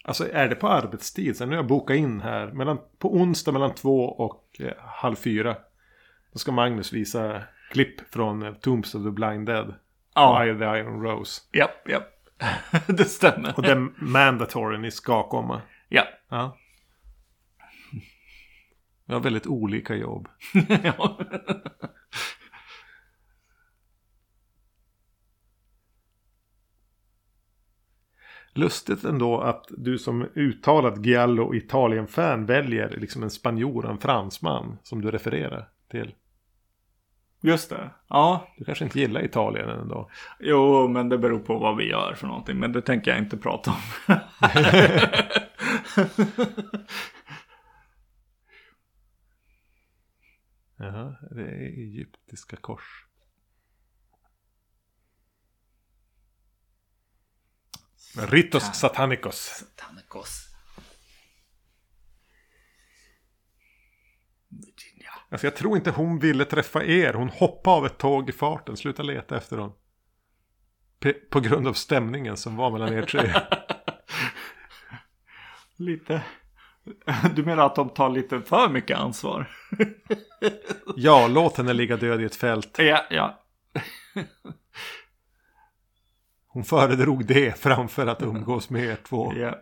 Alltså 0.04 0.32
är 0.32 0.48
det 0.48 0.54
på 0.54 0.68
arbetstid? 0.68 1.36
Sen 1.36 1.48
nu 1.48 1.54
har 1.56 1.62
jag 1.62 1.68
bokat 1.68 1.96
in 1.96 2.20
här. 2.20 2.46
Mellan, 2.46 2.78
på 2.98 3.14
onsdag 3.14 3.52
mellan 3.52 3.74
två 3.74 4.04
och 4.04 4.60
eh, 4.60 4.72
halv 4.78 5.16
fyra. 5.16 5.56
Då 6.32 6.38
ska 6.38 6.52
Magnus 6.52 6.92
visa 6.92 7.42
klipp 7.70 8.00
från 8.14 8.42
eh, 8.42 8.54
Tombs 8.54 8.94
of 8.94 9.04
the 9.04 9.10
Blind 9.10 9.46
Dead. 9.46 9.74
Ja. 10.14 10.38
Och 10.38 10.46
I 10.46 10.58
the 10.58 10.64
Iron 10.64 11.02
Rose. 11.02 11.42
Japp, 11.52 11.88
japp. 11.88 12.08
det 12.86 13.04
stämmer. 13.04 13.54
Och 13.56 13.62
den 13.62 13.94
mandatory 13.98 14.78
ni 14.78 14.90
ska 14.90 15.28
komma. 15.28 15.62
Ja. 15.88 16.04
Ja. 16.28 16.56
Vi 19.06 19.14
har 19.14 19.20
väldigt 19.20 19.46
olika 19.46 19.94
jobb. 19.94 20.28
ja. 20.82 21.18
Lustigt 28.54 29.04
ändå 29.04 29.40
att 29.40 29.66
du 29.68 29.98
som 29.98 30.26
uttalad 30.34 31.06
Giallo 31.06 31.54
Italien-fan 31.54 32.46
väljer 32.46 32.90
liksom 32.90 33.22
en 33.22 33.30
spanjor 33.30 33.84
och 33.84 33.90
en 33.90 33.98
fransman 33.98 34.78
som 34.82 35.00
du 35.00 35.10
refererar 35.10 35.68
till. 35.90 36.14
Just 37.44 37.70
det. 37.70 37.90
Ja. 38.08 38.48
Du 38.56 38.64
kanske 38.64 38.84
inte 38.84 39.00
gillar 39.00 39.24
Italien 39.24 39.68
ändå. 39.68 40.10
Jo, 40.40 40.88
men 40.88 41.08
det 41.08 41.18
beror 41.18 41.38
på 41.40 41.58
vad 41.58 41.76
vi 41.76 41.88
gör 41.88 42.14
för 42.14 42.26
någonting. 42.26 42.58
Men 42.58 42.72
det 42.72 42.82
tänker 42.82 43.10
jag 43.10 43.20
inte 43.20 43.36
prata 43.36 43.70
om. 43.70 43.76
Jaha, 50.76 51.16
det 51.30 51.42
är 51.42 51.78
egyptiska 51.78 52.56
kors. 52.56 53.06
Ritos 58.16 58.64
satanicos. 58.74 59.64
Tanekos. 59.76 60.51
Alltså 65.32 65.46
jag 65.46 65.56
tror 65.56 65.76
inte 65.76 65.90
hon 65.90 66.18
ville 66.18 66.44
träffa 66.44 66.84
er. 66.84 67.12
Hon 67.14 67.28
hoppade 67.28 67.76
av 67.76 67.86
ett 67.86 67.98
tåg 67.98 68.28
i 68.28 68.32
farten. 68.32 68.76
Sluta 68.76 69.02
leta 69.02 69.36
efter 69.36 69.56
dem. 69.56 69.72
P- 71.00 71.12
på 71.30 71.40
grund 71.40 71.68
av 71.68 71.72
stämningen 71.72 72.36
som 72.36 72.56
var 72.56 72.70
mellan 72.70 72.92
er 72.92 73.02
tre. 73.02 73.32
Lite. 75.76 76.22
Du 77.34 77.44
menar 77.44 77.66
att 77.66 77.74
de 77.74 77.88
tar 77.88 78.08
lite 78.10 78.40
för 78.40 78.68
mycket 78.68 78.98
ansvar? 78.98 79.50
Ja, 80.96 81.26
låt 81.28 81.56
henne 81.56 81.72
ligga 81.72 81.96
död 81.96 82.20
i 82.22 82.24
ett 82.24 82.34
fält. 82.36 82.76
Ja, 82.78 83.04
ja. 83.10 83.42
Hon 86.46 86.64
föredrog 86.64 87.26
det 87.26 87.58
framför 87.58 88.06
att 88.06 88.22
umgås 88.22 88.70
med 88.70 88.84
er 88.84 88.96
två. 89.08 89.32
ja. 89.36 89.54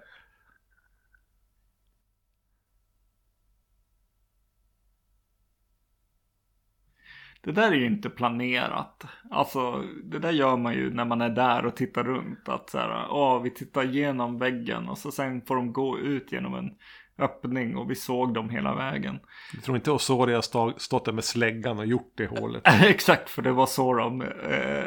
Det 7.43 7.53
där 7.53 7.72
är 7.72 7.76
ju 7.76 7.86
inte 7.86 8.11
planerat. 8.11 9.05
Alltså, 9.30 9.84
det 10.05 10.18
där 10.18 10.30
gör 10.30 10.57
man 10.57 10.74
ju 10.74 10.95
när 10.95 11.05
man 11.05 11.20
är 11.20 11.28
där 11.28 11.66
och 11.66 11.76
tittar 11.76 12.05
runt. 12.05 12.49
Att 12.49 12.70
så 12.70 12.78
här, 12.78 13.07
åh, 13.11 13.43
vi 13.43 13.51
tittar 13.51 13.84
igenom 13.84 14.38
väggen 14.38 14.88
och 14.88 14.99
så 14.99 15.12
sen 15.12 15.43
får 15.43 15.57
de 15.57 15.72
gå 15.72 15.99
ut 15.99 16.32
genom 16.32 16.55
en 16.55 16.70
öppning 17.18 17.76
och 17.76 17.91
vi 17.91 17.95
såg 17.95 18.34
dem 18.34 18.51
hela 18.51 18.74
vägen. 18.74 19.18
Jag 19.55 19.62
tror 19.62 19.76
inte 19.76 19.91
Osoria 19.91 20.36
har 20.36 20.78
stått 20.78 21.05
där 21.05 21.12
med 21.12 21.24
släggan 21.24 21.78
och 21.78 21.86
gjort 21.86 22.12
det 22.14 22.26
hålet. 22.26 22.62
Exakt, 22.82 23.30
för 23.30 23.43
det 23.43 23.53
var 23.53 23.66
så 23.66 23.95
de 23.95 24.22
eh, 24.22 24.84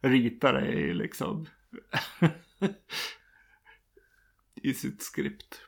ritade 0.00 0.66
i 0.66 0.94
liksom 0.94 1.46
i 4.62 4.74
sitt 4.74 5.02
skript. 5.02 5.65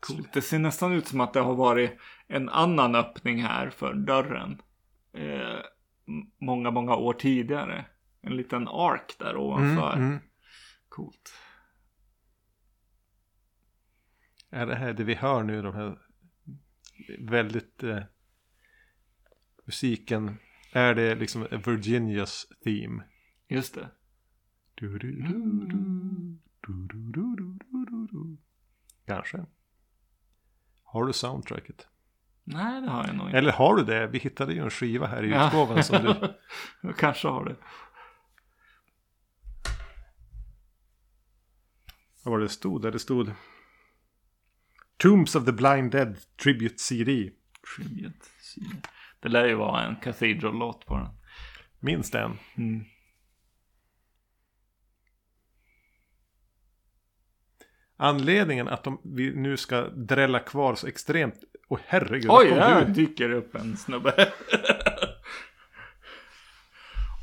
Coolt. 0.00 0.32
Det 0.32 0.42
ser 0.42 0.58
nästan 0.58 0.92
ut 0.92 1.06
som 1.06 1.20
att 1.20 1.32
det 1.32 1.40
har 1.40 1.54
varit 1.54 1.98
en 2.26 2.48
annan 2.48 2.94
öppning 2.94 3.42
här 3.42 3.70
för 3.70 3.94
dörren. 3.94 4.62
Eh, 5.12 5.60
många, 6.40 6.70
många 6.70 6.96
år 6.96 7.12
tidigare. 7.12 7.86
En 8.22 8.36
liten 8.36 8.68
ark 8.68 9.16
där 9.18 9.36
ovanför. 9.36 9.92
Mm, 9.92 10.08
mm. 10.08 10.20
Coolt. 10.88 11.34
Är 14.50 14.66
det 14.66 14.74
här 14.74 14.92
det 14.92 15.04
vi 15.04 15.14
hör 15.14 15.42
nu? 15.42 15.62
De 15.62 15.74
här 15.74 15.98
väldigt 17.18 17.82
eh, 17.82 18.02
musiken. 19.64 20.36
Är 20.72 20.94
det 20.94 21.14
liksom 21.14 21.46
Virginias 21.66 22.46
theme? 22.64 23.04
Just 23.48 23.74
det. 23.74 23.90
Du, 24.74 24.98
du, 24.98 25.12
du, 25.12 26.38
Kanske. 29.06 29.46
Har 30.92 31.04
du 31.06 31.12
soundtracket? 31.12 31.86
Nej, 32.44 32.80
det 32.80 32.88
har 32.90 33.06
jag 33.06 33.16
nog 33.16 33.26
inte. 33.26 33.38
Eller 33.38 33.52
har 33.52 33.76
du 33.76 33.84
det? 33.84 34.06
Vi 34.06 34.18
hittade 34.18 34.52
ju 34.54 34.60
en 34.62 34.70
skiva 34.70 35.06
här 35.06 35.22
i 35.24 35.30
Ja. 35.30 35.46
utgåvan 35.46 35.84
som 35.84 36.02
du... 36.04 36.34
Jag 36.88 36.96
kanske 36.96 37.28
har 37.28 37.44
det. 37.44 37.56
Vad 42.24 42.32
var 42.32 42.38
det 42.38 42.48
stod? 42.48 42.82
Där 42.82 42.90
det 42.92 42.98
stod... 42.98 43.32
Tombs 44.96 45.34
of 45.36 45.44
the 45.44 45.52
Blind 45.52 45.90
Dead 45.92 46.16
Tribute 46.42 46.78
CD. 46.78 47.30
Tribute. 47.76 48.18
Det 49.20 49.28
lär 49.28 49.46
ju 49.46 49.54
vara 49.54 49.84
en 49.84 49.96
Cathedral-låt 49.96 50.86
på 50.86 50.96
den. 50.96 51.08
Minns 51.80 52.10
den? 52.10 52.38
Mm. 52.56 52.84
Anledningen 58.02 58.68
att 58.68 58.84
de, 58.84 59.00
vi 59.04 59.34
nu 59.34 59.56
ska 59.56 59.88
drälla 59.88 60.38
kvar 60.38 60.74
så 60.74 60.86
extremt... 60.86 61.44
Åh 61.68 61.78
herregud, 61.86 62.30
Oj, 62.30 62.50
där 62.50 62.84
du. 62.84 62.92
dyker 62.92 63.30
upp 63.30 63.54
en 63.54 63.76
snubbe. 63.76 64.32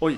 Oj. 0.01 0.17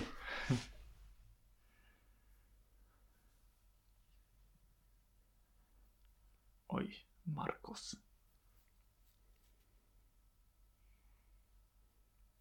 Oj, 6.67 6.95
Marcos. 7.23 7.95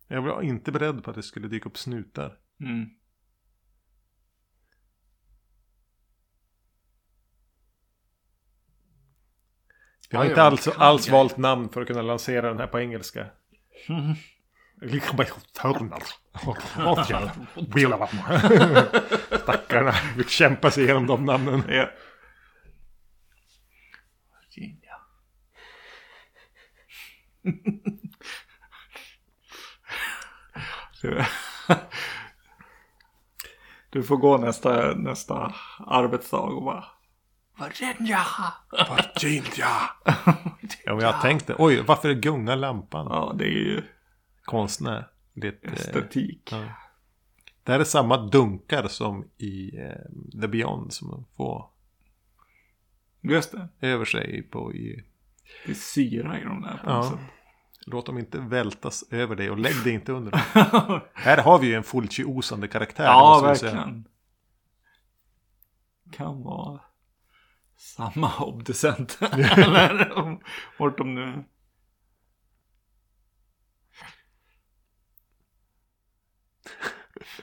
Jag 0.07 0.23
var 0.23 0.43
inte 0.43 0.73
beredd 0.73 1.05
på 1.05 1.11
att 1.11 1.17
det 1.17 1.23
skulle 1.23 1.49
dyka 1.49 1.69
upp 1.69 1.79
snutar. 1.79 2.39
Mm. 2.61 2.91
Vi 10.11 10.17
har 10.17 10.25
inte 10.25 10.43
alls, 10.43 10.69
alls 10.69 11.09
valt 11.09 11.37
namn 11.37 11.69
för 11.69 11.81
att 11.81 11.87
kunna 11.87 12.03
lansera 12.03 12.49
den 12.49 12.59
här 12.59 12.67
på 12.67 12.81
engelska. 12.81 13.27
Stackarna 19.43 19.93
fick 19.93 20.29
kämpa 20.29 20.71
sig 20.71 20.85
igenom 20.85 21.07
de 21.07 21.25
namnen. 21.25 21.63
Ja. 21.69 21.91
Virginia. 24.41 24.95
Du, 31.03 31.25
du 33.91 34.03
får 34.03 34.17
gå 34.17 34.39
nästa, 34.39 34.95
nästa 34.95 35.55
arbetsdag 35.87 36.39
och 36.39 36.63
bara 36.63 36.85
Virginia! 37.59 38.19
Virginia! 38.97 39.69
Ja, 40.85 40.95
men 40.95 41.05
jag 41.05 41.21
tänkte, 41.21 41.55
oj, 41.59 41.83
varför 41.87 42.15
gungar 42.15 42.57
lampan? 42.57 43.07
Ja, 43.11 43.35
det 43.39 43.45
är 43.45 43.49
ju 43.49 43.83
Konstnär. 44.45 45.09
Det, 45.35 45.65
eh, 45.65 45.73
estetik. 45.73 46.49
ja. 46.53 46.65
det 47.65 47.73
här 47.73 47.81
är 47.81 47.85
samma 47.85 48.17
dunkar 48.17 48.89
som 48.89 49.25
i 49.39 49.77
eh, 49.81 50.41
The 50.41 50.49
Beyond 50.49 50.93
som 50.93 51.09
man 51.09 51.25
får 51.37 51.71
Just 53.21 53.53
det. 53.53 53.69
över 53.81 54.05
sig 54.05 54.43
på 54.43 54.75
i... 54.75 55.05
Det 55.67 55.71
är 55.73 55.75
syra 55.75 56.41
i 56.41 56.45
de 56.45 56.63
där 56.63 56.77
på 56.85 56.91
Ja. 56.91 57.19
Låt 57.87 58.07
dem 58.07 58.19
inte 58.19 58.39
vältas 58.41 59.05
över 59.11 59.37
dig 59.37 59.51
och 59.51 59.59
lägg 59.59 59.85
dig 59.85 59.93
inte 59.95 60.13
under 60.13 60.31
dem. 60.31 61.01
Här 61.15 61.43
har 61.43 61.59
vi 61.59 61.67
ju 61.67 61.75
en 61.75 61.83
Fulci-osande 61.85 62.69
karaktär. 62.69 63.05
det 63.05 63.11
Ja, 63.11 63.49
vi 63.53 63.59
säga. 63.59 63.73
verkligen. 63.75 64.05
Kan 66.13 66.43
vara 66.43 66.81
samma 67.79 68.39
obducent. 68.41 69.19
Eller 69.23 70.39
vart 70.79 70.99
de 70.99 71.15
nu... 71.15 71.45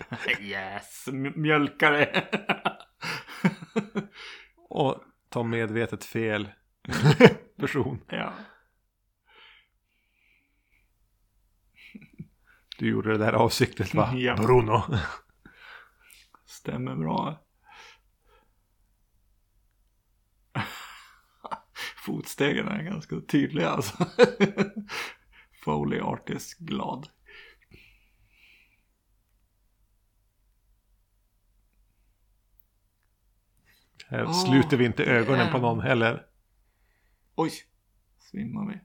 yes, 0.40 1.08
mjölkare. 1.36 2.28
Och 4.70 5.04
ta 5.30 5.44
medvetet 5.44 6.06
fel 6.06 6.52
person. 7.58 8.02
ja. 8.10 8.34
Du 12.78 12.90
gjorde 12.90 13.12
det 13.12 13.18
där 13.18 13.34
avsiktligt 13.34 13.94
va? 13.94 14.14
Ja. 14.16 14.36
Bruno. 14.36 14.84
Stämmer 16.46 16.96
bra. 16.96 17.45
Fotstegen 22.06 22.68
är 22.68 22.84
ganska 22.84 23.22
tydliga 23.22 23.70
alltså. 23.70 24.06
Foley 25.64 26.00
Artist 26.00 26.58
glad. 26.58 27.10
Här 34.08 34.24
Åh, 34.24 34.46
sluter 34.46 34.78
vi 34.78 34.86
inte 34.86 35.06
ögonen 35.06 35.48
på 35.48 35.54
damn. 35.54 35.62
någon 35.62 35.80
heller. 35.80 36.26
Oj, 37.36 37.52
svimmar 38.20 38.68
vi. 38.68 38.80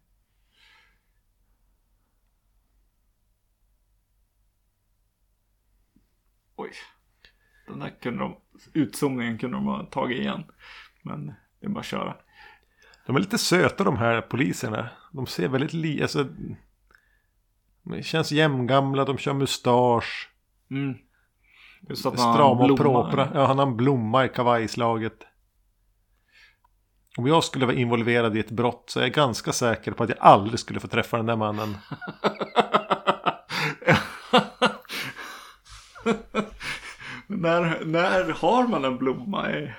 Oj. 6.57 6.73
Den 7.67 7.79
där 7.79 8.01
kunde 8.01 8.23
de, 8.23 8.41
utzoomningen 8.75 9.39
kunde 9.39 9.57
de 9.57 9.67
ha 9.67 9.85
tagit 9.85 10.19
igen. 10.19 10.45
Men 11.03 11.27
det 11.27 11.67
är 11.67 11.69
bara 11.69 11.81
att 11.81 11.87
köra. 11.87 12.17
De 13.11 13.17
är 13.17 13.21
lite 13.21 13.39
söta 13.39 13.85
de 13.85 13.97
här 13.97 14.21
poliserna. 14.21 14.89
De 15.13 15.27
ser 15.27 15.49
väldigt 15.49 15.73
li... 15.73 16.03
Alltså, 16.03 16.27
de 17.83 18.03
känns 18.03 18.33
jämngamla, 18.33 19.05
de 19.05 19.19
kör 19.19 19.33
mustasch. 19.33 20.31
Mm. 20.71 20.95
Just 21.89 22.07
att 22.07 22.21
han 22.21 22.35
Strama 22.35 22.65
och 22.65 22.79
propra. 22.79 23.29
Ja, 23.35 23.47
han 23.47 23.59
har 23.59 23.67
en 23.67 23.77
blomma 23.77 24.25
i 24.25 24.29
kavajslaget. 24.29 25.27
Om 27.17 27.27
jag 27.27 27.45
skulle 27.45 27.67
vara 27.67 27.77
involverad 27.77 28.37
i 28.37 28.41
ett 28.41 28.51
brott 28.51 28.85
så 28.87 28.99
är 29.01 29.05
jag 29.05 29.13
ganska 29.13 29.53
säker 29.53 29.93
på 29.93 30.03
att 30.03 30.09
jag 30.09 30.19
aldrig 30.21 30.61
skulle 30.61 30.81
få 30.81 30.89
träffa 30.89 31.17
den 31.17 31.27
där 31.27 31.37
mannen. 31.37 31.77
när, 37.27 37.85
när 37.85 38.33
har 38.33 38.69
man 38.69 38.85
en 38.85 38.99
blomma 38.99 39.51
i 39.51 39.75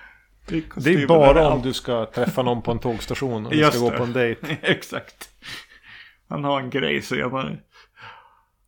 Det 0.75 0.93
är 0.93 1.07
bara 1.07 1.49
om 1.49 1.61
du 1.61 1.73
ska 1.73 2.05
träffa 2.05 2.43
någon 2.43 2.61
på 2.61 2.71
en 2.71 2.79
tågstation 2.79 3.45
och 3.45 3.51
du 3.51 3.71
ska 3.71 3.79
gå 3.79 3.91
på 3.91 4.03
en 4.03 4.13
dejt. 4.13 4.57
Exakt. 4.61 5.29
Han 6.27 6.43
har 6.43 6.61
en 6.61 6.69
grej 6.69 7.01
senare. 7.01 7.59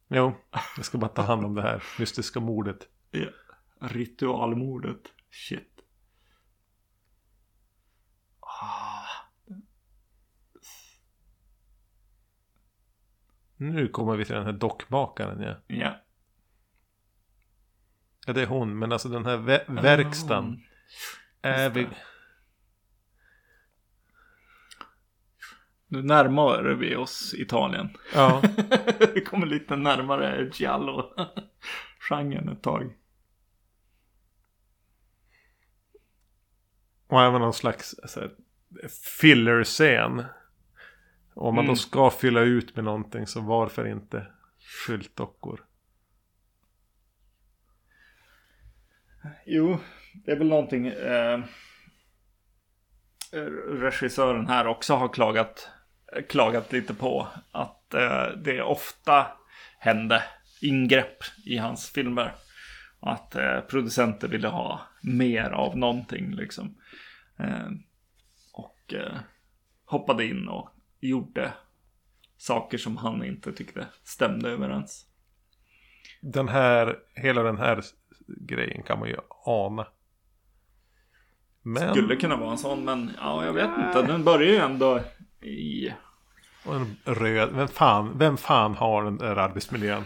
Jo, 0.07 0.36
jag 0.77 0.86
ska 0.86 0.97
bara 0.97 1.09
ta 1.09 1.21
hand 1.21 1.45
om 1.45 1.55
det 1.55 1.61
här 1.61 1.84
mystiska 1.99 2.39
mordet. 2.39 2.77
Ja. 3.11 3.29
Ritualmordet. 3.81 5.01
Shit. 5.31 5.69
Nu 13.57 13.88
kommer 13.88 14.15
vi 14.15 14.25
till 14.25 14.36
den 14.36 14.45
här 14.45 14.53
dockmakaren 14.53 15.41
ja. 15.41 15.55
ja. 15.67 15.95
Ja, 18.25 18.34
det 18.34 18.41
är 18.41 18.45
hon. 18.47 18.79
Men 18.79 18.91
alltså 18.91 19.09
den 19.09 19.25
här 19.25 19.38
vä- 19.38 19.81
verkstaden. 19.81 20.63
Är 21.43 21.69
vi... 21.69 21.87
Nu 25.87 26.01
närmar 26.03 26.63
vi 26.63 26.95
oss 26.95 27.33
Italien. 27.33 27.97
Ja, 28.13 28.41
vi 29.15 29.21
kommer 29.21 29.45
lite 29.45 29.75
närmare 29.75 30.49
Giallo-genren 30.53 32.49
ett 32.53 32.61
tag. 32.61 32.93
och 37.07 37.21
även 37.21 37.41
någon 37.41 37.53
slags 37.53 37.95
så 38.05 38.19
här, 38.19 38.31
filler-scen. 39.19 40.23
Om 41.33 41.55
man 41.55 41.63
Mm. 41.65 41.67
då 41.67 41.75
ska 41.75 42.09
fylla 42.09 42.41
ut 42.41 42.75
med 42.75 42.85
någonting 42.85 43.27
så 43.27 43.41
varför 43.41 43.87
inte 43.87 44.27
skyltdockor? 44.59 45.65
Jo, 49.45 49.79
det 50.14 50.32
är 50.32 50.36
väl 50.36 50.47
någonting 50.47 50.88
eh, 50.88 51.39
regissören 53.68 54.47
här 54.47 54.68
också 54.68 54.93
har 54.95 55.14
klagat, 55.14 55.70
klagat 56.30 56.72
lite 56.72 56.93
på. 56.93 57.28
Att 57.51 57.93
eh, 57.93 58.28
det 58.43 58.61
ofta 58.61 59.28
hände 59.80 60.24
ingrepp 60.61 61.18
i 61.45 61.57
hans 61.57 61.89
filmer. 61.89 62.32
Att 62.99 63.36
eh, 63.36 63.59
producenter 63.59 64.28
ville 64.28 64.47
ha 64.47 64.82
mer 65.03 65.49
av 65.49 65.78
någonting 65.78 66.32
liksom. 66.32 66.78
Eh, 67.39 67.70
och 68.53 68.93
eh, 68.93 69.18
hoppade 69.86 70.26
in 70.26 70.47
och 70.47 70.70
gjorde 70.99 71.53
saker 72.38 72.78
som 72.78 72.97
han 72.97 73.24
inte 73.24 73.51
tyckte 73.51 73.88
stämde 74.03 74.49
överens. 74.49 75.05
Den 76.22 76.47
här, 76.47 76.99
hela 77.16 77.43
den 77.43 77.57
här 77.57 77.82
grejen 78.28 78.84
kan 78.84 78.99
man 78.99 79.09
ju 79.09 79.18
ana. 79.45 79.88
Men... 81.64 81.93
Skulle 81.95 82.16
kunna 82.16 82.36
vara 82.36 82.51
en 82.51 82.57
sån, 82.57 82.86
men 82.86 83.11
ja, 83.20 83.45
jag 83.45 83.53
vet 83.53 83.70
inte. 83.78 84.01
Den 84.01 84.24
börjar 84.24 84.49
ju 84.49 84.57
ändå 84.57 84.99
i... 85.41 85.93
Och 86.66 86.76
en 86.76 86.97
röd, 87.03 87.49
vem 87.53 87.68
fan, 87.68 88.18
vem 88.18 88.38
fan 88.38 88.76
har 88.76 89.03
den 89.03 89.18
där 89.18 89.36
arbetsmiljön? 89.36 90.03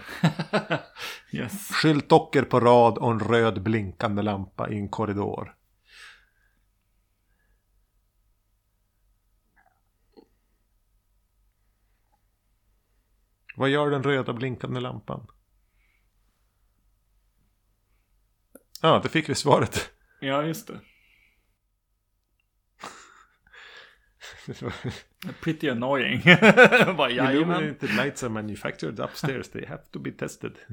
yes. 1.31 1.69
Skyltdockor 1.71 2.41
på 2.41 2.59
rad 2.59 2.97
och 2.97 3.11
en 3.11 3.19
röd 3.19 3.61
blinkande 3.61 4.21
lampa 4.21 4.69
i 4.69 4.77
en 4.77 4.89
korridor. 4.89 5.53
Vad 13.55 13.69
gör 13.69 13.89
den 13.89 14.03
röda 14.03 14.33
blinkande 14.33 14.79
lampan? 14.79 15.27
Ja, 18.81 18.99
det 19.03 19.09
fick 19.09 19.29
vi 19.29 19.35
svaret. 19.35 19.89
Ja, 20.19 20.43
just 20.43 20.67
det. 20.67 20.79
Pretty 25.41 25.69
annoying. 25.69 26.21
Bara. 26.97 27.31
Illuminated 27.31 27.89
lights 27.95 28.23
are 28.23 28.29
manufactured 28.29 28.99
upstairs. 28.99 29.49
They 29.49 29.65
have 29.65 29.81
to 29.91 29.99
be 29.99 30.11
tested. 30.11 30.57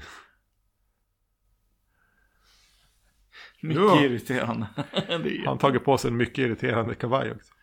Mycket 3.63 4.01
irriterande. 4.01 4.67
Han 4.77 5.47
har 5.47 5.57
tagit 5.57 5.85
på 5.85 5.99
sig 5.99 6.11
en 6.11 6.17
mycket 6.17 6.39
irriterande 6.39 6.95
kavaj 6.95 7.33
också. 7.33 7.55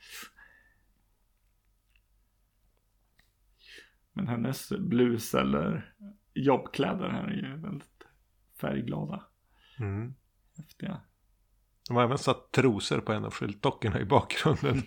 Men 4.13 4.27
hennes 4.27 4.69
blus 4.69 5.33
eller 5.33 5.93
jobbkläder 6.33 7.09
här 7.09 7.27
är 7.27 7.33
ju 7.33 7.57
väldigt 7.57 8.03
färgglada. 8.61 9.23
Mm. 9.79 10.13
Häftiga. 10.57 11.01
De 11.87 11.95
har 11.95 12.03
även 12.03 12.17
satt 12.17 12.51
trosor 12.51 12.99
på 13.01 13.13
en 13.13 13.25
av 13.25 13.31
skyltdockorna 13.31 13.99
i 13.99 14.05
bakgrunden. 14.05 14.83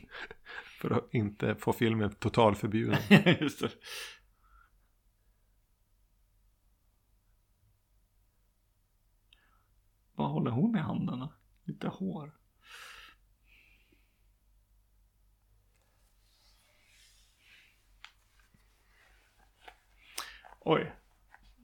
För 0.85 0.95
att 0.95 1.15
inte 1.15 1.55
få 1.55 1.73
filmen 1.73 2.15
totalförbjuden. 2.15 2.99
Just 3.41 3.61
det. 3.61 3.71
Vad 10.15 10.31
håller 10.31 10.51
hon 10.51 10.77
i 10.77 10.79
handen 10.79 11.19
då? 11.19 11.35
Lite 11.65 11.89
hår. 11.89 12.39
Oj. 20.61 20.93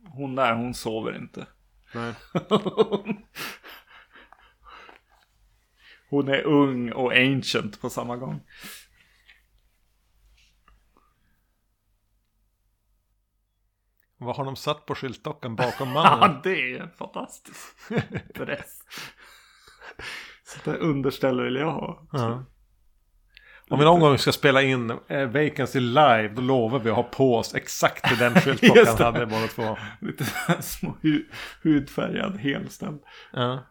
Hon 0.05 0.35
där, 0.35 0.55
hon 0.55 0.75
sover 0.75 1.16
inte. 1.16 1.47
Nej. 1.95 2.14
Hon 6.11 6.29
är 6.29 6.43
ung 6.43 6.93
och 6.93 7.12
ancient 7.12 7.81
på 7.81 7.91
samma 7.91 8.16
gång. 8.16 8.41
Vad 14.21 14.37
har 14.37 14.45
de 14.45 14.57
satt 14.57 14.87
på 14.87 14.95
skyltdockan 14.95 15.57
bakom 15.57 15.89
Ja, 15.95 16.16
mannen? 16.18 16.41
det 16.43 16.73
är 16.77 16.89
fantastiskt. 16.99 17.77
Dress. 18.35 18.81
Så 20.45 20.71
det 20.71 20.77
underställ 20.77 21.41
vill 21.45 21.55
jag 21.57 21.73
ha. 21.73 22.09
Ja. 22.12 22.45
Om 23.71 23.79
vi 23.79 23.85
någon 23.85 24.01
gång 24.01 24.18
ska 24.18 24.33
spela 24.33 24.62
in 24.62 24.91
eh, 25.09 25.27
Vacancy 25.27 25.81
live 25.81 26.29
då 26.29 26.43
lovar 26.43 26.79
vi 26.79 26.91
att 26.91 26.97
ha 26.97 27.03
på 27.03 27.37
oss 27.37 27.55
exakt 27.55 28.18
den 28.18 28.33
Just 28.35 28.45
skyltdockan 28.47 28.97
det. 28.97 29.05
hade 29.05 29.27
båda 29.27 29.47
två. 29.47 29.77
Lite 30.01 30.25
små 30.62 30.97
hu 31.03 31.25
hudfärgad 31.62 32.37
helställ. 32.39 32.99
Ja. 33.33 33.66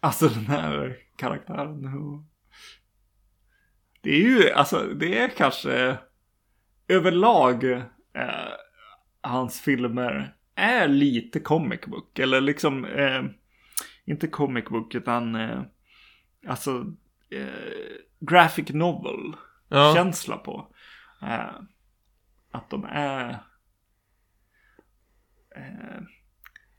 Alltså 0.00 0.28
den 0.28 0.46
här 0.46 0.96
karaktären. 1.16 1.82
Det 4.02 4.10
är 4.10 4.20
ju, 4.20 4.50
alltså 4.50 4.78
det 4.82 5.18
är 5.18 5.28
kanske 5.28 5.98
överlag 6.88 7.82
eh, 8.14 8.52
hans 9.20 9.60
filmer 9.60 10.36
är 10.54 10.88
lite 10.88 11.40
comic 11.40 11.80
book. 11.86 12.18
Eller 12.18 12.40
liksom, 12.40 12.84
eh, 12.84 13.22
inte 14.04 14.26
comic 14.28 14.64
book 14.64 14.94
utan 14.94 15.34
eh, 15.34 15.62
alltså 16.46 16.84
eh, 17.30 17.96
graphic 18.20 18.68
novel 18.68 19.36
Ja. 19.68 19.94
känsla 19.94 20.36
på. 20.36 20.74
Eh, 21.22 21.54
att 22.50 22.70
de 22.70 22.84
är 22.84 23.38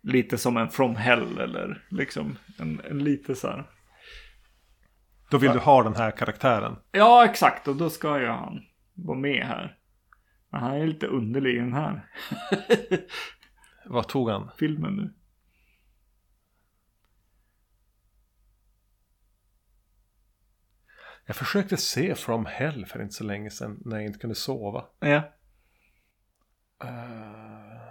lite 0.01 0.37
som 0.37 0.57
en 0.57 0.69
From 0.69 0.95
Hell 0.95 1.37
eller 1.37 1.85
liksom 1.89 2.37
en, 2.59 2.81
en 2.89 3.03
lite 3.03 3.35
så 3.35 3.47
här. 3.47 3.69
Då 5.29 5.37
vill 5.37 5.51
du 5.51 5.59
ha 5.59 5.83
den 5.83 5.95
här 5.95 6.11
karaktären. 6.11 6.75
Ja, 6.91 7.25
exakt. 7.25 7.67
Och 7.67 7.75
då 7.75 7.89
ska 7.89 8.19
ju 8.19 8.27
han 8.27 8.61
vara 8.93 9.17
med 9.17 9.45
här. 9.45 9.77
Men 10.53 10.61
han 10.61 10.71
är 10.73 10.87
lite 10.87 11.07
underlig 11.07 11.55
i 11.55 11.59
den 11.59 11.73
här 11.73 12.09
Vad 13.85 14.07
tog 14.07 14.29
han? 14.29 14.51
filmen 14.57 14.95
nu. 14.95 15.13
Jag 21.25 21.35
försökte 21.35 21.77
se 21.77 22.15
From 22.15 22.45
Hell 22.45 22.85
för 22.85 23.01
inte 23.01 23.13
så 23.13 23.23
länge 23.23 23.49
sedan 23.49 23.81
när 23.85 23.95
jag 23.95 24.05
inte 24.05 24.19
kunde 24.19 24.35
sova. 24.35 24.85
Ja. 24.99 25.15
Eh, 26.83 26.93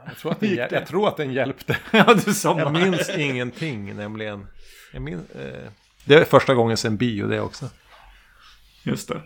jag, 0.07 0.17
tror 0.17 0.33
att 0.33 0.41
den, 0.41 0.57
det? 0.57 0.69
jag 0.73 0.87
tror 0.87 1.09
att 1.09 1.17
den 1.17 1.33
hjälpte. 1.33 1.79
ja, 1.93 2.15
du 2.15 2.33
Jag 2.43 2.73
minns 2.73 3.11
ingenting 3.11 3.97
nämligen. 3.97 4.47
Jag 4.93 5.03
minns, 5.03 5.31
eh, 5.31 5.71
det 6.05 6.15
är 6.15 6.25
första 6.25 6.55
gången 6.55 6.77
sen 6.77 6.97
bio 6.97 7.27
det 7.27 7.41
också. 7.41 7.71
Just 8.85 9.09
det. 9.09 9.23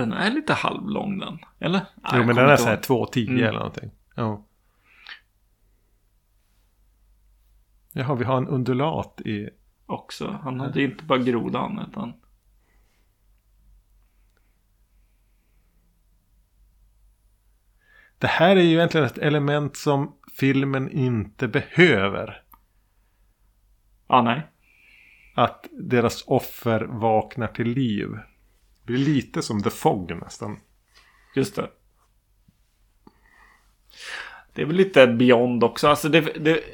Den 0.00 0.12
är 0.12 0.30
lite 0.30 0.52
halvlång 0.52 1.18
den. 1.18 1.38
Eller? 1.58 1.78
Nej, 1.78 2.12
Jo 2.14 2.24
men 2.24 2.36
den 2.36 2.48
är 2.48 2.56
så 2.56 2.64
här 2.64 2.72
ihåg. 2.90 3.08
2.10 3.14 3.28
Mm. 3.28 3.44
eller 3.44 3.58
någonting. 3.58 3.90
Ja. 4.14 4.46
Jaha, 7.92 8.14
vi 8.14 8.24
har 8.24 8.36
en 8.36 8.48
undulat 8.48 9.20
i... 9.20 9.50
Också. 9.86 10.40
Han 10.42 10.60
hade 10.60 10.82
inte 10.82 11.04
bara 11.04 11.18
grodan 11.18 11.86
utan. 11.90 12.12
Det 18.18 18.26
här 18.26 18.56
är 18.56 18.60
ju 18.60 18.74
egentligen 18.76 19.06
ett 19.06 19.18
element 19.18 19.76
som 19.76 20.16
filmen 20.38 20.90
inte 20.90 21.48
behöver. 21.48 22.42
Ah, 24.06 24.22
nej. 24.22 24.46
Att 25.34 25.66
deras 25.72 26.24
offer 26.26 26.80
vaknar 26.80 27.46
till 27.46 27.68
liv. 27.68 28.08
Det 28.90 28.94
blir 28.94 29.04
lite 29.04 29.42
som 29.42 29.62
The 29.62 29.70
Fog 29.70 30.16
nästan. 30.20 30.60
Just 31.36 31.56
det. 31.56 31.70
Det 34.52 34.62
är 34.62 34.66
väl 34.66 34.76
lite 34.76 35.06
beyond 35.06 35.64
också. 35.64 35.88
Alltså 35.88 36.08
det, 36.08 36.20
det 36.20 36.64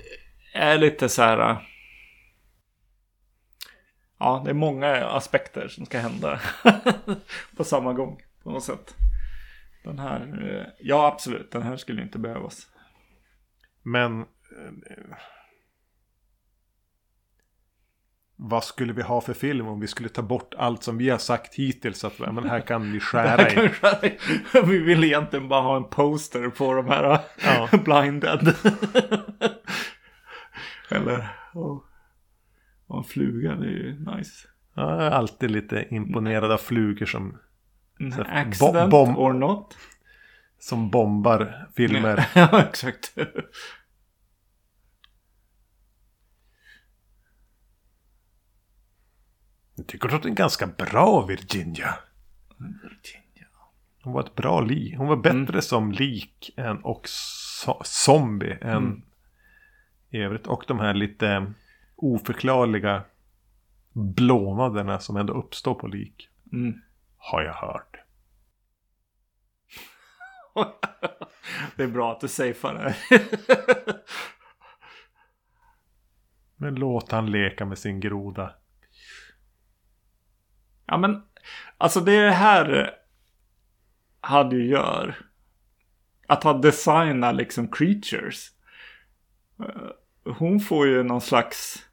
är 0.55 0.79
lite 0.79 1.09
så 1.09 1.23
här. 1.23 1.51
äh, 1.51 1.59
Ja, 4.19 4.43
det 4.45 4.51
är 4.51 4.55
många 4.55 5.07
aspekter 5.07 5.69
som 5.69 5.87
ska 5.87 5.99
hända 5.99 6.41
på 7.57 7.65
samma 7.65 7.93
gång 7.93 8.23
på 8.43 8.51
något 8.51 8.65
sätt. 8.65 8.95
Den 9.85 9.99
här, 9.99 10.51
eh, 10.51 10.73
ja 10.81 11.07
absolut, 11.07 11.53
den 11.53 11.63
här 11.63 11.77
skulle 11.77 12.03
inte 12.03 12.19
behövas. 12.19 12.67
Men... 13.83 14.21
eh, 14.21 14.27
Vad 18.39 18.65
skulle 18.65 18.93
vi 18.93 19.03
ha 19.03 19.21
för 19.21 19.33
film 19.35 19.67
om 19.69 19.81
vi 19.81 19.87
skulle 19.87 20.09
ta 20.09 20.23
bort 20.23 20.55
allt 20.59 20.83
som 20.83 20.99
vi 20.99 21.11
har 21.11 21.19
sagt 21.19 21.55
hittills? 21.55 22.05
Att 22.05 22.19
men 22.19 22.49
här 22.49 22.61
kan 22.67 22.93
vi 22.93 23.01
skära 23.01 23.51
i. 23.51 23.71
Vi 24.67 24.79
vill 24.79 25.05
egentligen 25.05 25.49
bara 25.49 25.61
ha 25.63 25.77
en 25.77 25.85
poster 25.85 26.49
på 26.49 26.75
de 26.75 26.87
här 26.87 27.19
Ja. 27.45 27.69
blinded. 27.85 28.55
Eller 30.91 31.29
och, 31.55 31.85
och 32.87 32.99
en 32.99 33.05
fluga, 33.05 33.55
det 33.55 33.67
är 33.67 33.71
ju 33.71 34.05
nice. 34.17 34.49
Ja, 34.75 34.91
jag 34.97 35.03
är 35.07 35.11
alltid 35.11 35.51
lite 35.51 35.87
imponerad 35.91 36.53
av 36.53 36.59
flugor 36.59 37.07
som, 37.07 37.39
Så, 38.17 38.23
accident 38.29 38.91
bo- 38.91 39.07
bom- 39.07 39.17
or 39.17 39.33
not. 39.33 39.77
som 40.59 40.91
bombar 40.91 41.67
filmer. 41.77 42.27
ja, 42.35 42.63
exakt. 42.63 43.15
Jag 49.77 49.87
tycker 49.87 50.15
att 50.15 50.23
det 50.23 50.29
är 50.29 50.35
ganska 50.35 50.67
bra 50.67 51.27
Virginia. 51.27 51.95
Virginia. 52.59 53.47
Hon 54.03 54.13
var 54.13 54.21
ett 54.23 54.35
bra 54.35 54.61
lik. 54.61 54.97
Hon 54.97 55.07
var 55.07 55.17
bättre 55.17 55.37
Mm. 55.37 55.63
som 55.63 55.93
lik 55.93 56.51
än 56.57 56.79
och 56.79 57.07
so- 57.07 57.83
zombie 57.85 58.59
än 58.61 58.77
Mm. 58.77 59.03
i 60.11 60.19
övrigt. 60.19 60.47
Och 60.47 60.65
de 60.69 60.79
här 60.79 60.95
lite 60.95 61.53
oförklarliga 61.97 63.05
blånaderna 63.93 64.99
som 64.99 65.17
ändå 65.17 65.33
uppstår 65.33 65.75
på 65.75 65.87
lik. 65.87 66.29
Mm. 66.53 66.81
Har 67.17 67.43
jag 67.43 67.55
hört. 67.55 67.97
det 71.77 71.83
är 71.83 71.89
bra 71.89 72.13
att 72.13 72.21
du 72.21 72.29
safear 72.29 72.75
det. 72.75 72.97
Men 76.57 76.75
låt 76.75 77.11
han 77.13 77.31
leka 77.31 77.65
med 77.65 77.79
sin 77.79 78.01
groda. 78.01 78.55
Ja 80.87 80.97
men, 80.97 81.23
alltså 81.79 82.01
det 82.01 82.31
här 82.31 82.91
hade 84.21 84.57
ju 84.57 84.67
gör. 84.67 85.17
Att 86.29 86.43
ha 86.45 86.53
designat 86.53 87.37
liksom 87.37 87.69
creatures. 87.69 88.51
Eh, 89.61 90.33
Hon 90.33 90.61
får 90.61 90.87
ju 90.87 91.03
någon 91.03 91.21
slags 91.21 91.87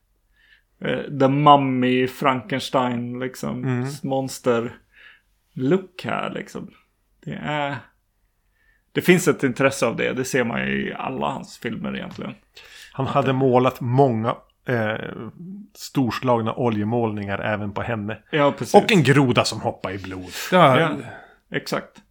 uh, 0.85 1.19
The 1.19 1.27
Mummy 1.27 2.07
Frankenstein 2.07 3.19
liksom 3.19 3.63
Mm. 3.63 3.87
monster 4.03 4.77
look 5.53 6.01
här 6.05 6.29
liksom. 6.29 6.71
Det 7.25 7.33
är... 7.43 7.75
Det 8.91 9.01
finns 9.01 9.27
ett 9.27 9.43
intresse 9.43 9.85
av 9.85 9.95
det. 9.95 10.13
Det 10.13 10.25
ser 10.25 10.43
man 10.43 10.67
ju 10.67 10.87
i 10.89 10.93
alla 10.93 11.27
hans 11.27 11.57
filmer 11.57 11.95
egentligen. 11.95 12.35
Han 12.93 13.07
hade 13.07 13.33
målat 13.33 13.81
många 13.81 14.35
eh, 14.65 15.11
storslagna 15.73 16.53
oljemålningar 16.53 17.39
även 17.39 17.73
på 17.73 17.81
henne. 17.81 18.23
Ja, 18.31 18.51
precis. 18.51 18.75
Och 18.75 18.91
en 18.91 19.03
groda 19.03 19.45
som 19.45 19.61
hoppar 19.61 19.91
i 19.91 19.97
blod. 19.97 20.31
Var, 20.51 20.79
Ja, 20.79 20.97
exakt. 21.49 22.01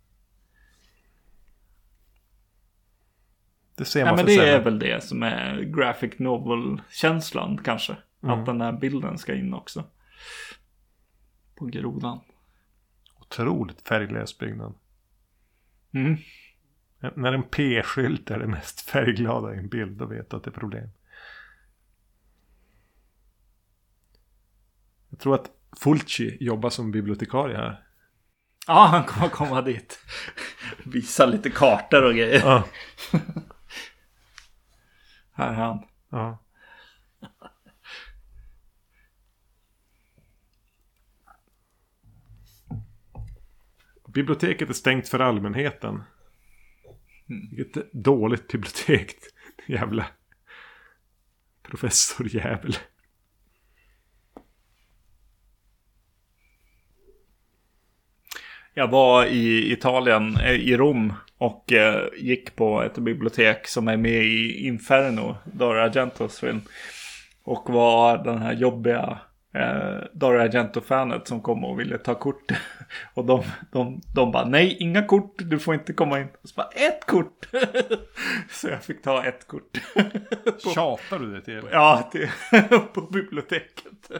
Det 3.76 3.84
ser 3.84 4.00
Ja, 4.00 4.06
man 4.06 4.16
men 4.16 4.26
för 4.26 4.32
det 4.32 4.50
är 4.50 4.62
väl 4.64 4.78
det 4.78 5.04
som 5.04 5.22
är 5.22 5.60
graphic 5.60 6.18
novel-känslan 6.18 7.60
kanske. 7.64 7.96
Mm. 8.22 8.38
Att 8.40 8.46
den 8.46 8.60
här 8.60 8.72
bilden 8.72 9.18
ska 9.18 9.34
in 9.34 9.54
också. 9.54 9.84
På 11.54 11.66
grodan. 11.66 12.20
Otroligt 13.20 13.88
färglös 13.88 14.38
byggnad. 14.38 14.74
Mm. 15.94 16.16
När 17.14 17.32
en 17.32 17.42
P-skylt 17.42 18.30
är 18.30 18.38
det 18.38 18.46
mest 18.46 18.80
färgglada 18.80 19.54
i 19.54 19.58
en 19.58 19.68
bild, 19.68 19.98
då 19.98 20.06
vet 20.06 20.30
du 20.30 20.36
att 20.36 20.44
det 20.44 20.50
är 20.50 20.52
problem. 20.52 20.88
Jag 25.12 25.20
tror 25.20 25.34
att 25.34 25.50
Fulci 25.80 26.36
jobbar 26.40 26.70
som 26.70 26.90
bibliotekarie 26.90 27.56
här. 27.56 27.84
Ja, 28.66 28.86
han 28.86 29.04
kommer 29.04 29.28
komma 29.28 29.62
dit. 29.62 29.98
Visa 30.84 31.26
lite 31.26 31.50
kartor 31.50 32.04
och 32.04 32.14
grejer. 32.14 32.40
Ja. 32.44 32.64
Här 35.32 35.48
är 35.48 35.54
han. 35.54 35.84
ja. 36.10 36.38
Biblioteket 44.08 44.68
är 44.68 44.74
stängt 44.74 45.08
för 45.08 45.18
allmänheten. 45.18 46.02
Vilket 47.56 47.92
dåligt 47.92 48.48
bibliotek. 48.48 49.14
Jävla 49.66 50.06
professorjävel. 51.62 52.76
Jag 58.74 58.88
var 58.88 59.26
i 59.26 59.72
Italien, 59.72 60.36
eh, 60.36 60.52
i 60.52 60.76
Rom. 60.76 61.12
Och 61.38 61.72
eh, 61.72 62.02
gick 62.18 62.56
på 62.56 62.82
ett 62.82 62.98
bibliotek 62.98 63.68
som 63.68 63.88
är 63.88 63.96
med 63.96 64.24
i 64.24 64.66
Inferno, 64.66 65.36
Dora 65.44 65.84
Argentos 65.84 66.40
film. 66.40 66.60
Och 67.44 67.70
var 67.70 68.24
den 68.24 68.38
här 68.38 68.52
jobbiga 68.52 69.18
eh, 69.54 70.04
Dario 70.12 70.40
Argento-fanet 70.40 71.28
som 71.28 71.40
kom 71.40 71.64
och 71.64 71.80
ville 71.80 71.98
ta 71.98 72.14
kort. 72.14 72.52
Och 73.14 73.24
de, 73.24 73.42
de, 73.72 74.00
de 74.14 74.32
bara 74.32 74.44
nej, 74.44 74.76
inga 74.80 75.02
kort, 75.02 75.34
du 75.38 75.58
får 75.58 75.74
inte 75.74 75.92
komma 75.92 76.20
in. 76.20 76.28
Och 76.42 76.48
så 76.48 76.54
bara 76.54 76.68
ett 76.68 77.06
kort. 77.06 77.48
så 78.50 78.68
jag 78.68 78.84
fick 78.84 79.02
ta 79.02 79.24
ett 79.24 79.46
kort. 79.46 79.78
Tjatar 80.74 81.18
du 81.18 81.32
det 81.32 81.40
till? 81.40 81.62
ja, 81.70 82.08
till, 82.12 82.28
på 82.94 83.00
biblioteket. 83.00 84.10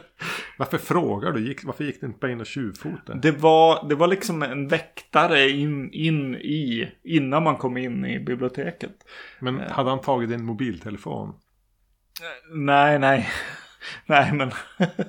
Varför 0.57 0.77
frågar 0.77 1.31
du? 1.31 1.47
Gick, 1.47 1.63
varför 1.63 1.83
gick 1.83 2.01
du 2.01 2.07
inte 2.07 2.19
bara 2.19 2.31
in 2.31 2.39
och 2.39 2.45
tjuvfotade? 2.45 3.19
Det 3.19 3.31
var, 3.31 3.89
det 3.89 3.95
var 3.95 4.07
liksom 4.07 4.43
en 4.43 4.67
väktare 4.67 5.49
in, 5.49 5.91
in 5.93 6.35
i, 6.35 6.91
innan 7.03 7.43
man 7.43 7.57
kom 7.57 7.77
in 7.77 8.05
i 8.05 8.19
biblioteket. 8.19 8.95
Men 9.39 9.59
hade 9.59 9.89
han 9.89 10.01
tagit 10.01 10.29
din 10.29 10.45
mobiltelefon? 10.45 11.33
Nej, 12.51 12.99
nej. 12.99 13.29
Nej, 14.05 14.33
men 14.33 14.51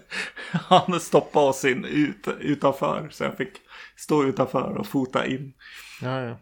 han 0.53 1.01
stoppade 1.01 1.47
oss 1.47 1.65
in 1.65 1.85
ut, 1.85 2.29
utanför. 2.41 3.09
Så 3.11 3.25
jag 3.25 3.37
fick 3.37 3.53
stå 3.97 4.25
utanför 4.25 4.77
och 4.77 4.87
fota 4.87 5.27
in. 5.27 5.55
Ja, 6.03 6.21
ja. 6.21 6.39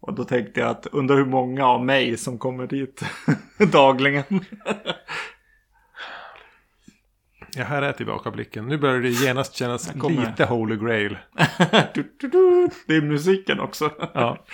Och 0.00 0.14
då 0.14 0.24
tänkte 0.24 0.60
jag 0.60 0.70
att 0.70 0.86
undrar 0.86 1.16
hur 1.16 1.24
många 1.24 1.66
av 1.66 1.84
mig 1.84 2.16
som 2.16 2.38
kommer 2.38 2.66
dit 2.66 3.02
dagligen. 3.72 4.44
Ja, 7.54 7.64
här 7.64 7.82
är 7.82 7.92
tillbakablicken. 7.92 8.66
Nu 8.66 8.78
börjar 8.78 9.00
det 9.00 9.08
genast 9.08 9.54
kännas 9.54 9.94
lite 9.94 10.44
Holy 10.44 10.76
Grail. 10.76 11.18
Du, 11.94 12.16
du, 12.18 12.28
du. 12.28 12.68
Det 12.86 12.96
är 12.96 13.02
musiken 13.02 13.60
också. 13.60 13.90
Ja. 14.14 14.44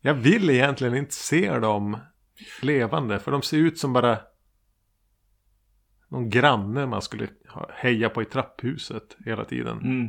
Jag 0.00 0.14
vill 0.14 0.50
egentligen 0.50 0.96
inte 0.96 1.14
se 1.14 1.58
dem 1.58 1.98
levande. 2.62 3.18
För 3.18 3.30
de 3.30 3.42
ser 3.42 3.56
ut 3.56 3.78
som 3.78 3.92
bara 3.92 4.18
någon 6.08 6.30
granne 6.30 6.86
man 6.86 7.02
skulle 7.02 7.28
heja 7.74 8.10
på 8.10 8.22
i 8.22 8.24
trapphuset 8.24 9.16
hela 9.24 9.44
tiden. 9.44 9.78
Mm. 9.78 10.08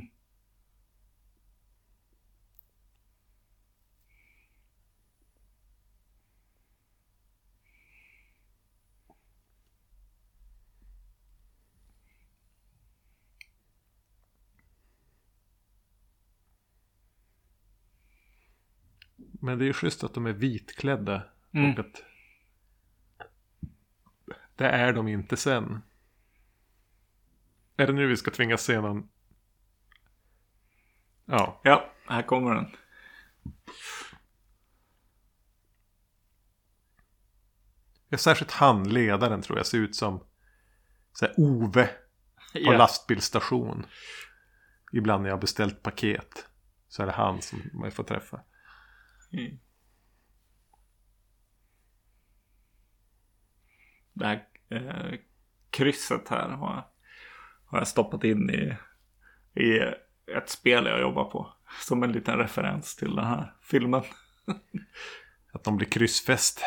Men 19.41 19.57
det 19.57 19.63
är 19.63 19.67
ju 19.67 19.73
schysst 19.73 20.03
att 20.03 20.13
de 20.13 20.25
är 20.25 20.33
vitklädda. 20.33 21.23
Mm. 21.53 21.71
Och 21.71 21.79
att 21.79 22.03
det 24.59 24.69
är 24.69 24.93
de 24.93 25.07
inte 25.07 25.37
sen. 25.37 25.81
Är 27.77 27.87
det 27.87 27.93
nu 27.93 28.07
vi 28.07 28.17
ska 28.17 28.31
tvingas 28.31 28.61
se 28.63 28.81
någon? 28.81 29.09
Ja. 31.25 31.61
Ja, 31.63 31.91
här 32.07 32.21
kommer 32.21 32.55
den. 32.55 32.75
Ja, 38.09 38.17
Särskilt 38.17 38.51
han, 38.51 38.89
ledaren, 38.89 39.41
tror 39.41 39.57
jag 39.57 39.67
ser 39.67 39.77
ut 39.77 39.95
som 39.95 40.23
så 41.13 41.25
här, 41.25 41.33
Ove 41.37 41.87
på 41.87 41.93
Ja. 42.53 42.77
lastbilsstation. 42.77 43.85
Ibland 44.93 45.23
när 45.23 45.29
jag 45.29 45.35
har 45.35 45.41
beställt 45.41 45.83
paket. 45.83 46.49
Så 46.87 47.01
är 47.01 47.05
det 47.05 47.11
han 47.11 47.41
som 47.41 47.61
man 47.73 47.91
får 47.91 48.03
träffa. 48.03 48.43
Mm. 49.31 49.59
Det 54.13 54.25
här 54.25 54.48
eh, 54.69 55.19
krysset 55.69 56.29
här 56.29 56.49
har 56.49 56.73
jag, 56.75 56.83
har 57.65 57.77
jag 57.77 57.87
stoppat 57.87 58.23
in 58.23 58.49
i, 58.49 58.75
i 59.61 59.79
ett 60.37 60.49
spel 60.49 60.85
jag 60.85 61.01
jobbar 61.01 61.23
på. 61.23 61.53
Som 61.81 62.03
en 62.03 62.11
liten 62.11 62.37
referens 62.37 62.95
till 62.95 63.15
den 63.15 63.25
här 63.25 63.53
filmen. 63.61 64.03
Att 65.53 65.63
de 65.63 65.77
blir 65.77 65.87
kryssfäst. 65.87 66.61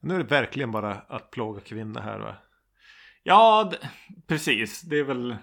Nu 0.00 0.14
är 0.14 0.18
det 0.18 0.24
verkligen 0.24 0.70
bara 0.70 0.94
att 0.94 1.30
plåga 1.30 1.60
kvinnor 1.60 2.00
här 2.00 2.18
va? 2.18 2.36
Ja, 3.22 3.72
precis. 4.26 4.82
Det 4.82 4.98
är 4.98 5.04
väl 5.04 5.36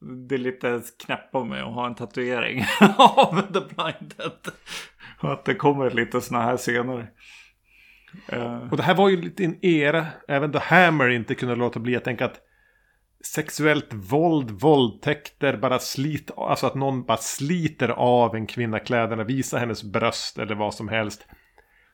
det 0.00 0.34
är 0.34 0.38
lite 0.38 0.82
knäpp 1.04 1.34
av 1.34 1.46
mig 1.46 1.60
att 1.60 1.74
ha 1.74 1.86
en 1.86 1.94
tatuering 1.94 2.64
av 2.98 3.40
The 3.40 3.60
Blinded. 3.60 4.52
Och 5.20 5.32
att 5.32 5.44
det 5.44 5.54
kommer 5.54 5.90
lite 5.90 6.20
sådana 6.20 6.44
här 6.44 6.56
scener. 6.56 7.10
Eh, 8.28 8.68
Och 8.70 8.76
det 8.76 8.82
här 8.82 8.94
var 8.94 9.08
ju 9.08 9.16
lite 9.22 9.44
en 9.44 9.64
era, 9.64 10.06
även 10.28 10.52
The 10.52 10.58
Hammer 10.58 11.08
inte 11.08 11.34
kunde 11.34 11.54
låta 11.54 11.80
bli 11.80 11.96
att 11.96 12.04
tänka 12.04 12.24
att 12.24 12.40
sexuellt 13.24 13.92
våld, 13.92 14.50
våldtäkter, 14.50 15.56
bara 15.56 15.78
slit, 15.78 16.30
alltså 16.36 16.66
att 16.66 16.74
någon 16.74 17.04
bara 17.04 17.16
sliter 17.16 17.88
av 17.88 18.34
en 18.34 18.46
kvinna 18.46 18.78
kläderna, 18.78 19.24
visar 19.24 19.58
hennes 19.58 19.84
bröst 19.84 20.38
eller 20.38 20.54
vad 20.54 20.74
som 20.74 20.88
helst. 20.88 21.26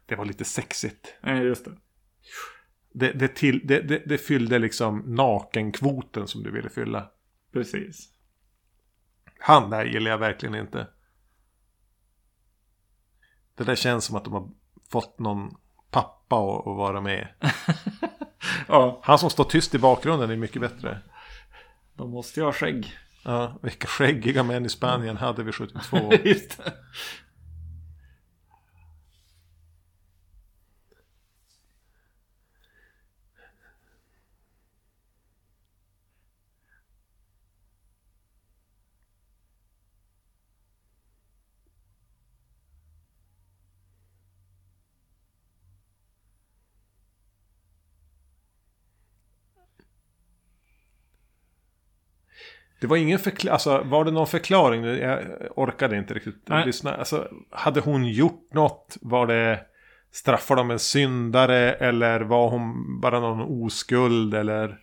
Det 0.06 0.16
var 0.16 0.24
lite 0.24 0.44
sexigt. 0.44 1.14
eh, 1.22 1.42
just 1.42 1.64
det. 1.64 1.72
Det, 2.94 3.12
det, 3.12 3.28
till, 3.28 3.66
det, 3.66 3.80
det, 3.80 4.02
det 4.06 4.18
fyllde 4.18 4.58
liksom 4.58 4.98
nakenkvoten 5.06 6.28
som 6.28 6.42
du 6.42 6.50
ville 6.50 6.68
fylla. 6.70 7.10
Precis. 7.52 8.08
Han 9.38 9.70
där 9.70 9.84
gillar 9.84 10.10
jag 10.10 10.18
verkligen 10.18 10.54
inte. 10.54 10.88
Det 13.54 13.64
där 13.64 13.74
känns 13.74 14.04
som 14.04 14.16
att 14.16 14.24
de 14.24 14.32
har 14.32 14.50
fått 14.90 15.18
någon 15.18 15.56
pappa 15.92 16.36
att 16.36 16.66
att 16.66 16.76
vara 16.76 17.00
med. 17.00 17.28
Ja, 18.68 19.00
Han 19.02 19.18
som 19.18 19.30
står 19.30 19.44
tyst 19.44 19.74
i 19.74 19.78
bakgrunden 19.78 20.30
är 20.30 20.36
mycket 20.36 20.60
bättre. 20.60 20.98
de 21.96 22.10
måste 22.10 22.40
ju 22.40 22.46
ha 22.46 22.52
skägg. 22.52 22.96
Ja, 23.24 23.58
vilka 23.62 23.86
skäggiga 23.86 24.42
män 24.42 24.66
i 24.66 24.68
Spanien 24.68 25.16
hade 25.16 25.42
vi 25.42 25.52
72. 25.52 26.12
Just 26.24 26.64
det. 26.64 26.72
Det 52.82 52.88
var 52.88 52.96
ingen 52.96 53.18
förklaring, 53.18 53.52
alltså 53.52 53.82
var 53.82 54.04
det 54.04 54.10
någon 54.10 54.26
förklaring? 54.26 54.84
Jag 54.84 55.20
orkade 55.56 55.96
inte 55.96 56.14
riktigt 56.14 56.48
Nej. 56.48 56.66
lyssna. 56.66 56.94
Alltså, 56.94 57.28
hade 57.50 57.80
hon 57.80 58.04
gjort 58.04 58.52
något? 58.52 58.96
Var 59.00 59.26
det 59.26 59.66
straffar 60.10 60.56
de 60.56 60.70
en 60.70 60.78
syndare? 60.78 61.72
Eller 61.72 62.20
var 62.20 62.50
hon 62.50 63.00
bara 63.00 63.20
någon 63.20 63.64
oskuld? 63.64 64.34
Eller 64.34 64.78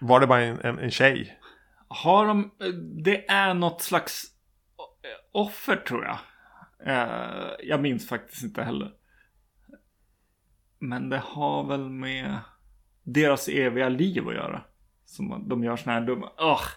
var 0.00 0.20
det 0.20 0.26
bara 0.26 0.40
en, 0.40 0.60
en, 0.60 0.78
en 0.78 0.90
tjej? 0.90 1.38
Har 1.88 2.26
de... 2.26 2.50
Det 3.04 3.28
är 3.28 3.54
något 3.54 3.82
slags 3.82 4.22
offer 5.32 5.76
tror 5.76 6.04
jag. 6.04 6.18
Eh, 6.86 7.50
Jag 7.62 7.80
minns 7.80 8.08
faktiskt 8.08 8.42
inte 8.42 8.62
heller. 8.62 8.90
Men 10.78 11.08
det 11.08 11.22
har 11.24 11.64
väl 11.64 11.88
med 11.90 12.38
deras 13.02 13.48
eviga 13.48 13.88
liv 13.88 14.28
att 14.28 14.34
göra. 14.34 14.64
Som 15.10 15.48
de 15.48 15.64
gör 15.64 15.76
såna 15.76 15.92
här 15.92 16.00
dumma... 16.00 16.26
Ugh, 16.26 16.68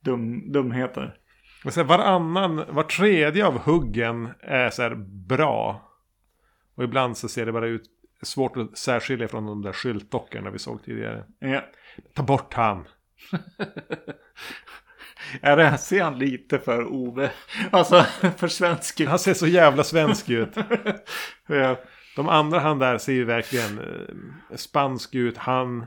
dum, 0.00 0.52
dumheter. 0.52 1.16
Men 1.64 1.72
så 1.72 1.80
här, 1.80 1.86
varannan, 1.86 2.64
var 2.68 2.82
tredje 2.82 3.46
av 3.46 3.58
huggen 3.58 4.28
är 4.40 4.70
så 4.70 4.82
här 4.82 4.94
bra. 5.28 5.88
Och 6.74 6.84
ibland 6.84 7.16
så 7.16 7.28
ser 7.28 7.46
det 7.46 7.52
bara 7.52 7.66
ut 7.66 7.84
svårt 8.22 8.56
att 8.56 8.78
särskilja 8.78 9.28
från 9.28 9.46
de 9.46 9.62
där 9.62 9.72
skyltdockorna 9.72 10.50
vi 10.50 10.58
såg 10.58 10.84
tidigare. 10.84 11.24
Ja. 11.38 11.64
Ta 12.14 12.22
bort 12.22 12.54
han. 12.54 12.84
Är 15.40 15.56
det, 15.56 15.78
ser 15.78 16.02
han 16.02 16.18
lite 16.18 16.58
för 16.58 16.92
Ove? 16.92 17.30
Alltså 17.70 18.02
för 18.36 18.48
svensk 18.48 19.00
ut. 19.00 19.08
Han 19.08 19.18
ser 19.18 19.34
så 19.34 19.46
jävla 19.46 19.84
svensk 19.84 20.30
ut. 20.30 20.56
Ja. 21.46 21.80
De 22.16 22.28
andra 22.28 22.60
han 22.60 22.78
där 22.78 22.98
ser 22.98 23.12
ju 23.12 23.24
verkligen 23.24 23.78
eh, 23.78 24.56
spansk 24.56 25.14
ut. 25.14 25.36
Han... 25.36 25.86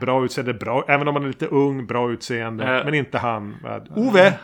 Bra 0.00 0.24
utseende, 0.24 0.54
bra. 0.54 0.84
Även 0.88 1.08
om 1.08 1.14
han 1.14 1.24
är 1.24 1.28
lite 1.28 1.46
ung, 1.46 1.86
bra 1.86 2.10
utseende. 2.12 2.78
Eh. 2.78 2.84
Men 2.84 2.94
inte 2.94 3.18
han. 3.18 3.56
Vad- 3.62 3.88
Ove! 3.98 4.38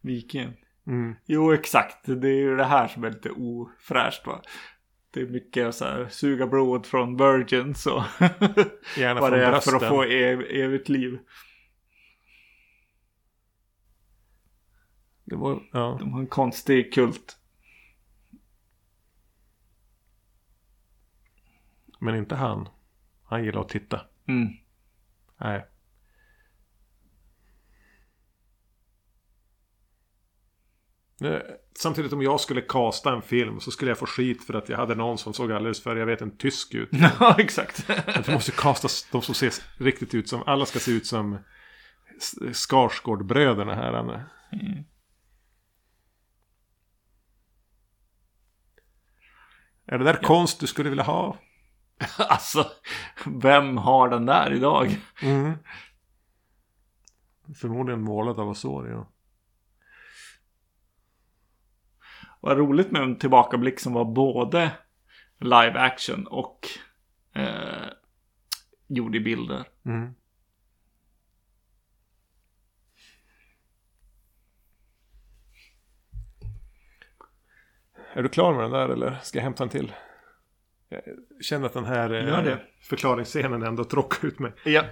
Viking. 0.00 0.52
Mm. 0.86 1.14
Jo, 1.26 1.52
exakt. 1.52 1.98
Det 2.06 2.28
är 2.28 2.34
ju 2.34 2.56
det 2.56 2.64
här 2.64 2.88
som 2.88 3.04
är 3.04 3.10
lite 3.10 3.30
ofräscht 3.30 4.26
va. 4.26 4.42
Det 5.10 5.20
är 5.20 5.26
mycket 5.26 5.74
så 5.74 5.84
här 5.84 6.08
suga 6.10 6.46
blod 6.46 6.86
från 6.86 7.16
virgins 7.16 7.86
och 7.86 8.02
Gärna 8.96 9.20
vad 9.20 9.30
från 9.30 9.38
det 9.38 9.46
är 9.46 9.60
för 9.60 9.76
att 9.76 9.88
få 9.88 10.02
ev 10.04 10.40
evigt 10.40 10.88
liv. 10.88 11.18
Det 15.24 15.36
var, 15.36 15.62
ja. 15.72 15.96
De 16.00 16.12
har 16.12 16.20
en 16.20 16.26
konstig 16.26 16.92
kult. 16.94 17.36
Men 21.98 22.14
inte 22.16 22.34
han. 22.34 22.68
Han 23.32 23.44
gillar 23.44 23.60
att 23.60 23.68
titta. 23.68 24.00
Mm. 24.28 24.48
Nej. 25.40 25.66
Samtidigt 31.78 32.12
om 32.12 32.22
jag 32.22 32.40
skulle 32.40 32.60
kasta 32.60 33.12
en 33.12 33.22
film 33.22 33.60
så 33.60 33.70
skulle 33.70 33.90
jag 33.90 33.98
få 33.98 34.06
skit 34.06 34.44
för 34.44 34.54
att 34.54 34.68
jag 34.68 34.76
hade 34.76 34.94
någon 34.94 35.18
som 35.18 35.32
såg 35.32 35.52
alldeles 35.52 35.82
för, 35.82 35.96
jag 35.96 36.06
vet, 36.06 36.20
en 36.20 36.36
tysk 36.36 36.74
ut. 36.74 36.88
Ja, 37.20 37.36
exakt. 37.38 37.90
Att 37.90 38.26
du 38.26 38.32
måste 38.32 38.52
kasta 38.52 38.88
de 39.12 39.22
som 39.22 39.34
ser 39.34 39.52
riktigt 39.78 40.14
ut 40.14 40.28
som, 40.28 40.42
alla 40.46 40.66
ska 40.66 40.78
se 40.78 40.90
ut 40.90 41.06
som 41.06 41.38
Skarsgårdbröderna 42.52 43.74
här. 43.74 43.92
Anne. 43.92 44.26
Mm. 44.52 44.84
Är 49.86 49.98
det 49.98 50.04
där 50.04 50.22
konst 50.22 50.60
du 50.60 50.66
skulle 50.66 50.90
vilja 50.90 51.04
ha? 51.04 51.38
alltså, 52.18 52.66
vem 53.26 53.76
har 53.76 54.08
den 54.08 54.26
där 54.26 54.52
idag? 54.52 54.98
Mm. 55.22 55.52
Förmodligen 57.54 58.00
målad 58.00 58.40
av 58.40 58.48
Osorio. 58.48 59.06
Vad 62.40 62.58
roligt 62.58 62.90
med 62.90 63.02
en 63.02 63.18
tillbakablick 63.18 63.80
som 63.80 63.92
var 63.92 64.04
både 64.04 64.70
live 65.38 65.78
action 65.78 66.26
och 66.26 66.68
eh, 67.34 67.88
gjord 68.86 69.16
i 69.16 69.20
bilder. 69.20 69.68
Mm. 69.84 70.14
Är 78.14 78.22
du 78.22 78.28
klar 78.28 78.54
med 78.54 78.64
den 78.64 78.70
där 78.70 78.88
eller 78.88 79.18
ska 79.22 79.38
jag 79.38 79.44
hämta 79.44 79.64
en 79.64 79.70
till? 79.70 79.92
Jag 80.92 81.44
känner 81.44 81.66
att 81.66 81.72
den 81.72 81.84
här 81.84 82.12
eh, 82.12 82.26
Gör 82.28 82.42
det. 82.44 82.58
förklaringsscenen 82.82 83.62
ändå 83.62 83.84
tråkar 83.84 84.28
ut 84.28 84.38
mig. 84.38 84.52
Ja. 84.64 84.84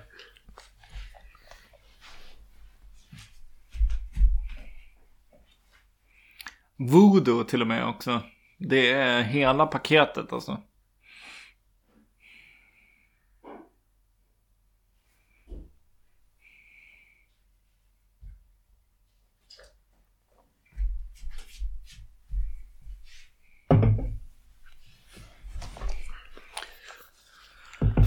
Voodoo 6.77 7.45
till 7.45 7.61
och 7.61 7.67
med 7.67 7.87
också. 7.87 8.21
Det 8.59 8.91
är 8.93 9.23
hela 9.23 9.67
paketet 9.67 10.33
alltså. 10.33 10.63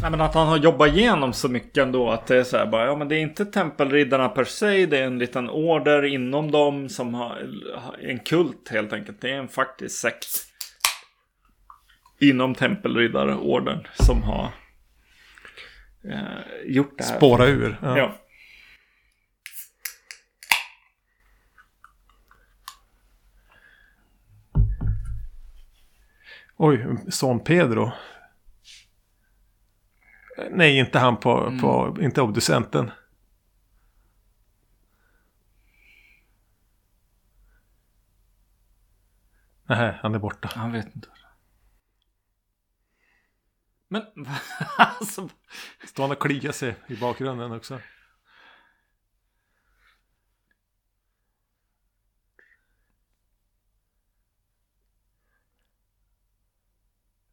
Nej 0.03 0.11
men 0.11 0.21
att 0.21 0.33
han 0.33 0.47
har 0.47 0.57
jobbat 0.57 0.87
igenom 0.87 1.33
så 1.33 1.49
mycket 1.49 1.77
ändå 1.77 2.09
att 2.09 2.27
det 2.27 2.37
är 2.37 2.43
så 2.43 2.57
här 2.57 2.65
bara, 2.65 2.85
ja 2.85 2.95
men 2.95 3.07
det 3.07 3.15
är 3.15 3.19
inte 3.19 3.45
tempelriddarna 3.45 4.29
per 4.29 4.43
se, 4.43 4.85
det 4.85 4.97
är 4.97 5.03
en 5.03 5.19
liten 5.19 5.49
order 5.49 6.05
inom 6.05 6.51
dem 6.51 6.89
som 6.89 7.13
har 7.13 7.47
en 8.01 8.19
kult 8.19 8.69
helt 8.69 8.93
enkelt. 8.93 9.21
Det 9.21 9.31
är 9.31 9.35
en 9.35 9.47
faktisk 9.47 9.99
sekt. 9.99 10.25
Inom 12.19 12.55
tempelriddarorden 12.55 13.87
som 13.93 14.23
har 14.23 14.49
eh, 16.03 16.21
gjort 16.65 16.97
det 16.97 17.03
här. 17.03 17.17
Spåra 17.17 17.45
ur. 17.45 17.77
Ja. 17.81 17.97
Ja. 17.97 18.15
Oj, 26.57 26.97
son 27.09 27.43
Pedro. 27.43 27.91
Nej, 30.51 30.77
inte 30.77 30.99
han 30.99 31.17
på, 31.17 31.57
på 31.61 31.97
inte 32.01 32.21
obducenten. 32.21 32.91
Nej, 39.65 39.99
han 40.01 40.15
är 40.15 40.19
borta. 40.19 40.49
Han 40.55 40.71
vet 40.71 40.95
inte. 40.95 41.07
Men 43.87 44.03
alltså. 44.77 45.29
Står 45.85 46.03
han 46.03 46.11
och 46.11 46.21
kliar 46.21 46.51
sig 46.51 46.75
i 46.87 46.95
bakgrunden 46.95 47.51
också? 47.51 47.79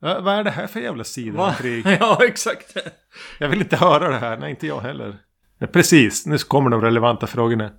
Va, 0.00 0.20
vad 0.20 0.34
är 0.34 0.44
det 0.44 0.50
här 0.50 0.66
för 0.66 0.80
jävla 0.80 1.00
Va? 1.00 1.04
sidenkrig? 1.04 1.86
ja 2.00 2.24
exakt. 2.24 2.76
Jag 3.38 3.48
vill 3.48 3.60
inte 3.60 3.76
höra 3.76 4.08
det 4.08 4.18
här. 4.18 4.36
Nej, 4.36 4.50
inte 4.50 4.66
jag 4.66 4.80
heller. 4.80 5.18
Ja, 5.58 5.66
precis, 5.66 6.26
nu 6.26 6.38
kommer 6.38 6.70
de 6.70 6.80
relevanta 6.80 7.26
frågorna. 7.26 7.70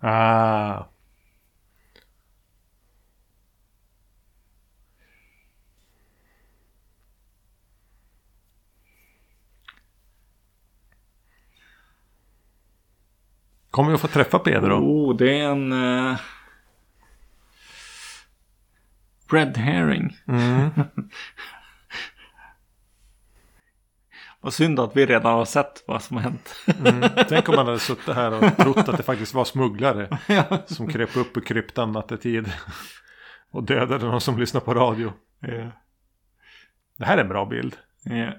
Ah. 0.00 0.84
Kommer 13.70 13.90
vi 13.90 13.94
att 13.94 14.00
få 14.00 14.08
träffa 14.08 14.38
Pedro? 14.38 14.74
Oh, 14.74 15.16
det 15.16 15.40
är 15.40 15.48
en... 15.48 15.72
Uh... 15.72 16.16
Red 19.30 19.56
herring. 19.56 20.16
Mm. 20.28 20.70
Vad 24.40 24.54
synd 24.54 24.80
att 24.80 24.96
vi 24.96 25.06
redan 25.06 25.32
har 25.32 25.44
sett 25.44 25.84
vad 25.86 26.02
som 26.02 26.16
har 26.16 26.24
hänt. 26.24 26.54
Mm. 26.86 27.10
Tänk 27.28 27.48
om 27.48 27.56
man 27.56 27.66
hade 27.66 27.78
suttit 27.80 28.14
här 28.14 28.32
och 28.32 28.56
trott 28.56 28.88
att 28.88 28.96
det 28.96 29.02
faktiskt 29.02 29.34
var 29.34 29.44
smugglare. 29.44 30.18
Som 30.66 30.88
kröp 30.88 31.16
upp 31.16 31.36
i 31.36 31.40
kryptan 31.40 31.92
nattetid. 31.92 32.52
Och 33.50 33.64
dödade 33.64 34.06
någon 34.06 34.20
som 34.20 34.38
lyssnar 34.38 34.60
på 34.60 34.74
radio. 34.74 35.12
Ja. 35.40 35.70
Det 36.96 37.04
här 37.04 37.16
är 37.18 37.22
en 37.22 37.28
bra 37.28 37.46
bild. 37.46 37.76
Ja. 38.02 38.32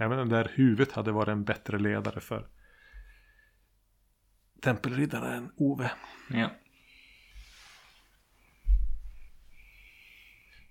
Även 0.00 0.18
den 0.18 0.28
där 0.28 0.52
huvudet 0.54 0.92
hade 0.92 1.12
varit 1.12 1.28
en 1.28 1.44
bättre 1.44 1.78
ledare 1.78 2.20
för 2.20 2.46
tempelriddaren 4.60 5.52
Ove. 5.56 5.90
ja. 6.30 6.50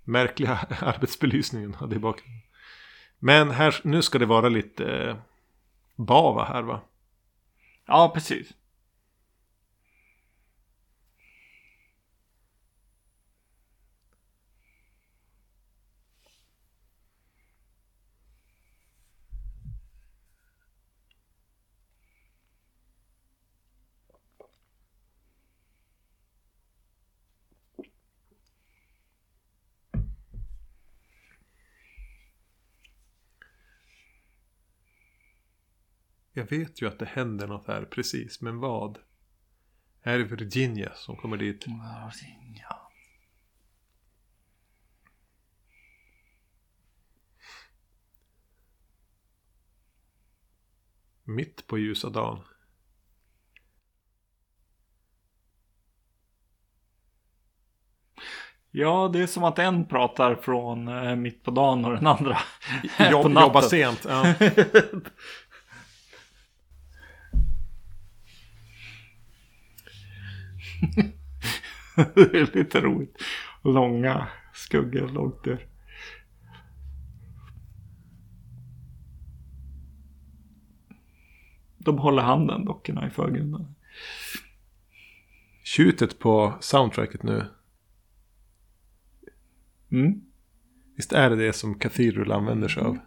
Märkliga 0.03 0.55
arbetsbelysningen 0.81 1.73
hade 1.73 1.95
i 1.95 1.99
bakgrunden. 1.99 2.41
Men 3.19 3.51
här, 3.51 3.75
nu 3.83 4.01
ska 4.01 4.19
det 4.19 4.25
vara 4.25 4.49
lite 4.49 4.85
eh, 4.85 5.17
bava 5.95 6.43
här 6.43 6.61
va? 6.61 6.81
Ja, 7.85 8.11
precis. 8.13 8.53
Jag 36.39 36.49
vet 36.49 36.81
ju 36.81 36.87
att 36.87 36.99
det 36.99 37.05
händer 37.05 37.47
något 37.47 37.67
här 37.67 37.85
precis, 37.85 38.41
men 38.41 38.59
vad? 38.59 38.97
Är 40.01 40.17
det 40.17 40.23
Virginia 40.23 40.91
som 40.95 41.17
kommer 41.17 41.37
dit? 41.37 41.65
Ja. 41.67 42.91
Mitt 51.23 51.67
på 51.67 51.77
ljusa 51.77 52.09
dagen. 52.09 52.43
Ja, 58.71 59.09
det 59.13 59.19
är 59.19 59.27
som 59.27 59.43
att 59.43 59.59
en 59.59 59.87
pratar 59.87 60.35
från 60.35 60.87
eh, 60.87 61.15
mitt 61.15 61.43
på 61.43 61.51
dagen 61.51 61.85
och 61.85 61.91
den 61.91 62.07
andra 62.07 62.37
på 62.97 63.03
Jobb, 63.03 63.31
natten. 63.31 63.47
jobba 63.47 63.61
sent. 63.61 64.05
Ja. 64.09 64.33
det 72.15 72.39
är 72.39 72.57
lite 72.57 72.81
roligt. 72.81 73.17
Långa 73.63 74.27
skuggor 74.53 75.07
långt 75.07 75.43
där. 75.43 75.65
De 81.77 81.97
håller 81.97 82.23
handen, 82.23 82.65
dockorna 82.65 83.07
i 83.07 83.09
förgrunden. 83.09 83.75
Tjutet 85.63 86.19
på 86.19 86.57
soundtracket 86.59 87.23
nu. 87.23 87.45
Mm. 89.91 90.21
Visst 90.95 91.13
är 91.13 91.29
det 91.29 91.35
det 91.35 91.53
som 91.53 91.79
Cathedral 91.79 92.31
använder 92.31 92.67
sig 92.67 92.83
av? 92.83 92.97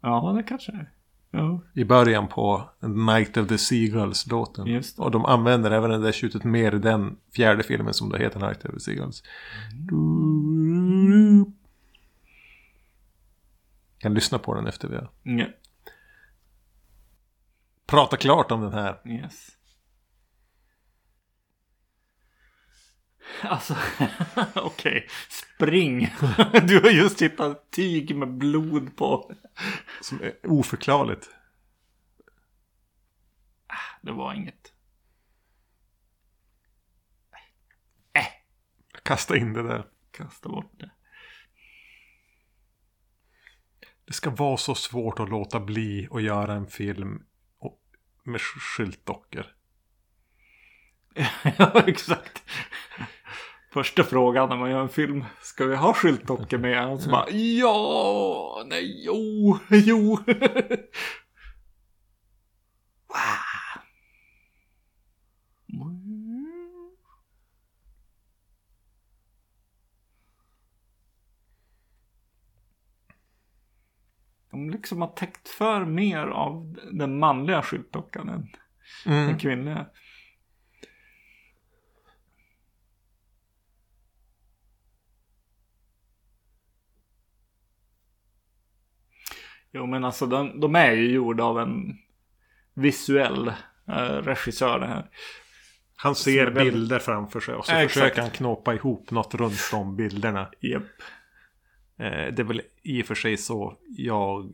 Ja, 0.00 0.32
det 0.36 0.42
kanske 0.42 0.72
är. 0.72 0.92
Ja. 1.34 1.60
I 1.74 1.84
början 1.84 2.28
på 2.28 2.70
Night 2.80 3.36
of 3.36 3.48
the 3.48 3.58
Seagulls-låten. 3.58 4.82
Och 4.98 5.10
de 5.10 5.24
använder 5.24 5.70
även 5.70 5.90
det 5.90 5.98
där 5.98 6.12
tjutet 6.12 6.44
mer 6.44 6.74
i 6.74 6.78
den 6.78 7.16
fjärde 7.36 7.62
filmen 7.62 7.94
som 7.94 8.08
då 8.08 8.16
heter 8.16 8.40
Night 8.40 8.64
of 8.64 8.70
the 8.74 8.80
Seagulls. 8.80 9.22
Kan 13.98 14.14
lyssna 14.14 14.38
på 14.38 14.54
den 14.54 14.66
efter 14.66 14.88
vi 14.88 14.96
har 14.96 15.10
Ja. 15.22 15.46
pratat 17.86 18.20
klart 18.20 18.50
om 18.50 18.60
den 18.60 18.72
här. 18.72 19.00
Yes. 19.06 19.48
Alltså, 23.42 23.76
okej. 24.54 25.06
Spring. 25.28 26.00
Du 26.68 26.80
har 26.80 26.90
just 26.90 27.22
hittat 27.22 27.70
tyg 27.70 28.16
med 28.16 28.28
blod 28.38 28.96
på. 28.96 29.34
Som 30.00 30.22
är 30.22 30.34
oförklarligt. 30.50 31.30
Det 34.02 34.12
var 34.12 34.34
inget. 34.34 34.72
Kasta 39.02 39.36
in 39.36 39.52
det 39.52 39.62
där. 39.62 39.86
Kasta 40.10 40.48
bort 40.48 40.72
det. 40.80 40.90
Det 44.04 44.12
ska 44.12 44.30
vara 44.30 44.56
så 44.56 44.74
svårt 44.74 45.20
att 45.20 45.28
låta 45.30 45.60
bli 45.60 46.08
att 46.10 46.22
göra 46.22 46.54
en 46.54 46.66
film 46.66 47.22
med 48.24 48.40
sk- 48.40 48.58
skyltdockor. 48.76 49.46
ja, 51.58 51.84
exakt. 51.86 52.42
Första 53.72 54.04
frågan 54.04 54.48
när 54.48 54.56
man 54.56 54.70
gör 54.70 54.80
en 54.80 54.88
film. 54.88 55.24
Ska 55.40 55.66
vi 55.66 55.76
ha 55.76 55.94
skyltdockor 55.94 56.58
med? 56.58 56.88
Och 56.88 57.00
så 57.00 57.10
bara 57.10 57.30
ja, 57.30 58.64
nej, 58.66 59.04
jo, 59.06 59.58
jo. 59.70 60.18
De 74.50 74.70
liksom 74.70 75.00
har 75.00 75.08
täckt 75.08 75.48
för 75.48 75.84
mer 75.84 76.26
av 76.26 76.78
den 76.92 77.18
manliga 77.18 77.62
skyltdockan 77.62 78.28
än 78.28 78.48
Mm. 79.06 79.26
den 79.26 79.38
kvinnliga. 79.38 79.86
Jo 89.72 89.86
men 89.86 90.04
alltså 90.04 90.26
de, 90.26 90.60
de 90.60 90.74
är 90.74 90.92
ju 90.92 91.10
gjorda 91.12 91.44
av 91.44 91.60
en 91.60 91.98
visuell 92.74 93.48
eh, 93.88 93.94
regissör 94.22 94.78
det 94.80 94.86
här. 94.86 95.06
Han 95.96 96.14
ser 96.14 96.46
väldigt- 96.46 96.74
bilder 96.74 96.98
framför 96.98 97.40
sig 97.40 97.54
och 97.54 97.66
så 97.66 97.72
Exakt. 97.72 97.92
försöker 97.92 98.20
han 98.22 98.30
knåpa 98.30 98.74
ihop 98.74 99.10
något 99.10 99.34
runt 99.34 99.68
de 99.70 99.96
bilderna. 99.96 100.50
Japp. 100.60 100.82
Eh, 101.98 102.34
det 102.34 102.38
är 102.38 102.44
väl 102.44 102.62
i 102.82 103.02
och 103.02 103.06
för 103.06 103.14
sig 103.14 103.36
så 103.36 103.76
jag 103.88 104.52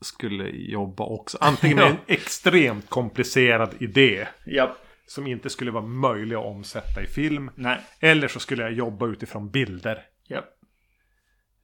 skulle 0.00 0.48
jobba 0.48 1.04
också. 1.04 1.38
Antingen 1.40 1.76
med 1.76 1.86
en 1.86 1.96
extremt 2.06 2.88
komplicerad 2.88 3.74
idé 3.78 4.26
Japp. 4.46 4.76
som 5.06 5.26
inte 5.26 5.50
skulle 5.50 5.70
vara 5.70 5.86
möjlig 5.86 6.36
att 6.36 6.44
omsätta 6.44 7.02
i 7.02 7.06
film. 7.06 7.50
Nej. 7.54 7.80
Eller 8.00 8.28
så 8.28 8.40
skulle 8.40 8.62
jag 8.62 8.72
jobba 8.72 9.06
utifrån 9.06 9.50
bilder. 9.50 10.02
Japp. 10.28 10.48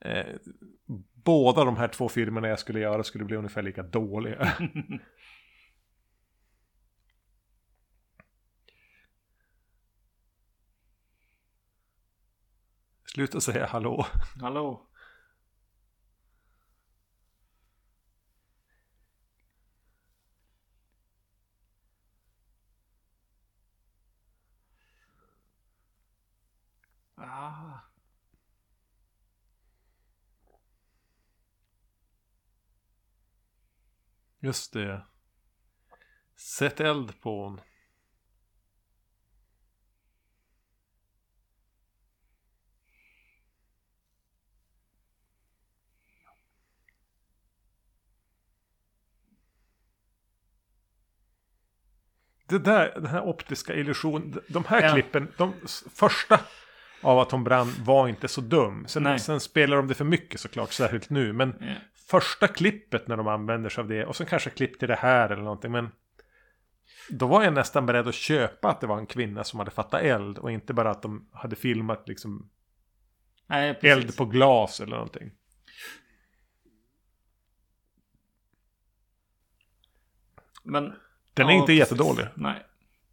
Eh, 0.05 0.25
båda 1.23 1.63
de 1.63 1.77
här 1.77 1.87
två 1.87 2.09
filmerna 2.09 2.47
jag 2.47 2.59
skulle 2.59 2.79
göra 2.79 3.03
skulle 3.03 3.25
bli 3.25 3.35
ungefär 3.35 3.61
lika 3.61 3.83
dåliga. 3.83 4.53
Sluta 13.13 13.41
säga 13.41 13.65
hallå. 13.65 14.05
Hallå. 14.41 14.87
Just 34.43 34.73
det. 34.73 35.01
Sätt 36.35 36.79
eld 36.79 37.21
på 37.21 37.43
hon. 37.43 37.61
Det 52.47 52.59
där, 52.59 52.93
den 52.95 53.05
här 53.05 53.21
optiska 53.21 53.75
illusionen, 53.75 54.39
de 54.47 54.65
här 54.65 54.81
ja. 54.81 54.93
klippen, 54.93 55.31
de 55.37 55.53
första 55.95 56.39
av 57.01 57.19
att 57.19 57.31
hon 57.31 57.43
brann 57.43 57.73
var 57.79 58.07
inte 58.07 58.27
så 58.27 58.41
dum. 58.41 58.87
Sen, 58.87 59.19
sen 59.19 59.39
spelar 59.39 59.77
de 59.77 59.87
det 59.87 59.95
för 59.95 60.05
mycket 60.05 60.39
såklart, 60.39 60.71
särskilt 60.71 61.09
nu. 61.09 61.33
Men 61.33 61.55
ja 61.59 61.75
första 62.07 62.47
klippet 62.47 63.07
när 63.07 63.17
de 63.17 63.27
använder 63.27 63.69
sig 63.69 63.81
av 63.81 63.87
det. 63.87 64.05
Och 64.05 64.15
sen 64.15 64.27
kanske 64.27 64.49
klipp 64.49 64.79
till 64.79 64.87
det 64.87 64.95
här 64.95 65.29
eller 65.29 65.43
någonting. 65.43 65.71
Men 65.71 65.91
då 67.09 67.27
var 67.27 67.43
jag 67.43 67.53
nästan 67.53 67.85
beredd 67.85 68.07
att 68.07 68.15
köpa 68.15 68.69
att 68.69 68.81
det 68.81 68.87
var 68.87 68.97
en 68.97 69.05
kvinna 69.05 69.43
som 69.43 69.59
hade 69.59 69.71
fattat 69.71 70.01
eld. 70.01 70.37
Och 70.37 70.51
inte 70.51 70.73
bara 70.73 70.91
att 70.91 71.01
de 71.01 71.29
hade 71.33 71.55
filmat 71.55 72.07
liksom 72.07 72.49
Nej, 73.47 73.79
eld 73.81 74.17
på 74.17 74.25
glas 74.25 74.79
eller 74.81 74.95
någonting. 74.95 75.31
Men, 80.63 80.83
Den 81.33 81.47
är 81.47 81.51
ja, 81.51 81.57
inte 81.57 81.65
precis. 81.65 81.79
jättedålig. 81.79 82.25
Nej. 82.35 82.65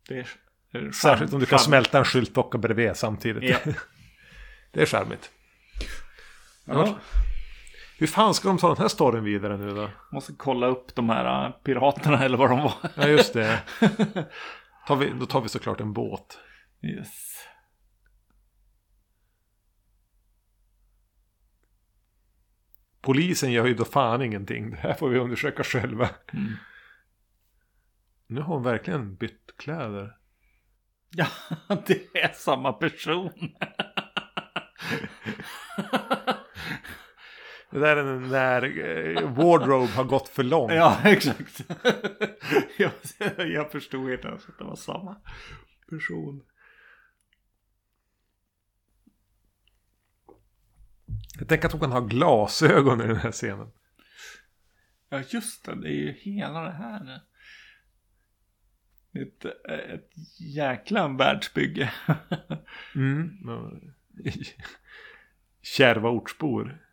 Det 0.09 0.19
är, 0.19 0.29
det 0.73 0.79
är 0.79 0.93
Särskilt 0.93 1.33
om 1.33 1.41
du 1.41 1.47
kan 1.47 1.59
charm- 1.59 1.63
smälta 1.63 1.99
en 1.99 2.05
skyltdocka 2.05 2.59
bredvid 2.59 2.97
samtidigt. 2.97 3.43
Ja. 3.67 3.73
det 4.73 4.83
är 4.83 4.87
charmigt. 4.87 5.31
Ja. 6.65 6.99
Hur 8.01 8.07
fan 8.07 8.35
ska 8.35 8.49
de 8.49 8.59
ta 8.59 8.69
den 8.69 8.77
här 8.77 8.89
storyn 8.89 9.25
vidare 9.25 9.57
nu 9.57 9.75
då? 9.75 9.91
Måste 10.13 10.33
kolla 10.33 10.67
upp 10.67 10.95
de 10.95 11.09
här 11.09 11.47
äh, 11.47 11.53
piraterna 11.53 12.25
eller 12.25 12.39
vad 12.39 12.51
de 12.51 12.61
var. 12.61 12.75
Ja 12.97 13.09
just 13.09 13.33
det. 13.33 13.63
Tar 14.87 14.97
vi, 14.97 15.13
då 15.21 15.27
tar 15.27 15.41
vi 15.41 15.49
såklart 15.49 15.81
en 15.81 15.93
båt. 15.93 16.39
Yes. 16.83 17.47
Polisen 23.01 23.53
gör 23.53 23.67
ju 23.67 23.75
då 23.75 23.85
fan 23.85 24.23
ingenting. 24.23 24.71
Det 24.71 24.77
här 24.77 24.95
får 24.95 25.09
vi 25.09 25.19
undersöka 25.19 25.65
själva. 25.65 26.09
Mm. 26.33 26.53
Nu 28.27 28.41
har 28.41 28.55
hon 28.55 28.63
verkligen 28.63 29.15
bytt 29.17 29.57
kläder. 29.57 30.17
Ja, 31.11 31.27
det 31.87 32.19
är 32.19 32.33
samma 32.33 32.73
person. 32.73 33.33
Det 37.71 37.79
där 37.79 37.97
är 37.97 38.21
när 38.21 38.63
eh, 38.63 39.35
Wardrobe 39.35 39.93
har 39.93 40.05
gått 40.05 40.29
för 40.29 40.43
långt. 40.43 40.73
ja, 40.73 40.99
exakt. 41.05 41.61
jag, 42.79 42.93
jag 43.49 43.73
förstod 43.73 44.13
inte 44.13 44.29
ens 44.29 44.49
att 44.49 44.59
det 44.59 44.65
var 44.65 44.77
samma 44.77 45.17
person. 45.91 46.43
Jag 51.39 51.49
tänker 51.49 51.67
att 51.67 51.73
hon 51.73 51.81
kan 51.81 51.93
ha 51.93 52.01
glasögon 52.01 53.01
i 53.01 53.07
den 53.07 53.17
här 53.17 53.33
scenen. 53.33 53.73
Ja, 55.09 55.23
just 55.29 55.65
det. 55.65 55.81
Det 55.81 55.89
är 55.89 55.93
ju 55.93 56.13
hela 56.13 56.61
det 56.61 56.73
här. 56.73 57.21
Ett, 59.13 59.45
ett 59.91 60.11
jäkla 60.41 61.09
världsbygge. 61.09 61.93
Mm. 62.95 63.31
Kärva 65.63 66.11
ortsbor. 66.11 66.90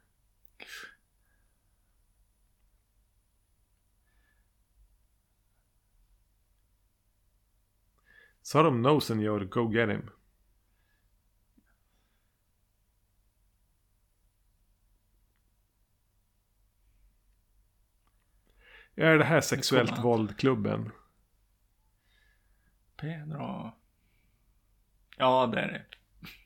Sodom 8.48 8.82
knows 8.82 9.12
and 9.12 9.22
you'll 9.22 9.46
go 9.46 9.68
get 9.68 9.90
him. 9.90 10.10
Är 18.96 19.18
det 19.18 19.24
här 19.24 19.42
sexuellt 19.42 20.04
våldklubben? 20.04 20.92
Pedro. 22.96 23.72
Ja, 25.18 25.48
det 25.48 25.60
är 25.60 25.68
det. 25.68 25.86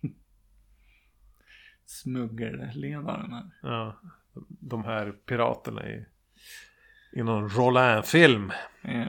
Smuggelledaren 1.86 3.32
här. 3.34 3.52
Ja, 3.62 4.02
de 4.48 4.84
här 4.84 5.12
piraterna 5.12 5.90
i, 5.90 6.06
i 7.14 7.24
någon 7.24 7.50
Rollin-film. 7.50 8.52
Eh, 8.82 9.08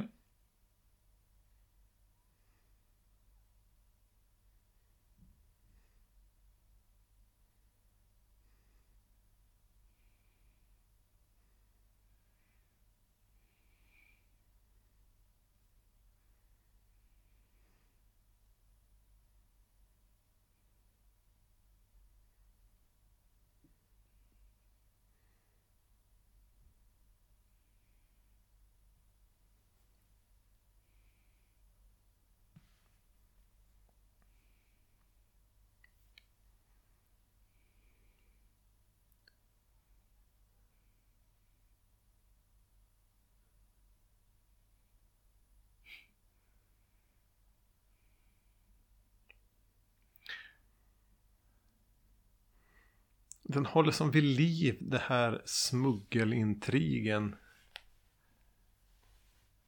Den 53.52 53.66
håller 53.66 53.92
som 53.92 54.10
vid 54.10 54.24
liv 54.24 54.78
det 54.80 54.98
här 54.98 55.42
smuggelintrigen. 55.44 57.36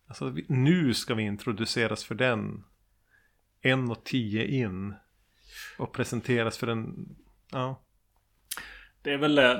Alltså 0.06 0.35
nu 0.48 0.94
ska 0.94 1.15
vi 1.15 1.23
introduceras 1.23 2.05
för 2.05 2.15
den. 2.15 2.65
En 3.61 3.90
och 3.90 4.05
tio 4.05 4.47
in. 4.47 4.94
Och 5.78 5.93
presenteras 5.93 6.59
för 6.59 6.66
den. 6.66 7.09
Ja. 7.51 7.85
Det 9.02 9.12
är 9.12 9.19
väl 9.19 9.39
eh, 9.39 9.55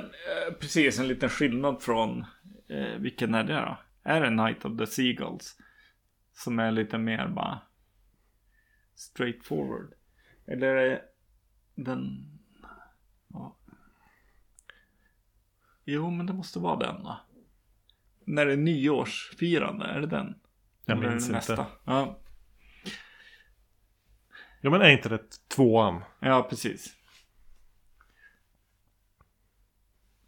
precis 0.59 0.99
en 0.99 1.07
liten 1.07 1.29
skillnad 1.29 1.81
från 1.81 2.25
eh, 2.67 2.99
vilken 2.99 3.33
är 3.33 3.43
det 3.43 3.53
då? 3.53 3.77
Är 4.03 4.21
det 4.21 4.29
Night 4.29 4.65
of 4.65 4.77
the 4.77 4.87
Seagulls? 4.87 5.57
Som 6.33 6.59
är 6.59 6.71
lite 6.71 6.97
mer 6.97 7.27
bara 7.27 7.61
straight 8.95 9.45
forward. 9.45 9.93
Eller 10.45 10.67
är 10.67 10.89
det 10.89 11.01
den... 11.75 12.31
Ja. 13.27 13.57
Jo, 15.85 16.09
men 16.09 16.25
det 16.25 16.33
måste 16.33 16.59
vara 16.59 16.79
den 16.79 17.03
då. 17.03 17.19
När 18.25 18.45
det 18.45 18.53
är 18.53 18.57
nyårsfirande, 18.57 19.85
är 19.85 20.01
det 20.01 20.07
den? 20.07 20.35
Jag 20.85 20.97
Eller 20.97 21.09
minns 21.09 21.27
det 21.27 21.35
inte. 21.35 21.65
Ja. 21.83 22.19
ja 24.61 24.69
men 24.69 24.81
är 24.81 24.89
inte 24.89 25.09
det 25.09 25.47
tvåan? 25.47 26.01
ja, 26.19 26.47
precis. 26.49 26.95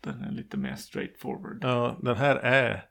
Den 0.02 0.22
är 0.22 0.32
lite 0.32 0.58
mer 0.58 0.76
straight 0.76 1.20
forward. 1.20 1.60
Ja, 1.62 1.98
den 2.02 2.18
här 2.18 2.36
är... 2.36 2.90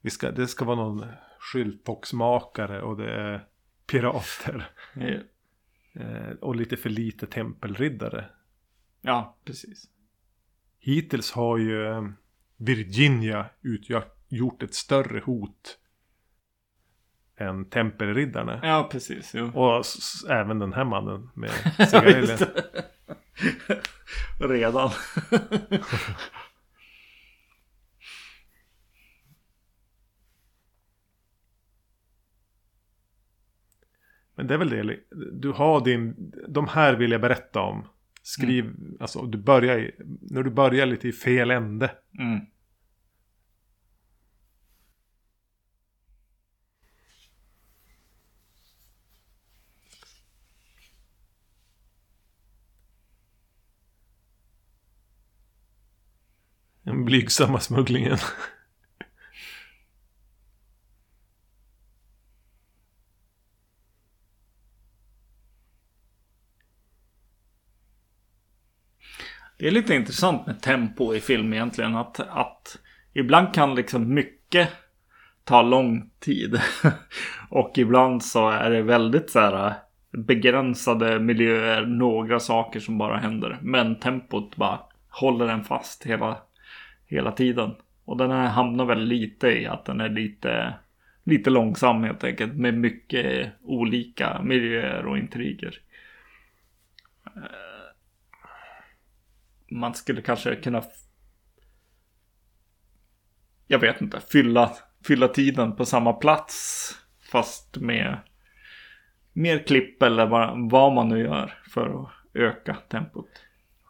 Vi 0.00 0.10
ska, 0.10 0.30
det 0.30 0.48
ska 0.48 0.64
vara 0.64 0.76
någon 0.76 1.06
skyltboxmakare 1.38 2.82
och 2.82 2.96
det 2.96 3.12
är 3.12 3.46
pirater. 3.86 4.70
Eh, 5.94 6.30
och 6.40 6.56
lite 6.56 6.76
för 6.76 6.90
lite 6.90 7.26
tempelriddare. 7.26 8.30
Ja, 9.00 9.36
precis. 9.44 9.88
Hittills 10.84 11.32
har 11.32 11.58
ju 11.58 11.86
eh, 11.86 12.02
Virginia 12.56 13.46
utgjort 13.60 14.62
ett 14.62 14.74
större 14.74 15.20
hot 15.20 15.78
än 17.36 17.64
tempelriddarna. 17.64 18.60
Ja, 18.62 18.88
precis. 18.92 19.34
Jo. 19.34 19.46
Och 19.46 19.84
även 20.30 20.58
den 20.58 20.72
här 20.72 20.84
mannen 20.84 21.30
med 21.34 21.50
cigarillen. 21.90 22.38
Redan. 24.38 24.90
Men 34.34 34.46
det 34.46 34.54
är 34.54 34.58
väl 34.58 34.70
det. 34.70 34.98
Du 35.32 35.50
har 35.50 35.84
din... 35.84 36.32
De 36.48 36.68
här 36.68 36.94
vill 36.94 37.12
jag 37.12 37.20
berätta 37.20 37.60
om. 37.60 37.88
Skriv... 38.22 38.64
Mm. 38.64 38.96
Alltså 39.00 39.22
du 39.22 39.38
börjar 39.38 39.78
i, 39.78 39.94
När 40.20 40.42
du 40.42 40.50
börjar 40.50 40.86
lite 40.86 41.08
i 41.08 41.12
fel 41.12 41.50
ände. 41.50 41.90
Mm. 42.18 42.40
Den 56.82 57.04
blygsamma 57.04 57.60
smugglingen. 57.60 58.18
Det 69.62 69.68
är 69.68 69.72
lite 69.72 69.94
intressant 69.94 70.46
med 70.46 70.60
tempo 70.60 71.14
i 71.14 71.20
film 71.20 71.52
egentligen. 71.52 71.96
Att, 71.96 72.20
att 72.20 72.78
ibland 73.12 73.54
kan 73.54 73.74
liksom 73.74 74.14
mycket 74.14 74.68
ta 75.44 75.62
lång 75.62 76.10
tid. 76.20 76.60
och 77.48 77.78
ibland 77.78 78.24
så 78.24 78.50
är 78.50 78.70
det 78.70 78.82
väldigt 78.82 79.30
så 79.30 79.40
här 79.40 79.66
äh, 79.66 79.72
begränsade 80.10 81.18
miljöer, 81.18 81.86
några 81.86 82.40
saker 82.40 82.80
som 82.80 82.98
bara 82.98 83.16
händer. 83.16 83.58
Men 83.62 84.00
tempot 84.00 84.56
bara 84.56 84.80
håller 85.08 85.46
den 85.46 85.64
fast 85.64 86.06
hela, 86.06 86.36
hela 87.06 87.32
tiden. 87.32 87.74
Och 88.04 88.16
den 88.16 88.30
här 88.30 88.48
hamnar 88.48 88.84
väl 88.84 89.04
lite 89.04 89.48
i 89.48 89.66
att 89.66 89.84
den 89.84 90.00
är 90.00 90.08
lite, 90.08 90.74
lite 91.24 91.50
långsam 91.50 92.04
helt 92.04 92.24
enkelt. 92.24 92.54
Med 92.54 92.74
mycket 92.74 93.52
olika 93.62 94.42
miljöer 94.42 95.06
och 95.06 95.18
intriger. 95.18 95.78
Man 99.72 99.94
skulle 99.94 100.22
kanske 100.22 100.56
kunna 100.56 100.82
jag 103.72 103.78
vet 103.78 104.00
inte, 104.00 104.20
fylla, 104.20 104.72
fylla 105.06 105.28
tiden 105.28 105.76
på 105.76 105.84
samma 105.84 106.12
plats. 106.12 106.88
Fast 107.30 107.76
med 107.76 108.18
mer 109.32 109.58
klipp 109.58 110.02
eller 110.02 110.26
vad, 110.26 110.70
vad 110.70 110.92
man 110.92 111.08
nu 111.08 111.18
gör 111.18 111.58
för 111.70 112.02
att 112.02 112.08
öka 112.34 112.74
tempot. 112.74 113.28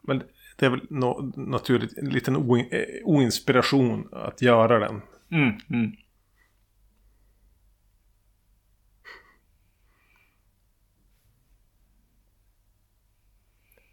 Men 0.03 0.23
det 0.57 0.67
är 0.67 0.71
väl 0.71 0.87
no, 0.91 1.33
naturligt 1.37 1.99
en 1.99 2.09
liten 2.09 2.37
oin, 2.37 2.69
eh, 2.71 2.85
oinspiration 3.05 4.09
att 4.13 4.43
göra 4.43 4.79
den. 4.79 5.03
Mm, 5.31 5.59
mm. 5.71 5.93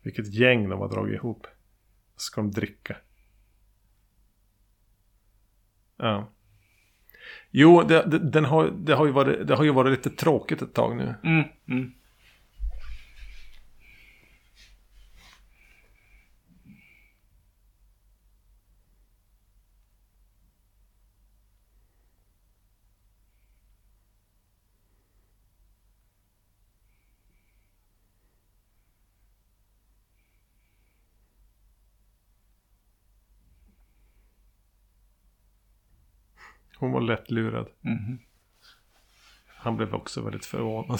Vilket 0.02 0.34
gäng 0.34 0.70
de 0.70 0.80
har 0.80 0.90
dragit 0.90 1.16
ihop. 1.16 1.48
Ska 2.22 2.42
de 2.42 2.52
dricka? 2.52 2.96
Ja. 5.98 6.32
Jo, 7.52 7.84
det, 7.84 8.04
det, 8.04 8.20
den 8.20 8.46
har, 8.46 8.68
det, 8.68 8.94
har 8.94 9.06
ju 9.06 9.12
varit, 9.12 9.48
det 9.48 9.56
har 9.56 9.64
ju 9.64 9.72
varit 9.72 9.92
lite 9.92 10.10
tråkigt 10.10 10.62
ett 10.62 10.74
tag 10.74 10.98
nu. 10.98 11.16
Mm, 11.24 11.46
mm. 11.68 11.92
Hon 36.80 36.92
var 36.92 37.02
lätt 37.02 37.32
lurad. 37.32 37.68
Mm. 37.82 38.20
Han 39.48 39.78
blev 39.78 39.94
också 39.94 40.22
väldigt 40.22 40.46
förvånad. 40.46 41.00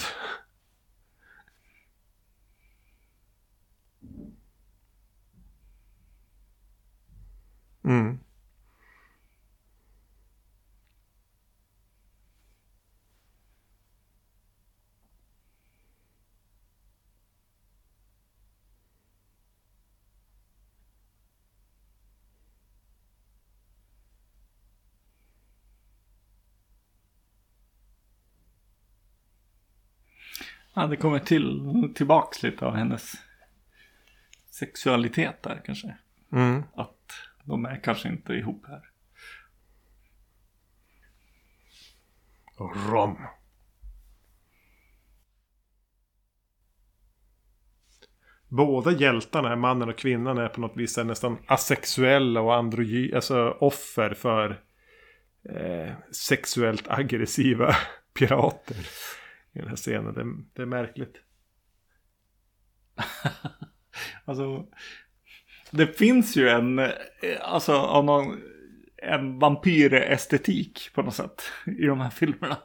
Mm. 7.84 8.18
Ja, 30.80 30.86
det 30.86 30.96
kommer 30.96 31.18
till, 31.18 31.62
tillbaks 31.94 32.42
lite 32.42 32.66
av 32.66 32.74
hennes 32.74 33.12
sexualitet 34.50 35.42
där 35.42 35.62
kanske. 35.64 35.96
Mm. 36.32 36.62
Att 36.74 37.12
de 37.44 37.64
är 37.64 37.80
kanske 37.84 38.08
inte 38.08 38.32
ihop 38.32 38.64
här. 38.66 38.82
Rom. 42.90 43.18
Båda 48.48 48.92
hjältarna, 48.92 49.56
mannen 49.56 49.88
och 49.88 49.98
kvinnan, 49.98 50.38
är 50.38 50.48
på 50.48 50.60
något 50.60 50.76
vis 50.76 50.96
nästan 50.96 51.38
asexuella 51.46 52.40
och 52.40 52.54
androgy, 52.54 53.14
alltså 53.14 53.50
offer 53.50 54.14
för 54.14 54.50
eh, 55.50 55.92
sexuellt 56.12 56.88
aggressiva 56.88 57.76
pirater. 58.14 58.76
I 59.52 59.58
den 59.58 59.68
här 59.68 59.76
scenen. 59.76 60.14
Det, 60.14 60.44
det 60.56 60.62
är 60.62 60.66
märkligt. 60.66 61.16
alltså, 64.24 64.66
det 65.70 65.86
finns 65.98 66.36
ju 66.36 66.48
en, 66.48 66.78
eh, 66.78 66.88
alltså 67.40 67.72
av 67.72 68.04
någon, 68.04 68.40
en 68.96 69.38
vampyrestetik 69.38 70.90
på 70.94 71.02
något 71.02 71.14
sätt 71.14 71.42
i 71.66 71.86
de 71.86 72.00
här 72.00 72.10
filmerna. 72.10 72.56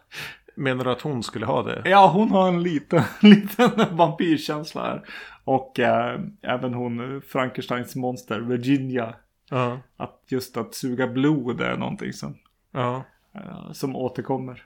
Menar 0.56 0.84
du 0.84 0.92
att 0.92 1.02
hon 1.02 1.24
skulle 1.24 1.46
ha 1.46 1.64
det? 1.64 1.82
Ja, 1.90 2.08
hon 2.14 2.32
har 2.32 2.48
en 2.48 2.64
liten, 2.64 3.04
liten 3.22 3.96
vampyrkänsla 3.98 4.82
här. 4.84 5.04
Och 5.44 5.80
äh, 5.80 6.20
även 6.42 6.74
hon, 6.74 7.22
Frankensteins 7.22 7.96
monster, 7.96 8.40
Virginia. 8.40 9.16
Ja. 9.50 9.80
Att 9.98 10.22
just 10.28 10.58
att 10.58 10.76
suga 10.76 11.08
blod 11.08 11.62
är 11.62 11.78
någonting 11.78 12.14
som, 12.14 12.38
Ja. 12.72 13.04
äh, 13.34 13.72
som 13.72 13.96
återkommer. 13.96 14.64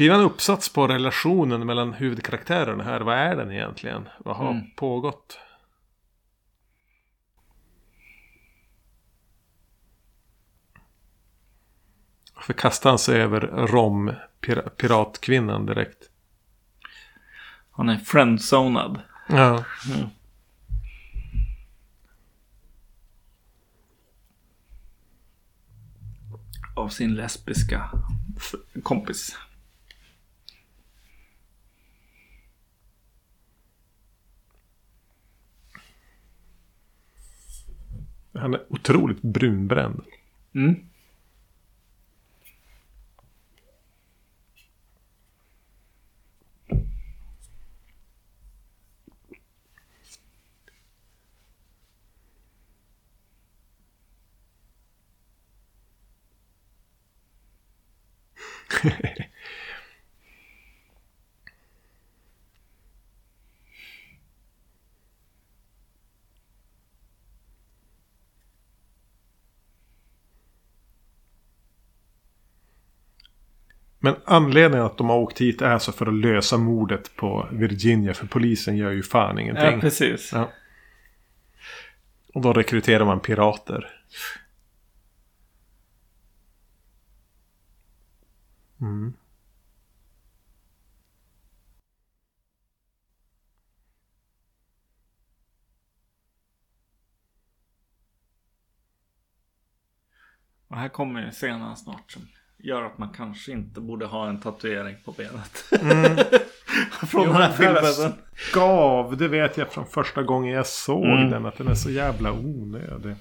Skriva 0.00 0.14
en 0.14 0.20
uppsats 0.20 0.68
på 0.72 0.86
relationen 0.88 1.66
mellan 1.66 1.92
huvudkaraktärerna 1.92 2.84
här. 2.84 3.00
Vad 3.00 3.16
är 3.18 3.36
den 3.36 3.52
egentligen? 3.52 4.08
Vad 4.18 4.36
har 4.36 4.50
Mm. 4.50 4.70
pågått? 4.76 5.38
Varför 12.34 12.52
kastar 12.52 12.90
han 12.90 12.98
sig 12.98 13.20
över 13.20 13.40
rom 13.66 14.12
pir- 14.40 14.68
piratkvinnan 14.68 15.66
direkt? 15.66 16.10
Han 17.70 17.88
är 17.88 17.98
friendzonad. 17.98 19.00
Ja. 19.28 19.64
Av 26.76 26.88
sin 26.88 27.14
lesbiska 27.14 27.90
kompis. 28.82 29.36
Han 38.40 38.54
är 38.54 38.62
otroligt 38.68 39.22
brunbränd. 39.22 40.02
Mm. 40.54 40.76
Men 74.02 74.16
anledningen 74.24 74.86
att 74.86 74.98
de 74.98 75.08
har 75.08 75.16
åkt 75.16 75.40
hit 75.40 75.62
är 75.62 75.78
så 75.78 75.92
för 75.92 76.06
att 76.06 76.14
lösa 76.14 76.56
mordet 76.58 77.16
på 77.16 77.48
Virginia. 77.52 78.14
För 78.14 78.26
polisen 78.26 78.76
gör 78.76 78.90
ju 78.90 79.02
fan 79.02 79.38
ingenting. 79.38 79.64
Ja, 79.64 79.80
precis. 79.80 80.32
Ja. 80.32 80.52
Och 82.34 82.40
då 82.40 82.52
rekryterar 82.52 83.04
man 83.04 83.20
pirater. 83.20 83.90
Mm. 88.80 89.12
Och 100.68 100.76
här 100.76 100.88
kommer 100.88 101.30
scenen 101.30 101.76
snart 101.76 102.12
som 102.12 102.28
gör 102.62 102.82
att 102.82 102.98
man 102.98 103.08
kanske 103.16 103.52
inte 103.52 103.80
borde 103.80 104.06
ha 104.06 104.28
en 104.28 104.40
tatuering 104.40 104.96
på 105.04 105.12
benet. 105.12 105.64
Mm. 105.82 106.16
Från 107.08 107.24
Jo, 107.26 107.32
den 107.32 107.42
här 107.42 107.52
filmen. 107.52 108.12
Skav, 108.36 109.16
det 109.16 109.28
vet 109.28 109.56
jag 109.56 109.72
från 109.72 109.86
första 109.86 110.22
gången 110.22 110.54
jag 110.54 110.66
såg 110.66 111.04
Mm. 111.04 111.30
den. 111.30 111.46
Att 111.46 111.58
den 111.58 111.68
är 111.68 111.74
så 111.74 111.90
jävla 111.90 112.32
onödig. 112.32 113.14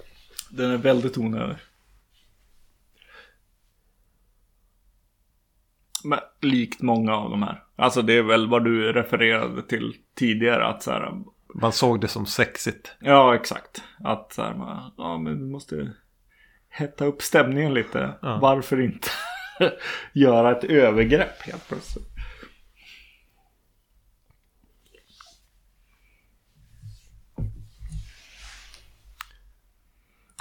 Den 0.49 0.71
är 0.71 0.77
väldigt 0.77 1.17
onödig. 1.17 1.55
Men 6.03 6.19
likt 6.41 6.81
många 6.81 7.15
av 7.15 7.29
de 7.29 7.43
här. 7.43 7.63
Alltså 7.75 8.01
det 8.01 8.13
är 8.13 8.23
väl 8.23 8.47
vad 8.49 8.63
du 8.63 8.93
refererade 8.93 9.61
till 9.63 9.95
tidigare. 10.15 10.65
Att 10.67 10.83
så 10.83 10.91
här, 10.91 11.13
Man 11.55 11.71
såg 11.71 12.01
det 12.01 12.07
som 12.07 12.25
sexigt. 12.25 12.95
ja 12.99 13.35
exakt. 13.35 13.83
Att 14.03 14.33
så 14.33 14.41
här, 14.41 14.53
man, 14.53 14.91
ja 14.97 15.17
men 15.17 15.39
du 15.39 15.45
måste 15.45 15.91
hetta 16.69 17.05
upp 17.05 17.21
stämningen 17.21 17.73
lite. 17.73 18.13
Ja. 18.21 18.39
Varför 18.41 18.81
inte 18.81 19.09
göra 20.13 20.57
ett 20.57 20.63
övergrepp 20.63 21.41
helt 21.41 21.67
plötsligt. 21.67 22.09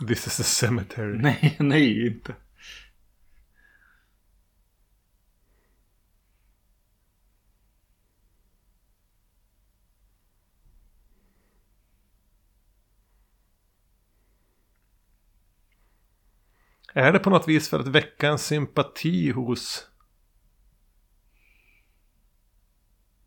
This 0.08 0.26
is 0.26 0.40
a 0.40 0.44
cemetery. 0.44 1.18
Nej, 1.18 1.56
nej 1.58 2.06
inte. 2.06 2.34
Är 16.98 17.12
det 17.12 17.18
på 17.18 17.30
något 17.30 17.48
vis 17.48 17.68
för 17.68 17.80
att 17.80 17.86
väcka 17.86 18.28
en 18.28 18.38
sympati 18.38 19.30
hos... 19.30 19.88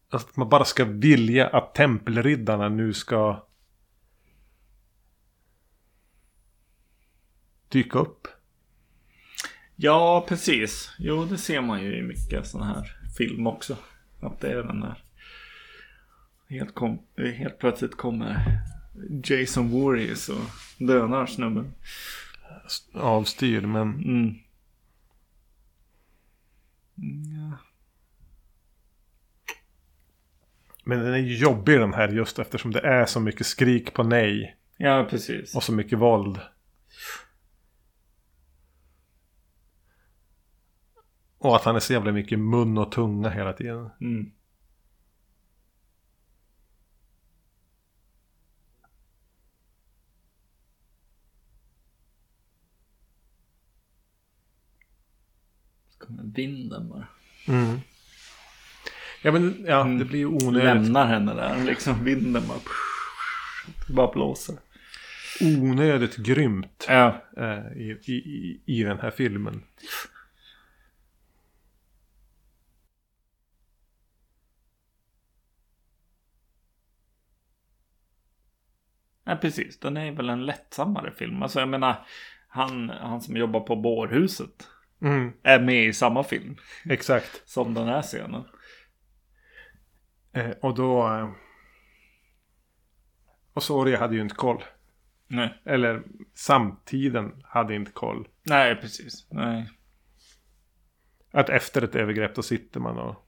Att 0.10 0.35
man 0.35 0.49
bara 0.49 0.65
ska 0.65 0.85
vilja 0.85 1.48
att 1.48 1.76
tempelriddarna 1.76 2.69
nu 2.69 2.93
ska... 2.93 3.48
Dyka 7.69 7.99
upp. 7.99 8.27
Ja, 9.76 10.26
precis. 10.27 10.95
Jo, 10.99 11.26
det 11.26 11.38
ser 11.38 11.61
man 11.61 11.84
ju 11.84 11.98
i 11.98 12.02
mycket 12.02 12.48
sån 12.48 12.64
här 12.64 12.98
film 13.18 13.48
också. 13.48 13.77
Att 14.19 14.39
det 14.39 14.52
är 14.52 14.64
den 14.64 14.80
där. 14.80 15.03
Helt, 16.49 16.76
kom, 16.76 16.99
helt 17.18 17.60
plötsligt 17.60 17.98
kommer 17.98 18.61
Jason 19.23 19.69
Voorhees 19.69 20.30
och 20.30 20.45
dönar 20.77 21.26
snubben. 21.26 21.73
Avstyrd 22.93 23.65
men... 23.65 23.88
Mm. 23.88 24.35
Ja. 27.35 27.57
Men 30.84 30.99
den 30.99 31.14
är 31.14 31.18
jobbig 31.18 31.80
den 31.80 31.93
här 31.93 32.10
just 32.10 32.39
eftersom 32.39 32.72
det 32.72 32.80
är 32.80 33.06
så 33.06 33.19
mycket 33.19 33.48
skrik 33.48 33.93
på 33.93 34.03
nej. 34.03 34.57
ja, 34.77 35.07
precis. 35.10 35.56
Och 35.56 35.64
så 35.64 35.73
mycket 35.73 35.99
våld. 35.99 36.39
Och 41.38 41.56
att 41.56 41.64
han 41.64 41.76
är 41.76 41.80
så 41.80 41.93
jävla 41.93 42.11
mycket 42.11 42.39
mun 42.39 42.77
och 42.77 42.91
tunga 42.91 43.30
hela 43.30 43.53
tiden. 43.53 43.89
Mm. 44.02 44.31
Vinden 56.36 56.90
bara. 56.90 57.08
Mm. 57.48 57.80
Ja 59.22 59.32
men 59.32 59.66
ja, 59.68 59.84
det 59.84 60.06
blir 60.06 60.20
ju 60.20 60.26
onödigt. 60.26 60.64
Lämnar 60.64 61.08
henne 61.08 61.34
där. 61.34 61.64
Liksom 61.64 62.04
vinden 62.04 62.48
bara. 62.48 62.60
Det 63.88 63.94
bara 63.94 64.12
blåser. 64.12 64.56
Onödigt 65.42 66.16
grymt. 66.16 66.86
Ja. 66.88 67.24
eh, 67.38 67.78
i, 67.78 68.00
i, 68.06 68.14
i, 68.14 68.62
I 68.66 68.84
den 68.84 69.00
här 69.00 69.12
filmen. 69.12 69.64
Ja, 79.24 79.36
precis. 79.36 79.80
Den 79.80 79.98
är 79.98 80.12
väl 80.12 80.30
en 80.30 80.46
lättsammare 80.46 81.12
film. 81.12 81.44
Alltså 81.44 81.60
jag 81.60 81.70
menar, 81.70 82.06
han, 82.48 82.90
han 82.90 83.22
som 83.22 83.38
jobbar 83.38 83.60
på 83.60 83.76
bårhuset 83.76 84.68
Mm, 85.02 85.34
är 85.44 85.60
med 85.60 85.86
i 85.86 85.94
samma 85.94 86.23
film 86.23 86.57
exakt. 86.86 87.49
som 87.49 87.73
den 87.73 87.88
här 87.88 88.02
scenen. 88.02 88.44
Eh, 90.32 90.49
och 90.49 90.76
då... 90.76 91.07
Eh, 91.07 91.32
och 93.53 93.64
Soria 93.64 93.99
hade 93.99 94.15
ju 94.15 94.22
inte 94.22 94.36
koll. 94.36 94.64
Nej, 95.28 95.61
Eller 95.65 96.03
samtiden 96.34 97.41
hade 97.44 97.76
inte 97.76 97.91
koll. 97.91 98.28
Nej 98.44 98.76
precis. 98.76 99.28
Nej. 99.32 99.69
Att 101.32 101.49
efter 101.49 101.82
ett 101.82 101.95
övergrepp 101.95 102.36
då 102.36 102.44
sitter 102.44 102.80
man 102.80 102.98
och... 102.98 103.28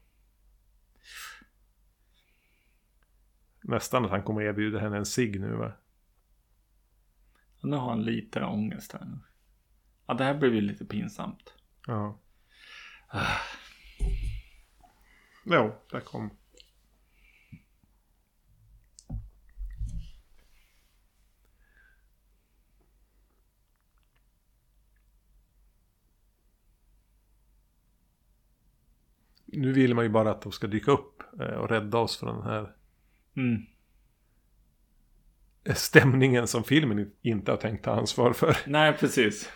Nästan 3.64 4.06
att 4.06 4.12
han 4.12 4.24
kommer 4.24 4.42
erbjuda 4.42 4.80
henne 4.80 4.98
en 4.98 5.06
cigg 5.06 5.42
nu 5.42 5.56
va? 5.56 5.74
Nu 7.62 7.76
har 7.76 7.90
han 7.90 8.04
lite 8.04 8.44
ångest 8.44 8.94
här. 8.94 9.20
Ja, 10.08 10.14
det 10.14 10.24
här 10.24 10.34
blev 10.38 10.56
ju 10.56 10.62
lite 10.62 10.86
pinsamt. 10.86 11.54
Ja. 11.88 12.20
Jo, 15.46 15.76
där 15.92 16.00
kom. 16.00 16.30
Nu 29.46 29.74
vill 29.74 29.96
man 29.96 30.04
ju 30.06 30.10
bara 30.10 30.32
att 30.32 30.42
de 30.42 30.52
ska 30.52 30.68
dyka 30.68 30.92
upp 30.92 31.24
eh, 31.42 31.46
och 31.48 31.70
rädda 31.70 31.98
oss 31.98 32.18
från 32.18 32.36
den 32.36 32.44
här 32.48 32.76
Mm. 33.36 33.62
stämningen 35.76 36.48
som 36.48 36.64
filmen 36.64 37.12
inte 37.22 37.52
har 37.52 37.58
tänkt 37.58 37.84
ta 37.86 37.92
ansvar 37.92 38.34
för. 38.34 38.58
Nej, 38.68 38.94
precis. 38.94 39.50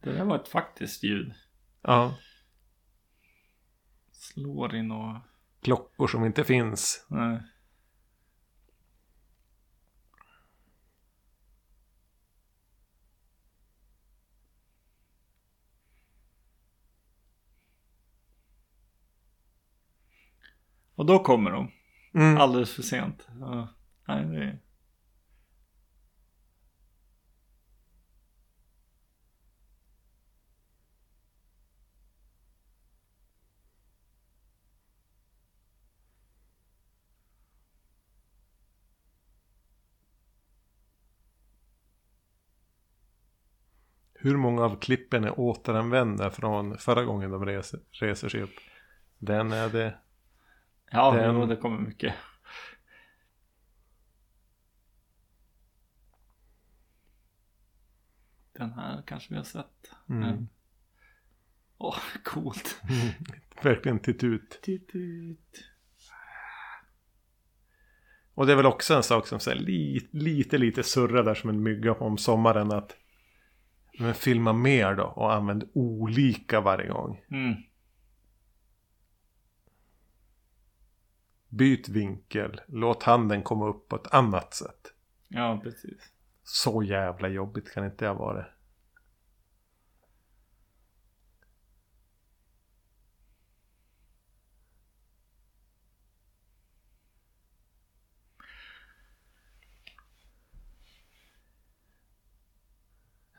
Det 0.00 0.12
där 0.12 0.24
var 0.24 0.36
ett 0.36 0.48
faktiskt 0.48 1.02
ljud. 1.02 1.34
Ja. 1.82 2.14
Slår 4.12 4.74
in 4.74 4.90
och... 4.90 5.16
Klockor 5.60 6.06
som 6.06 6.24
inte 6.24 6.44
finns. 6.44 7.06
Nej. 7.08 7.42
Och 20.94 21.06
då 21.06 21.18
kommer 21.18 21.50
de. 21.50 21.70
Mm. 22.14 22.36
Alldeles 22.36 22.74
för 22.74 22.82
sent. 22.82 23.28
Ja. 23.40 23.68
Nej, 24.08 24.24
det 24.24 24.44
är... 24.44 24.67
Hur 44.20 44.36
många 44.36 44.64
av 44.64 44.80
klippen 44.80 45.24
är 45.24 45.40
återanvända 45.40 46.30
från 46.30 46.78
förra 46.78 47.04
gången 47.04 47.30
de 47.30 47.46
reser, 47.46 47.80
reser 47.90 48.28
sig 48.28 48.42
upp? 48.42 48.54
Den 49.18 49.52
är 49.52 49.68
det. 49.68 49.98
Ja, 50.90 51.10
Den- 51.12 51.34
jo, 51.34 51.46
det 51.46 51.56
kommer 51.56 51.78
mycket. 51.78 52.14
Den 58.52 58.72
här 58.72 59.02
kanske 59.06 59.30
vi 59.30 59.36
har 59.36 59.44
sett. 59.44 59.90
Mm. 60.08 60.48
Åh, 61.78 61.98
coolt. 62.24 62.80
Verkligen 63.62 63.98
titt 63.98 64.24
ut. 64.24 64.58
Titt 64.62 64.90
ut. 64.94 65.64
Och 68.34 68.46
det 68.46 68.52
är 68.52 68.56
väl 68.56 68.66
också 68.66 68.94
en 68.94 69.02
sak 69.02 69.26
som 69.26 69.40
säger 69.40 69.58
lite, 69.60 70.16
lite, 70.16 70.58
lite 70.58 70.82
surrar 70.82 71.22
där 71.24 71.34
som 71.34 71.50
en 71.50 71.62
mygga 71.62 71.92
om 71.92 72.18
sommaren 72.18 72.72
att 72.72 72.96
men 73.98 74.14
filma 74.14 74.52
mer 74.52 74.94
då 74.94 75.04
och 75.04 75.32
använd 75.32 75.68
olika 75.74 76.60
varje 76.60 76.88
gång. 76.88 77.24
Mm. 77.30 77.54
Byt 81.48 81.88
vinkel. 81.88 82.60
Låt 82.66 83.02
handen 83.02 83.42
komma 83.42 83.68
upp 83.68 83.88
på 83.88 83.96
ett 83.96 84.14
annat 84.14 84.54
sätt. 84.54 84.92
Ja, 85.28 85.60
precis. 85.62 86.12
Så 86.42 86.82
jävla 86.82 87.28
jobbigt 87.28 87.72
kan 87.72 87.84
inte 87.84 88.04
jag 88.04 88.14
vara. 88.14 88.46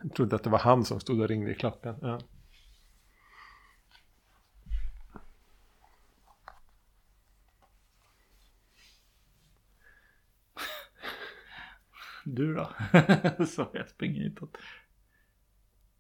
Jag 0.02 0.16
trodde 0.16 0.36
att 0.36 0.44
det 0.44 0.50
var 0.50 0.60
han 0.60 0.86
som 0.86 1.00
stod 1.00 1.22
och 1.22 1.28
ringde 1.28 1.52
i 1.52 1.56
klockan. 1.56 1.96
Ja. 2.02 2.20
Du 12.26 12.54
då? 12.56 12.70
så 13.46 13.68
jag 13.74 13.90
springer 13.90 14.24
hitåt. 14.24 14.58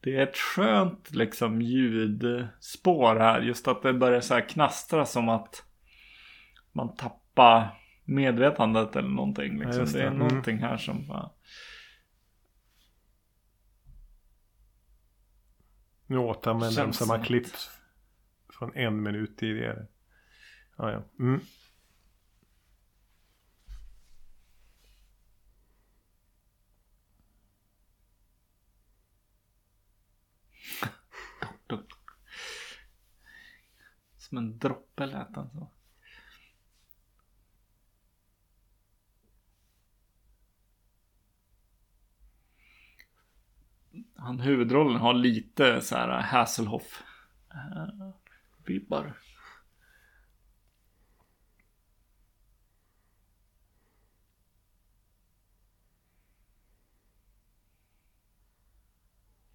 Det 0.01 0.15
är 0.15 0.23
ett 0.23 0.37
skönt 0.37 1.11
liksom 1.11 1.61
ljudspår 1.61 3.15
här. 3.15 3.41
Just 3.41 3.67
att 3.67 3.81
det 3.81 3.93
börjar 3.93 4.21
så 4.21 4.33
här 4.33 4.49
knastra 4.49 5.05
som 5.05 5.29
att 5.29 5.63
man 6.71 6.95
tappar 6.95 7.79
medvetandet 8.05 8.95
eller 8.95 9.09
någonting. 9.09 9.59
Liksom. 9.59 9.85
Ja, 9.85 9.91
det. 9.91 9.97
det. 9.97 10.03
är 10.03 10.07
Mm. 10.07 10.19
någonting 10.19 10.57
här 10.57 10.77
som 10.77 11.07
bara... 11.07 11.31
Nu 16.09 16.17
återanvänder 16.17 16.85
de 16.85 16.93
samma 16.93 17.23
klipp 17.23 17.47
från 18.49 18.75
en 18.75 19.03
minut 19.03 19.37
tidigare. 19.37 19.87
Ja, 20.77 20.91
ja. 20.91 21.03
Mm. 21.19 21.39
Som 34.17 34.37
en 34.37 34.59
droppe 34.59 35.05
lät 35.05 35.35
han 35.35 35.49
så. 35.49 35.71
Han 44.21 44.39
huvudrollen 44.39 45.01
har 45.01 45.13
lite 45.13 45.81
så 45.81 45.95
här 45.95 46.21
Hasselhoff 46.21 47.03
uh, 47.53 48.09
vibbar. 48.65 49.13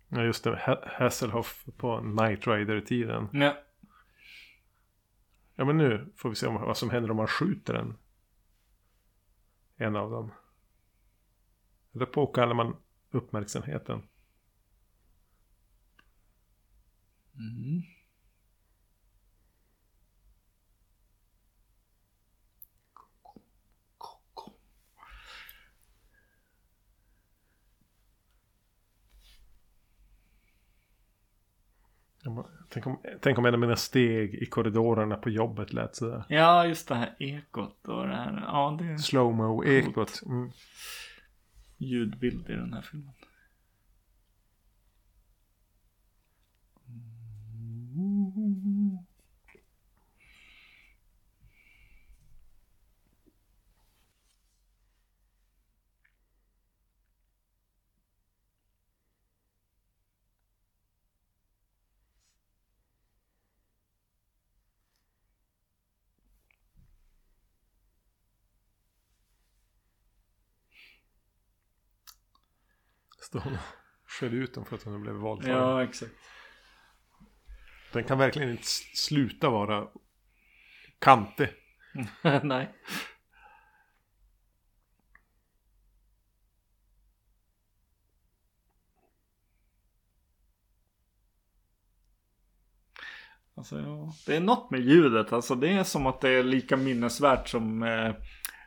Ja, 0.08 0.22
just 0.22 0.44
det. 0.44 0.50
Ha- 0.66 0.88
Hasselhoff 0.98 1.64
på 1.76 1.98
Knight 2.00 2.46
Rider-tiden. 2.46 3.28
Ja. 3.32 3.56
Ja, 5.54 5.64
men 5.64 5.76
nu 5.76 6.12
får 6.16 6.28
vi 6.28 6.34
se 6.34 6.46
om, 6.46 6.54
vad 6.54 6.76
som 6.76 6.90
händer 6.90 7.10
om 7.10 7.16
man 7.16 7.26
skjuter 7.26 7.74
en. 7.74 7.98
En 9.76 9.96
av 9.96 10.10
dem. 10.10 10.32
Då 11.92 12.06
påkallar 12.06 12.54
man 12.54 12.76
uppmärksamheten. 13.10 14.02
Mm. 17.38 17.82
Tänk 32.74 32.86
om, 32.86 32.98
tänk 33.20 33.38
om 33.38 33.44
en 33.44 33.54
av 33.54 33.60
mina 33.60 33.76
steg 33.76 34.34
i 34.34 34.46
korridorerna 34.46 35.16
på 35.16 35.30
jobbet 35.30 35.72
lät 35.72 35.96
sådär. 35.96 36.24
Ja, 36.28 36.66
just 36.66 36.88
det 36.88 36.94
här 36.94 37.16
ekot 37.18 37.88
och 37.88 38.06
det 38.08 38.16
här. 38.16 38.42
Ja, 38.46 38.76
det 38.80 38.84
är 38.84 38.96
Slowmo 38.96 39.64
ekot. 39.64 40.22
Mm. 40.26 40.50
ljudbild 41.76 42.50
i 42.50 42.52
den 42.52 42.72
här 42.72 42.82
filmen. 42.82 43.12
Står 73.34 73.40
hon 73.40 73.52
och 74.04 74.10
skäller 74.10 74.36
ut 74.36 74.54
dem 74.54 74.64
för 74.64 74.76
att 74.76 74.82
hon 74.82 75.02
blev 75.02 75.14
våldtagen. 75.14 75.56
Ja, 75.56 75.82
exakt. 75.82 76.12
Den 77.92 78.04
kan 78.04 78.18
verkligen 78.18 78.50
inte 78.50 78.66
sluta 78.94 79.50
vara 79.50 79.88
kantig. 80.98 81.48
Nej. 82.42 82.74
Alltså, 93.56 93.80
ja. 93.80 94.12
Det 94.26 94.36
är 94.36 94.40
något 94.40 94.70
med 94.70 94.80
ljudet. 94.80 95.32
Alltså, 95.32 95.54
det 95.54 95.68
är 95.68 95.84
som 95.84 96.06
att 96.06 96.20
det 96.20 96.30
är 96.30 96.42
lika 96.42 96.76
minnesvärt 96.76 97.48
som 97.48 97.82
eh, 97.82 98.14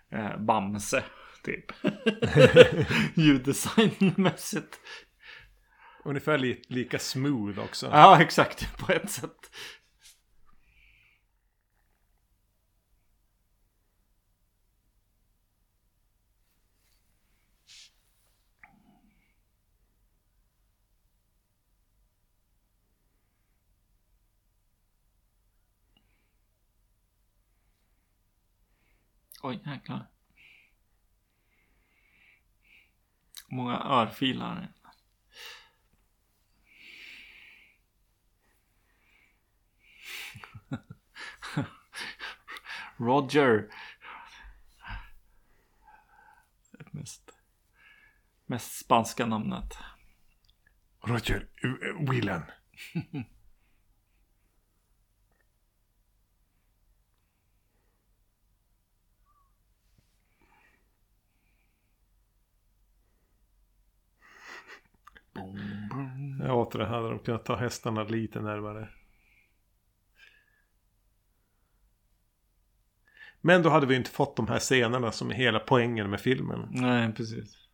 eh, 0.09 0.37
Bamse. 0.37 1.03
Typ. 1.47 1.71
Ljuddesignmässigt. 3.15 4.79
Ungefär 6.03 6.37
li 6.37 6.61
lika 6.67 6.99
smooth 6.99 7.59
också. 7.59 7.85
Ja, 7.85 8.21
exakt. 8.21 8.77
På 8.77 8.91
ett 8.91 9.11
sätt. 9.11 9.51
Oj, 29.43 29.59
jäklar. 29.65 30.16
Många 33.47 33.79
örfilar. 33.79 34.73
Roger. 42.97 43.69
Mest, 46.91 47.31
mest 48.45 48.79
spanska 48.79 49.25
namnet. 49.25 49.77
Roger 51.01 51.47
uh, 51.63 52.01
Jag 66.39 66.57
åter 66.57 66.79
hade 66.79 67.09
de 67.09 67.19
kunnat 67.19 67.45
ta 67.45 67.55
hästarna 67.55 68.03
lite 68.03 68.41
närmare. 68.41 68.89
Men 73.41 73.63
då 73.63 73.69
hade 73.69 73.85
vi 73.85 73.95
inte 73.95 74.09
fått 74.09 74.35
de 74.35 74.47
här 74.47 74.59
scenerna 74.59 75.11
som 75.11 75.29
är 75.29 75.35
hela 75.35 75.59
poängen 75.59 76.09
med 76.09 76.21
filmen. 76.21 76.67
Nej, 76.71 77.13
precis. 77.13 77.67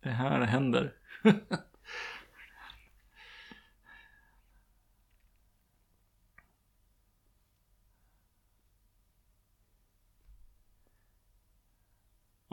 Det 0.00 0.10
här 0.10 0.40
händer. 0.40 0.92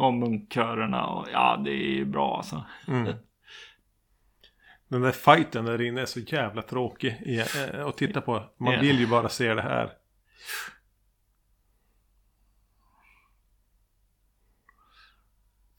och 0.06 0.14
munkkörerna 0.14 1.06
och 1.06 1.28
ja, 1.32 1.62
det 1.66 1.72
är 1.72 1.92
ju 1.96 2.06
bra 2.06 2.38
alltså. 2.38 2.66
Mm. 2.88 3.14
Den 4.88 5.02
där 5.02 5.12
fighten 5.12 5.66
där 5.66 5.82
inne 5.82 6.02
är 6.02 6.06
så 6.06 6.20
jävla 6.20 6.62
tråkig 6.62 7.40
eh, 7.40 7.86
att 7.86 7.98
titta 7.98 8.22
på. 8.22 8.54
Man 8.58 8.80
vill 8.80 9.00
ju 9.00 9.08
bara 9.08 9.30
se 9.30 9.54
det 9.54 9.62
här. 9.62 9.94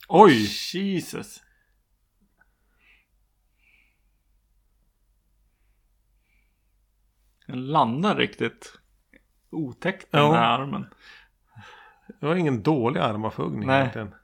Oj! 0.07 0.49
Jesus. 0.73 1.43
Den 7.47 7.65
landar 7.65 8.15
riktigt 8.15 8.79
otäckt 9.49 10.11
den 10.11 10.21
Ja. 10.21 10.33
här 10.33 10.59
armen. 10.59 10.87
Det 12.07 12.25
var 12.25 12.35
ingen 12.35 12.63
dålig 12.63 12.99
armavhuggning 12.99 13.67
Nej. 13.67 13.79
egentligen. 13.79 14.15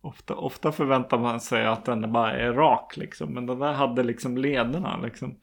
Ofta, 0.00 0.34
ofta 0.34 0.72
förväntar 0.72 1.18
man 1.18 1.40
sig 1.40 1.66
att 1.66 1.84
den 1.84 2.12
bara 2.12 2.32
är 2.32 2.52
rak 2.52 2.96
liksom. 2.96 3.34
Men 3.34 3.46
den 3.46 3.58
där 3.58 3.72
hade 3.72 4.02
liksom 4.02 4.38
lederna 4.38 4.96
liksom. 4.96 5.40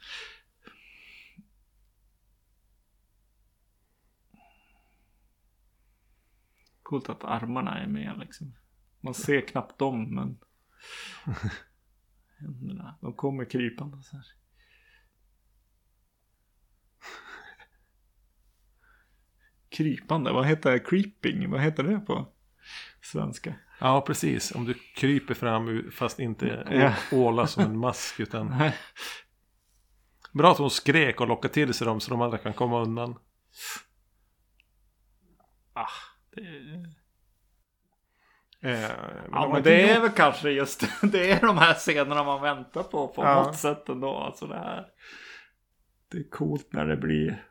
Coolt 6.84 7.10
att 7.10 7.24
armarna 7.24 7.80
är 7.80 7.88
med 7.88 8.18
liksom. 8.20 8.56
Man 9.02 9.14
ser 9.14 9.42
knappt 9.42 9.80
dem 9.80 10.16
men. 10.16 10.40
Händerna, 12.40 12.98
de 13.02 13.14
kommer 13.14 13.46
krypande 13.46 14.04
så 14.04 14.16
här. 14.16 14.26
Krypande, 19.74 20.32
vad 20.32 20.45
heter 20.45 20.72
det? 20.72 20.80
Creeping, 20.80 21.50
vad 21.52 21.62
heter 21.62 21.84
det 21.84 22.00
på 22.00 22.28
svenska? 23.02 23.54
Ja, 23.80 24.02
precis. 24.02 24.52
Om 24.56 24.66
du 24.66 24.74
kryper 24.74 25.34
fram 25.34 25.91
fast 25.91 26.20
inte 26.20 26.68
Ja. 27.12 27.18
åla 27.18 27.48
som 27.48 27.64
en 27.64 27.78
mask. 27.78 28.20
Utan 28.20 28.56
bra 30.32 30.52
att 30.52 30.58
hon 30.58 30.70
skrek 30.70 31.22
och 31.22 31.28
lockade 31.28 31.54
till 31.54 31.74
sig 31.74 31.88
dem 31.88 32.00
så 32.00 32.10
de 32.12 32.22
andra 32.22 32.38
kan 32.38 32.54
komma 32.54 32.82
undan. 32.82 33.16
Ah, 35.74 35.88
det. 36.36 36.41
Eh, 38.70 38.91
Ja 39.32 39.50
men 39.54 39.64
det 39.64 39.82
är 39.90 39.94
gjort- 39.95 40.04
väl 40.04 40.10
kanske 40.12 40.50
just 40.50 40.84
det 41.12 41.32
är 41.32 41.41
de 41.41 41.58
här 41.58 41.74
scenerna 41.74 42.24
man 42.24 42.41
väntar 42.41 42.84
på 42.84 43.08
på 43.08 43.22
Ja. 43.24 43.44
något 43.44 43.56
sätt 43.58 43.90
ändå. 43.90 44.16
Alltså 44.18 44.48
det 44.48 44.56
här. 44.58 44.86
Det 46.12 46.18
är 46.18 46.30
coolt 46.30 46.68
när 46.74 46.86
det 46.86 46.98
blir. 46.98 47.44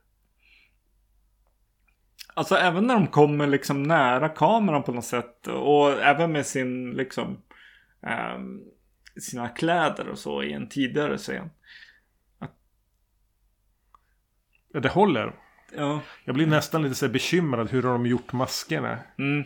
Alltså 2.34 2.54
även 2.54 2.86
när 2.86 2.94
de 2.94 3.06
kommer 3.06 3.46
liksom 3.46 3.82
nära 3.82 4.28
kameran 4.28 4.82
på 4.82 4.92
något 4.92 5.04
sätt. 5.04 5.46
Och 5.46 5.90
även 5.92 6.32
med 6.32 6.46
sin 6.46 6.90
liksom. 6.90 7.42
ehm, 8.02 8.60
sina 9.20 9.48
kläder 9.48 10.08
och 10.08 10.18
så 10.18 10.42
i 10.42 10.52
en 10.52 10.68
tidigare 10.68 11.18
scen. 11.18 11.50
Ja, 14.72 14.80
det 14.80 14.88
håller. 14.88 15.34
Ja. 15.76 16.00
Jag 16.24 16.34
blir 16.34 16.46
nästan 16.46 16.82
lite 16.82 16.94
så 16.94 17.08
bekymrad 17.08 17.70
hur 17.70 17.82
har 17.82 17.92
de 17.92 18.06
gjort 18.06 18.32
maskerna. 18.32 18.98
Mm. 19.18 19.44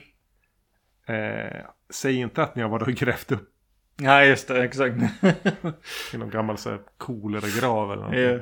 Eh, 1.06 1.64
säg 1.90 2.16
inte 2.16 2.42
att 2.42 2.56
ni 2.56 2.62
har 2.62 2.68
varit 2.68 2.88
och 2.88 2.94
grävt 2.94 3.32
upp 3.32 3.52
Ja 3.96 4.24
just 4.24 4.48
det, 4.48 4.64
exakt. 4.64 4.96
i 6.14 6.16
någon 6.16 6.30
gammal 6.30 6.58
så 6.58 6.70
här 6.70 6.80
koleragrav 6.96 7.92
eller 7.92 8.02
någonting. 8.02 8.22
Eh, 8.22 8.40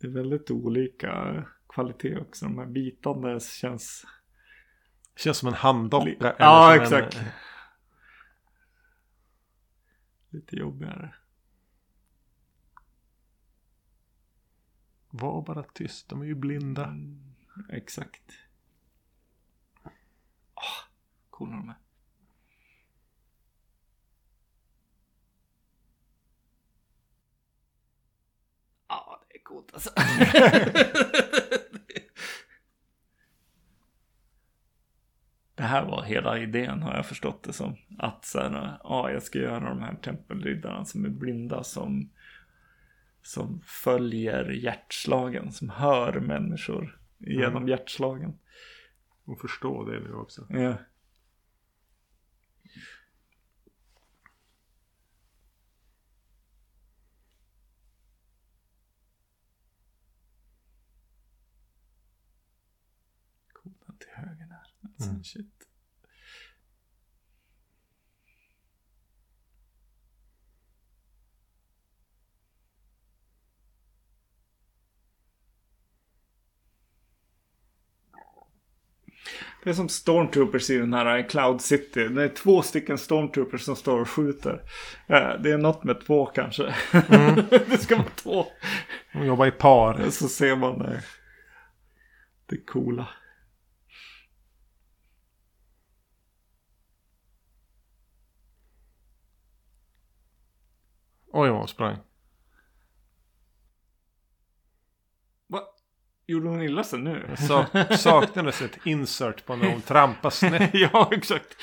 Det 0.00 0.06
är 0.06 0.10
väldigt 0.10 0.50
olika 0.50 1.44
kvalitet 1.74 2.18
också. 2.20 2.44
De 2.44 2.58
här 2.58 2.66
bitande 2.66 3.40
känns... 3.40 4.06
Känns 5.16 5.38
som 5.38 5.48
en 5.48 5.54
eller 6.30 6.36
Ja, 6.38 6.72
som 6.74 6.82
exakt. 6.82 7.16
En, 7.16 7.24
Lite 10.28 10.56
jobbigare. 10.56 11.14
var 15.14 15.42
bara 15.42 15.62
tyst, 15.62 16.08
de 16.08 16.22
är 16.22 16.26
ju 16.26 16.34
blinda. 16.34 16.84
Mm, 16.84 17.34
exakt. 17.68 18.32
Ah, 20.54 20.88
coola 21.30 21.56
de 21.56 21.68
är. 21.68 21.74
Ja, 28.88 29.22
det 29.28 29.36
är 29.36 29.42
coolt 29.42 29.74
alltså. 29.74 29.90
Det 35.62 35.66
här 35.68 35.84
var 35.84 36.02
hela 36.02 36.38
idén 36.38 36.82
har 36.82 36.94
jag 36.94 37.06
förstått 37.06 37.42
det 37.42 37.52
som. 37.52 37.76
Att 37.98 38.24
så 38.24 38.38
här, 38.40 38.78
ja, 38.82 39.10
jag 39.10 39.22
ska 39.22 39.38
göra 39.38 39.68
de 39.68 39.82
här 39.82 39.94
tempelriddarna 39.94 40.84
som 40.84 41.04
är 41.04 41.08
blinda 41.08 41.64
som 41.64 42.10
som 43.22 43.60
följer 43.66 44.50
hjärtslagen, 44.50 45.52
som 45.52 45.68
hör 45.70 46.20
människor 46.20 47.00
genom 47.18 47.56
Mm. 47.56 47.68
hjärtslagen. 47.68 48.38
Och 49.24 49.40
förstå 49.40 49.84
det 49.84 50.00
nu 50.00 50.14
också. 50.14 50.46
Ja. 50.50 50.74
Coola 63.52 63.94
till 63.98 64.08
höger 64.14 64.46
där. 64.46 64.56
Alltså, 64.56 64.88
Mm. 65.10 65.24
shit. 65.24 65.46
Det 79.64 79.70
är 79.70 79.74
som 79.74 79.88
Stormtroopers 79.88 80.70
i 80.70 80.78
den 80.78 80.94
här 80.94 81.28
Cloud 81.28 81.60
City. 81.60 82.08
Det 82.08 82.24
är 82.24 82.28
två 82.28 82.62
stycken 82.62 82.98
Stormtroopers 82.98 83.62
som 83.62 83.76
står 83.76 84.00
och 84.00 84.08
skjuter. 84.08 84.62
Eh, 85.06 85.40
Det 85.42 85.50
är 85.50 85.58
något 85.58 85.84
med 85.84 86.06
två 86.06 86.26
kanske. 86.26 86.62
det 87.50 87.78
ska 87.82 87.96
vara 87.96 88.08
två. 88.16 88.46
De 89.12 89.26
jobbar 89.26 89.46
i 89.46 89.50
par. 89.50 90.10
Så 90.10 90.28
ser 90.28 90.56
man 90.56 90.78
det. 90.78 91.02
Det 92.46 92.56
coola. 92.56 93.08
Oj, 101.34 101.48
vad 101.48 101.58
hon 101.58 101.68
sprang. 101.68 101.96
Va? 105.46 105.60
Gjorde 106.26 106.48
hon 106.48 106.62
illa 106.62 106.84
sig 106.84 106.98
nu? 106.98 107.36
Sak- 107.36 107.98
saknades 107.98 108.62
ett 108.62 108.78
insert 108.86 109.46
på 109.46 109.56
när 109.56 109.72
hon 109.72 109.82
trampar 109.82 110.30
snett. 110.30 110.70
ja, 110.74 111.10
exakt. 111.12 111.56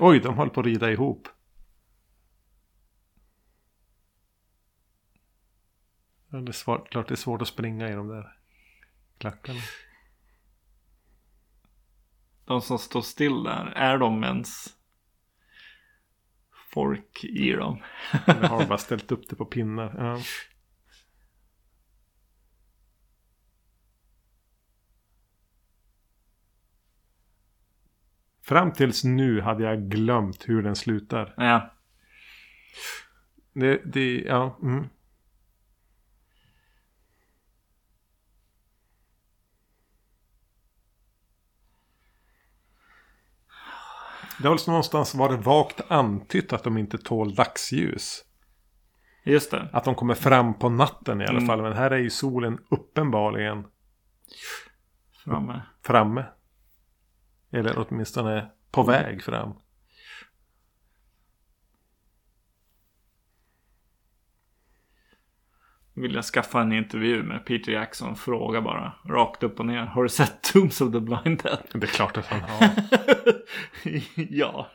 Oj, 0.00 0.20
de 0.20 0.38
höll 0.38 0.50
på 0.50 0.60
att 0.60 0.66
rida 0.66 0.90
ihop. 0.90 1.28
Ja, 6.28 6.38
det 6.38 6.50
är 6.50 6.52
svårt, 6.52 6.90
klart 6.90 7.08
det 7.08 7.14
är 7.14 7.16
svårt 7.16 7.42
att 7.42 7.48
springa 7.48 7.88
i 7.88 7.92
de 7.92 8.08
där 8.08 8.36
klackarna. 9.18 9.60
De 12.44 12.60
som 12.62 12.78
står 12.78 13.02
still 13.02 13.42
där, 13.42 13.66
är 13.66 13.98
de 13.98 14.24
ens 14.24 14.76
folk 16.72 17.24
i 17.24 17.52
dem? 17.52 17.82
Eller 18.26 18.48
har 18.48 18.58
de 18.60 18.64
bara 18.68 18.78
ställt 18.78 19.12
upp 19.12 19.28
det 19.28 19.36
på 19.36 19.44
pinnar? 19.44 19.94
Ja. 19.98 20.18
Fram 28.42 28.72
tills 28.72 29.04
nu 29.04 29.40
hade 29.40 29.64
jag 29.64 29.90
glömt 29.90 30.48
hur 30.48 30.62
den 30.62 30.76
slutar. 30.76 31.34
Ja. 31.36 31.74
Det, 33.52 33.82
det 33.84 34.20
ja. 34.20 34.58
Mm. 34.62 34.88
Det 44.38 44.48
har 44.48 44.68
någonstans 44.70 45.14
varit 45.14 45.46
vagt 45.46 45.80
antytt 45.88 46.52
att 46.52 46.64
de 46.64 46.78
inte 46.78 46.98
tål 46.98 47.34
dagsljus. 47.34 48.24
Just 49.24 49.50
det. 49.50 49.68
Att 49.72 49.84
de 49.84 49.94
kommer 49.94 50.14
fram 50.14 50.54
på 50.58 50.68
natten 50.68 51.20
i 51.20 51.24
alla 51.24 51.32
Mm. 51.38 51.46
fall. 51.46 51.62
Men 51.62 51.72
här 51.72 51.90
är 51.90 51.98
ju 51.98 52.10
solen 52.10 52.58
uppenbarligen 52.70 53.64
Framme. 55.24 55.62
framme. 55.86 56.24
Eller 57.52 57.74
åtminstone 57.88 58.50
på 58.70 58.82
väg 58.82 59.22
fram. 59.22 59.52
vilja 66.02 66.22
skaffa 66.22 66.60
en 66.60 66.72
intervju 66.72 67.22
med 67.22 67.44
Peter 67.44 67.72
Jackson. 67.72 68.16
Fråga 68.16 68.60
bara. 68.60 68.92
Rakt 69.04 69.42
upp 69.42 69.60
och 69.60 69.66
ner. 69.66 69.84
Har 69.84 70.02
du 70.02 70.08
sett 70.08 70.42
Tombs 70.42 70.80
of 70.80 70.92
the 70.92 71.00
Blind 71.00 71.42
Dead? 71.42 71.58
Det 71.72 71.82
är 71.82 71.86
klart 71.86 72.16
att 72.16 72.26
han 72.26 72.40
har. 72.40 72.70
ja. 74.30 74.70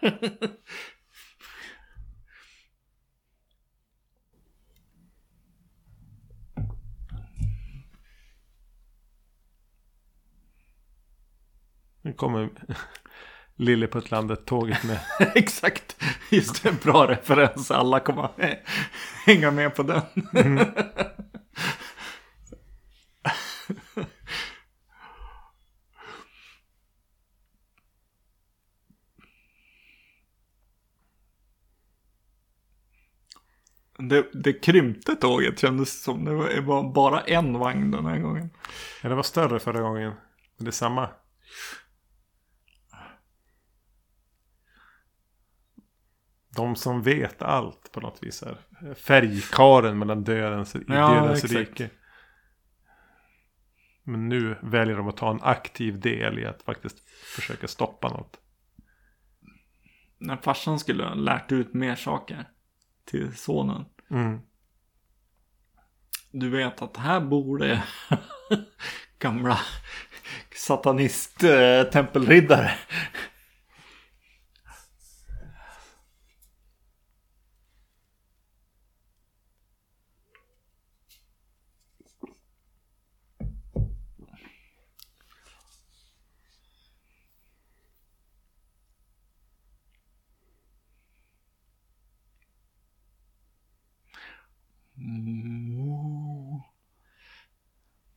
Nu 12.01 12.13
kommer 12.13 12.49
Lilleputtlandet-tåget 13.57 14.83
med. 14.83 14.99
Exakt. 15.35 16.03
Just 16.29 16.63
det, 16.63 16.83
bra 16.83 17.07
referens. 17.07 17.71
Alla 17.71 17.99
kommer 17.99 18.29
hänga 19.25 19.51
med 19.51 19.75
på 19.75 19.83
den. 19.83 20.01
Mm. 20.33 20.65
Det, 33.99 34.25
det 34.33 34.53
krympte 34.53 35.15
tåget 35.15 35.59
kändes 35.59 36.03
som. 36.03 36.25
Det 36.25 36.61
var 36.61 36.93
bara 36.93 37.21
en 37.21 37.59
vagn 37.59 37.91
den 37.91 38.05
här 38.05 38.19
gången. 38.19 38.49
Ja, 39.03 39.09
det 39.09 39.15
var 39.15 39.23
större 39.23 39.59
förra 39.59 39.81
gången. 39.81 40.13
Det 40.57 40.67
är 40.67 40.71
samma. 40.71 41.09
De 46.57 46.75
som 46.75 47.01
vet 47.01 47.41
allt 47.41 47.91
på 47.91 48.01
något 48.01 48.23
vis 48.23 48.43
är 48.43 48.57
färgkaren 48.93 49.99
mellan 49.99 50.23
dödens, 50.23 50.75
i 50.75 50.83
ja, 50.87 51.13
dödens 51.13 51.43
exakt. 51.43 51.59
rike. 51.59 51.89
Men 54.03 54.29
nu 54.29 54.57
väljer 54.61 54.97
de 54.97 55.07
att 55.07 55.17
ta 55.17 55.31
en 55.31 55.41
aktiv 55.41 55.99
del 55.99 56.39
i 56.39 56.45
att 56.45 56.61
faktiskt 56.61 57.09
försöka 57.09 57.67
stoppa 57.67 58.09
något. 58.09 58.39
När 60.17 60.37
farsan 60.37 60.79
skulle 60.79 61.03
ha 61.03 61.13
lärt 61.13 61.51
ut 61.51 61.73
mer 61.73 61.95
saker 61.95 62.49
till 63.05 63.35
sonen. 63.35 63.85
Mm. 64.09 64.39
Du 66.31 66.49
vet 66.49 66.81
att 66.81 66.97
här 66.97 67.19
bor 67.19 67.57
det 67.57 67.83
gamla 69.19 69.59
satanist-tempelriddare. 70.55 72.71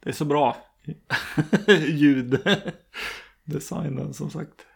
Det 0.01 0.09
är 0.09 0.13
så 0.13 0.25
bra 0.25 0.57
ljuddesignen 3.47 4.15
som 4.15 4.31
sagt. 4.31 4.67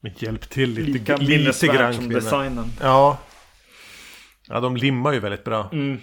Men 0.00 0.12
hjälp 0.18 0.50
till 0.50 0.70
lite, 0.70 0.90
Lika 0.90 1.16
lite 1.16 1.66
grann. 1.66 1.94
som 1.94 2.08
designen. 2.08 2.70
Ja. 2.80 3.18
Ja, 4.48 4.60
de 4.60 4.76
limmar 4.76 5.12
ju 5.12 5.20
väldigt 5.20 5.44
bra. 5.44 5.70
Mm. 5.72 6.00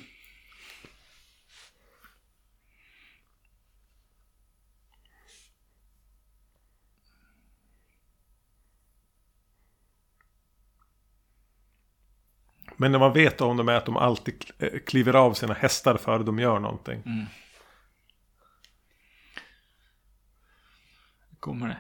Men 12.82 12.92
när 12.92 13.00
man 13.00 13.14
vet 13.14 13.42
om 13.42 13.58
dem 13.58 13.70
är 13.70 13.74
att 13.74 13.86
de 13.86 13.98
alltid 13.98 14.46
eh, 14.58 14.80
kliver 14.80 15.14
av 15.14 15.34
sina 15.34 15.54
hästar 15.54 15.98
före 15.98 16.24
de 16.24 16.40
gör 16.40 16.60
någonting. 16.60 17.02
Mm. 17.06 17.26
Kommer 21.40 21.68
det. 21.68 21.78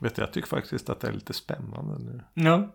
Vet 0.00 0.14
du, 0.14 0.22
jag 0.22 0.32
tycker 0.32 0.48
faktiskt 0.48 0.90
att 0.90 1.00
det 1.00 1.08
är 1.08 1.12
lite 1.12 1.32
spännande 1.32 1.98
nu. 1.98 2.24
Ja. 2.34 2.74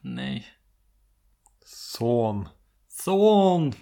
Nej. 0.00 0.46
Son. 1.64 2.48
Son. 2.88 3.72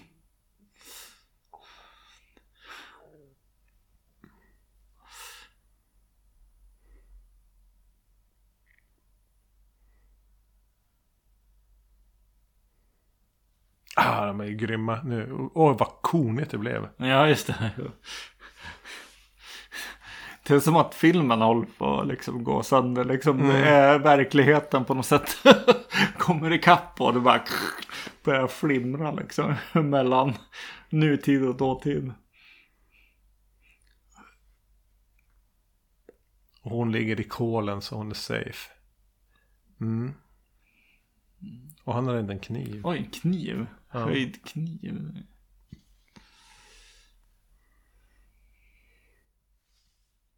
Ah, 13.95 14.25
de 14.25 14.39
är 14.41 14.47
grymma 14.47 15.01
nu. 15.03 15.49
Åh, 15.53 15.77
vad 15.77 15.87
konigt 16.01 16.51
det 16.51 16.57
blev. 16.57 16.89
Ja, 16.97 17.27
just 17.27 17.47
det. 17.47 17.71
Det 20.47 20.55
är 20.55 20.59
som 20.59 20.75
att 20.75 20.95
filmen 20.95 21.41
håller 21.41 21.67
på 21.77 21.99
att 21.99 22.07
liksom 22.07 22.43
gå 22.43 22.63
sönder. 22.63 23.05
Liksom, 23.05 23.39
mm. 23.39 23.55
är 23.55 23.99
verkligheten 23.99 24.85
på 24.85 24.93
något 24.93 25.05
sätt 25.05 25.37
kommer 26.17 26.53
ikapp 26.53 27.01
och 27.01 27.13
det 27.13 27.19
bara 27.19 27.43
börjar 28.23 28.47
flimra 28.47 29.11
liksom. 29.11 29.55
Mellan 29.73 30.33
nutid 30.89 31.43
och 31.43 31.57
dåtid. 31.57 32.11
Hon 36.61 36.91
ligger 36.91 37.19
i 37.19 37.23
kolen 37.23 37.81
så 37.81 37.95
hon 37.95 38.09
är 38.09 38.15
safe. 38.15 38.69
Mm. 39.81 40.13
Och 41.83 41.93
han 41.93 42.07
har 42.07 42.15
en 42.15 42.39
kniv. 42.39 42.81
Oj, 42.83 42.97
en 42.97 43.09
kniv. 43.09 43.65
Ja. 43.91 43.99
Höjd 43.99 44.37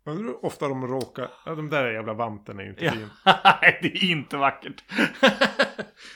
Undrar 0.10 0.46
ofta 0.46 0.68
de 0.68 0.88
råkar... 0.88 1.32
Ja, 1.46 1.56
de 1.56 1.70
där 1.70 1.92
jävla 1.92 2.14
vanten 2.14 2.60
är 2.60 2.64
ju 2.64 2.70
inte 2.70 2.86
ja. 2.86 2.92
fin. 2.92 3.10
Nej, 3.26 3.80
det 3.82 3.88
är 3.88 4.12
inte 4.12 4.38
vackert. 4.38 4.84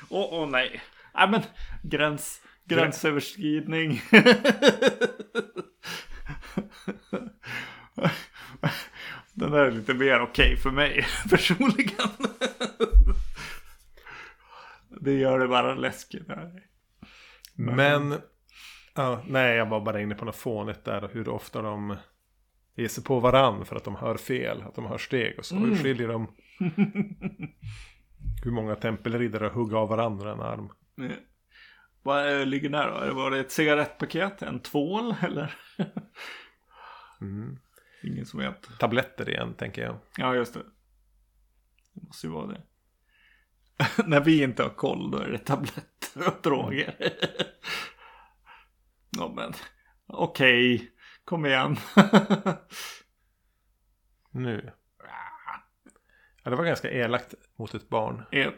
Åh, 0.10 0.22
oh, 0.22 0.44
oh, 0.44 0.50
nej. 0.50 0.82
Nej, 1.16 1.30
men 1.30 1.42
gräns... 1.84 2.42
Gränsöverskridning. 2.66 4.02
Den 9.34 9.52
där 9.52 9.66
är 9.66 9.72
lite 9.72 9.94
mer 9.94 10.22
okej 10.22 10.46
okay 10.46 10.58
för 10.58 10.72
mig 10.72 11.06
personligen. 11.30 12.10
det 14.90 15.14
gör 15.14 15.40
det 15.40 15.48
bara 15.48 15.76
läskigt. 15.76 16.28
Men, 17.56 18.22
ja, 18.94 19.24
nej 19.28 19.56
jag 19.56 19.66
var 19.66 19.82
bara 19.82 20.02
inne 20.02 20.16
på 20.16 20.26
något 20.26 20.36
fånigt 20.36 20.86
där. 20.86 21.10
Hur 21.14 21.30
ofta 21.30 21.62
de 21.62 21.98
ge 22.76 22.90
sig 22.90 23.04
på 23.04 23.20
varann 23.20 23.66
för 23.66 23.76
att 23.76 23.84
de 23.84 23.96
hör 23.96 24.18
fel, 24.18 24.62
att 24.62 24.76
de 24.76 24.86
hör 24.86 24.98
steg 24.98 25.40
och 25.40 25.46
så. 25.46 25.56
Mm. 25.56 25.70
Hur 25.70 25.78
skiljer 25.78 26.08
de? 26.08 26.28
Hur 28.44 28.52
många 28.52 28.76
tempelriddare 28.76 29.48
hugger 29.48 29.78
av 29.78 29.90
varandra 29.90 30.32
en 30.32 30.42
arm? 30.42 30.70
Mm. 30.98 31.12
Vad 32.04 32.48
ligger 32.48 32.70
där 32.70 33.08
då? 33.08 33.14
Var 33.14 33.32
det 33.32 33.40
ett 33.40 33.52
cigarettpaket? 33.52 34.42
En 34.42 34.60
tvål 34.60 35.16
eller? 35.22 35.56
mm. 37.22 37.58
Ingen 38.04 38.26
som 38.26 38.40
vet. 38.40 38.80
Tabletter 38.80 39.30
igen 39.30 39.54
tänker 39.54 39.82
jag. 39.82 39.98
Ja 40.18 40.36
just 40.36 40.54
det. 40.54 40.64
Det 41.94 42.08
måste 42.08 42.28
ju 42.28 42.34
vara 42.34 42.48
det. 42.48 42.62
När 44.06 44.22
vi 44.22 44.44
inte 44.44 44.64
har 44.64 44.70
koll 44.70 45.12
då 45.12 45.18
är 45.18 45.30
det 45.30 45.38
tabletter 45.38 46.28
och 46.28 46.42
droger. 46.44 46.96
ja 49.18 49.34
men 49.36 49.54
okej. 50.08 50.76
Okay. 50.76 50.88
Kom 51.26 51.46
igen. 51.46 51.78
nu. 54.32 54.72
Ja, 56.44 56.50
det 56.50 56.56
var 56.56 56.66
ganska 56.66 56.92
elakt 56.92 57.34
mot 57.56 57.74
ett 57.74 57.90
barn. 57.90 58.24
Ja. 58.32 58.54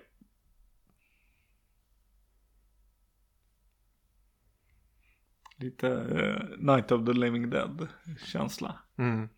Lite 5.58 5.88
uh, 5.88 6.58
Night 6.58 6.92
of 6.92 7.06
the 7.06 7.14
Living 7.14 7.50
Dead 7.50 7.88
känsla. 8.26 8.80
Mm. 8.98 9.30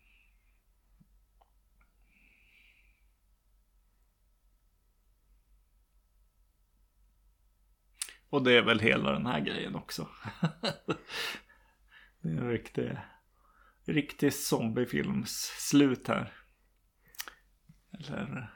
Och 8.30 8.42
det 8.42 8.52
är 8.52 8.62
väl 8.62 8.80
hela 8.80 9.12
den 9.12 9.26
här 9.26 9.40
grejen 9.40 9.74
också. 9.74 10.08
det 12.20 12.28
är 12.28 12.36
en 12.36 12.50
riktig 12.50 12.98
riktig 13.88 14.32
zombiefilms 14.32 15.52
slut 15.70 16.08
här. 16.08 16.32
Eller... 17.92 18.54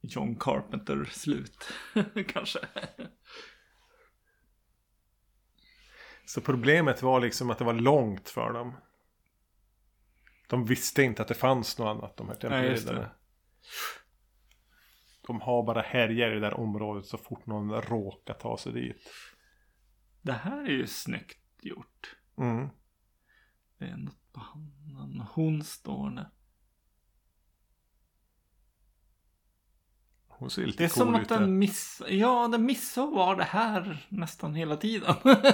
John 0.00 0.36
Carpenter-slut. 0.36 1.72
Kanske. 2.28 2.58
Så 6.24 6.40
problemet 6.40 7.02
var 7.02 7.20
liksom 7.20 7.50
att 7.50 7.58
det 7.58 7.64
var 7.64 7.72
långt 7.72 8.28
för 8.28 8.52
dem. 8.52 8.76
De 10.48 10.64
visste 10.64 11.02
inte 11.02 11.22
att 11.22 11.28
det 11.28 11.34
fanns 11.34 11.78
något 11.78 11.96
annat, 11.96 12.16
de 12.16 12.28
här 12.28 12.34
tempelriddarna. 12.34 13.10
De 15.26 15.40
har 15.40 15.62
bara 15.62 15.80
härjar 15.80 16.30
i 16.30 16.34
det 16.34 16.40
där 16.40 16.54
området 16.54 17.06
så 17.06 17.18
fort 17.18 17.46
någon 17.46 17.82
råkar 17.82 18.34
ta 18.34 18.58
sig 18.58 18.72
dit. 18.72 19.10
Det 20.22 20.32
här 20.32 20.64
är 20.64 20.70
ju 20.70 20.86
snyggt 20.86 21.38
gjort. 21.62 22.16
Mm. 22.38 22.68
Det 23.78 23.84
är 23.84 23.96
något 23.96 24.32
på 24.32 24.40
handen. 24.40 25.26
Hon 25.32 25.64
står 25.64 26.10
där. 26.10 26.30
Hon 30.28 30.50
ser 30.50 30.66
lite 30.66 30.78
Det 30.78 30.84
är 30.84 30.88
cool 30.88 30.98
som 31.06 31.14
ut. 31.14 31.22
att 31.22 31.28
där. 31.28 31.40
den 31.40 31.58
miss... 31.58 32.02
Ja, 32.08 32.48
den 32.48 32.66
missar 32.66 33.04
att 33.04 33.14
vara 33.14 33.36
det 33.36 33.44
här 33.44 34.06
nästan 34.08 34.54
hela 34.54 34.76
tiden. 34.76 35.14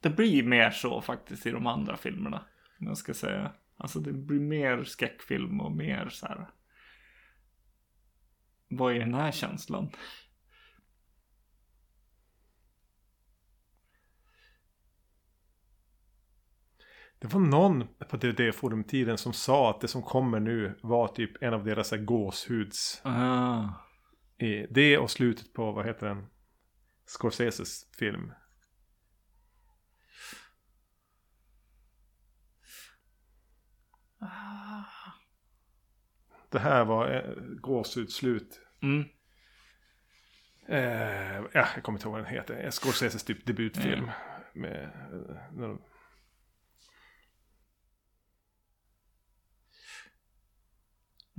det 0.00 0.10
blir 0.10 0.42
mer 0.42 0.70
så 0.70 1.00
faktiskt 1.00 1.46
i 1.46 1.50
de 1.50 1.66
andra 1.66 1.96
filmerna. 1.96 2.44
Om 2.80 2.86
jag 2.86 2.98
ska 2.98 3.14
säga. 3.14 3.52
Alltså 3.76 4.00
det 4.00 4.12
blir 4.12 4.40
mer 4.40 4.84
skräckfilm 4.84 5.60
och 5.60 5.72
mer 5.72 6.08
så 6.08 6.26
här. 6.26 6.50
Vad 8.68 8.94
är 8.94 8.98
den 8.98 9.14
här 9.14 9.32
känslan? 9.32 9.90
Det 17.20 17.26
var 17.26 17.40
någon 17.40 17.88
på 18.08 18.16
DD-forumtiden 18.16 19.16
som 19.16 19.32
sa 19.32 19.70
att 19.70 19.80
det 19.80 19.88
som 19.88 20.02
kommer 20.02 20.40
nu 20.40 20.78
var 20.82 21.08
typ 21.08 21.42
en 21.42 21.54
av 21.54 21.64
deras 21.64 21.90
här 21.90 21.98
gåshuds... 21.98 23.00
Ah. 23.04 23.68
Det 24.70 24.98
och 24.98 25.10
slutet 25.10 25.52
på, 25.52 25.72
vad 25.72 25.86
heter 25.86 26.06
den? 26.06 26.26
Scorseses 27.06 27.86
film. 27.98 28.32
Det 36.50 36.58
här 36.58 36.84
var 36.84 37.14
eh, 37.14 37.34
gåshudsslut. 37.60 38.60
Mm. 38.82 39.04
Eh, 40.68 41.36
ja, 41.52 41.68
jag 41.74 41.82
kommer 41.82 41.98
inte 41.98 42.08
ihåg 42.08 42.12
vad 42.16 42.24
den 42.24 42.32
heter. 42.34 42.70
Scorseses 42.70 43.24
typ 43.24 43.46
debutfilm. 43.46 44.10
Med, 44.52 44.82
eh, 44.84 45.36
när 45.52 45.68
de- 45.68 45.82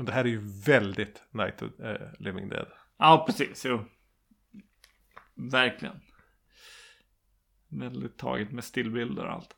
Men 0.01 0.05
det 0.05 0.11
här 0.11 0.25
är 0.25 0.29
ju 0.29 0.41
väldigt 0.65 1.23
Night 1.31 1.61
of 1.61 1.79
eh, 1.79 2.07
Living 2.19 2.49
Dead. 2.49 2.67
Ja, 2.97 3.23
precis. 3.27 3.65
Jo. 3.65 3.85
Verkligen. 5.35 6.01
Väldigt 7.67 8.17
taget 8.17 8.51
med 8.51 8.63
stillbilder 8.63 9.25
och 9.25 9.31
allt. 9.31 9.55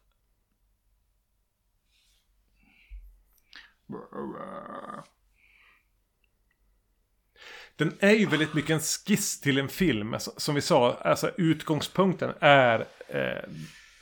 Den 7.76 7.98
är 8.00 8.14
ju 8.14 8.26
väldigt 8.26 8.54
mycket 8.54 8.70
en 8.70 8.80
skiss 8.80 9.42
till 9.42 9.58
en 9.58 9.70
film. 9.70 10.14
Alltså, 10.14 10.32
som 10.38 10.56
vi 10.56 10.62
sa, 10.62 10.94
alltså 10.94 11.32
utgångspunkten 11.38 12.34
är 12.40 12.80
eh, 13.08 13.50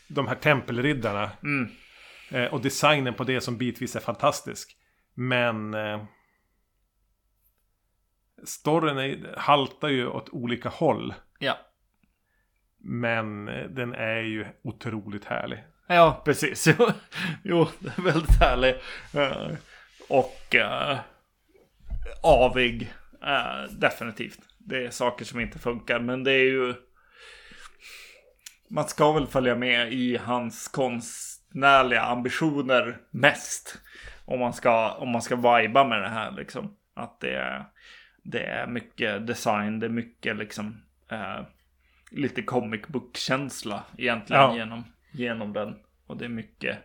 de 0.08 0.28
här 0.28 0.36
tempelriddarna. 0.36 1.32
Mm. 1.44 1.72
Eh, 2.30 2.54
och 2.54 2.62
designen 2.62 3.14
på 3.14 3.24
det 3.24 3.42
som 3.42 3.58
bitvis 3.58 3.96
är 3.96 4.00
fantastisk. 4.00 4.78
Men... 5.14 5.74
Eh, 5.74 6.06
storyn 8.44 8.98
är, 8.98 9.34
haltar 9.38 9.88
ju 9.88 10.08
åt 10.08 10.30
olika 10.30 10.70
håll. 10.70 11.14
Ja. 11.40 11.58
Men 12.84 13.48
eh, 13.48 13.66
den 13.70 13.94
är 13.94 14.22
ju 14.22 14.46
otroligt 14.64 15.26
härlig. 15.26 15.64
Ja, 15.88 16.22
precis. 16.26 16.68
Jo, 16.68 16.88
jo 17.44 17.68
det 17.80 17.98
är 17.98 18.02
väldigt 18.02 18.40
härlig. 18.40 18.76
Eh, 19.14 19.52
Och 20.10 20.56
uh, 20.56 21.00
avig. 22.24 22.94
eh, 23.24 23.72
definitivt. 23.72 24.40
Det 24.58 24.86
är 24.86 24.90
saker 24.90 25.26
som 25.26 25.40
inte 25.40 25.60
funkar. 25.60 26.00
Men 26.00 26.24
det 26.24 26.32
är 26.32 26.44
ju... 26.52 26.74
Man 28.70 28.88
ska 28.88 29.12
väl 29.12 29.28
följa 29.28 29.56
med 29.56 29.94
i 29.94 30.18
hans 30.18 30.68
konstnärliga 30.68 32.02
ambitioner 32.02 32.98
mest. 33.12 33.82
Om 34.26 34.40
man 34.40 34.54
ska, 34.54 34.92
om 34.92 35.10
man 35.10 35.22
ska 35.22 35.36
viba 35.36 35.84
med 35.84 36.02
det 36.02 36.10
här 36.10 36.32
liksom. 36.32 36.78
Att 36.96 37.20
det 37.20 37.36
är, 37.36 37.66
det 38.22 38.44
är 38.44 38.68
mycket 38.68 39.28
design, 39.28 39.80
det 39.80 39.86
är 39.86 39.90
mycket 39.90 40.36
liksom 40.38 40.82
eh, 41.12 41.42
lite 42.12 42.42
comic 42.42 42.82
book-känsla 42.88 43.84
egentligen 43.98 44.42
Ja. 44.42 44.56
genom, 44.56 44.84
genom 45.12 45.54
den. 45.54 45.76
Och 46.06 46.18
det 46.18 46.26
är 46.26 46.30
mycket 46.30 46.78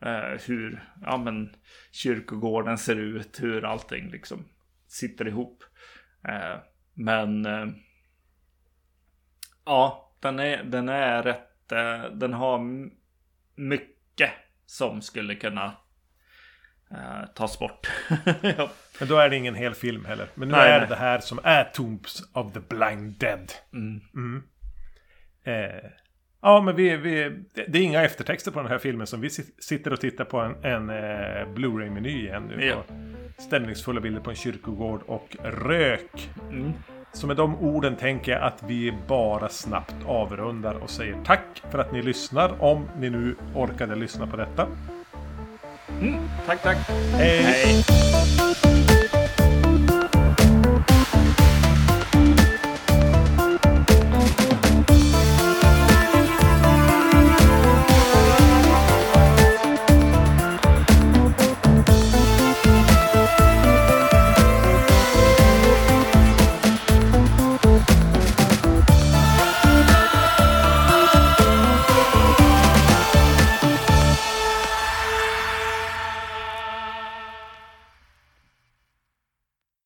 eh, 0.00 0.40
hur 0.46 0.84
ja, 1.02 1.16
men, 1.16 1.56
kyrkogården 1.92 2.78
ser 2.78 2.96
ut, 2.96 3.42
hur 3.42 3.64
allting 3.64 4.10
liksom 4.10 4.44
sitter 4.86 5.28
ihop. 5.28 5.64
Eh, 6.28 6.56
men 6.94 7.46
eh, 7.46 7.66
ja, 9.64 10.12
den 10.20 10.38
är, 10.38 10.64
den 10.64 10.88
är 10.88 11.22
rätt, 11.22 11.72
eh, 11.72 12.04
den 12.04 12.32
har 12.32 12.88
mycket 13.54 14.30
som 14.66 15.02
skulle 15.02 15.34
kunna 15.34 15.76
eh, 16.90 17.26
tas 17.34 17.58
bort. 17.58 17.88
Men 18.98 19.08
då 19.08 19.16
är 19.18 19.30
det 19.30 19.36
ingen 19.36 19.54
hel 19.54 19.74
film 19.74 20.04
heller. 20.04 20.26
Men 20.34 20.48
nu 20.48 20.54
Nej, 20.54 20.70
är 20.72 20.78
nej. 20.78 20.88
det 20.88 20.96
här 20.96 21.18
som 21.18 21.40
är 21.42 21.64
Tombs 21.64 22.22
of 22.32 22.52
the 22.52 22.60
Blind 22.60 23.14
Dead. 23.18 23.52
Mm. 23.72 24.00
Mm. 24.14 24.42
Eh, 25.44 25.90
ja, 26.42 26.60
men 26.60 26.76
vi, 26.76 26.96
vi, 26.96 27.42
det 27.68 27.78
är 27.78 27.82
inga 27.82 28.02
eftertexter 28.04 28.50
på 28.50 28.60
den 28.60 28.70
här 28.70 28.78
filmen. 28.78 29.06
Som 29.06 29.20
vi 29.20 29.28
sit- 29.28 29.54
sitter 29.60 29.92
och 29.92 30.00
tittar 30.00 30.24
på 30.24 30.38
en, 30.40 30.64
en 30.64 30.90
eh, 30.90 31.48
Blu-ray-meny 31.54 32.08
igen 32.10 32.42
nu. 32.56 32.64
Ja. 32.66 32.84
Stämningsfulla 33.38 34.00
bilder 34.00 34.20
på 34.20 34.30
en 34.30 34.36
kyrkogård 34.36 35.00
och 35.06 35.36
rök. 35.44 36.30
Mm. 36.50 36.72
Så 37.12 37.26
med 37.26 37.36
de 37.36 37.56
orden 37.58 37.96
tänker 37.96 38.32
jag 38.32 38.42
att 38.42 38.62
vi 38.66 38.94
bara 39.06 39.48
snabbt 39.48 39.94
avrundar 40.06 40.74
och 40.74 40.90
säger 40.90 41.16
tack 41.24 41.62
för 41.70 41.78
att 41.78 41.92
ni 41.92 42.02
lyssnar. 42.02 42.62
Om 42.62 42.88
ni 42.98 43.10
nu 43.10 43.36
orkade 43.54 43.94
lyssna 43.96 44.26
på 44.26 44.36
detta. 44.36 44.66
Tack, 46.46 46.62
tack. 46.62 46.76
Hej! 47.16 47.42
Hej. 47.42 47.84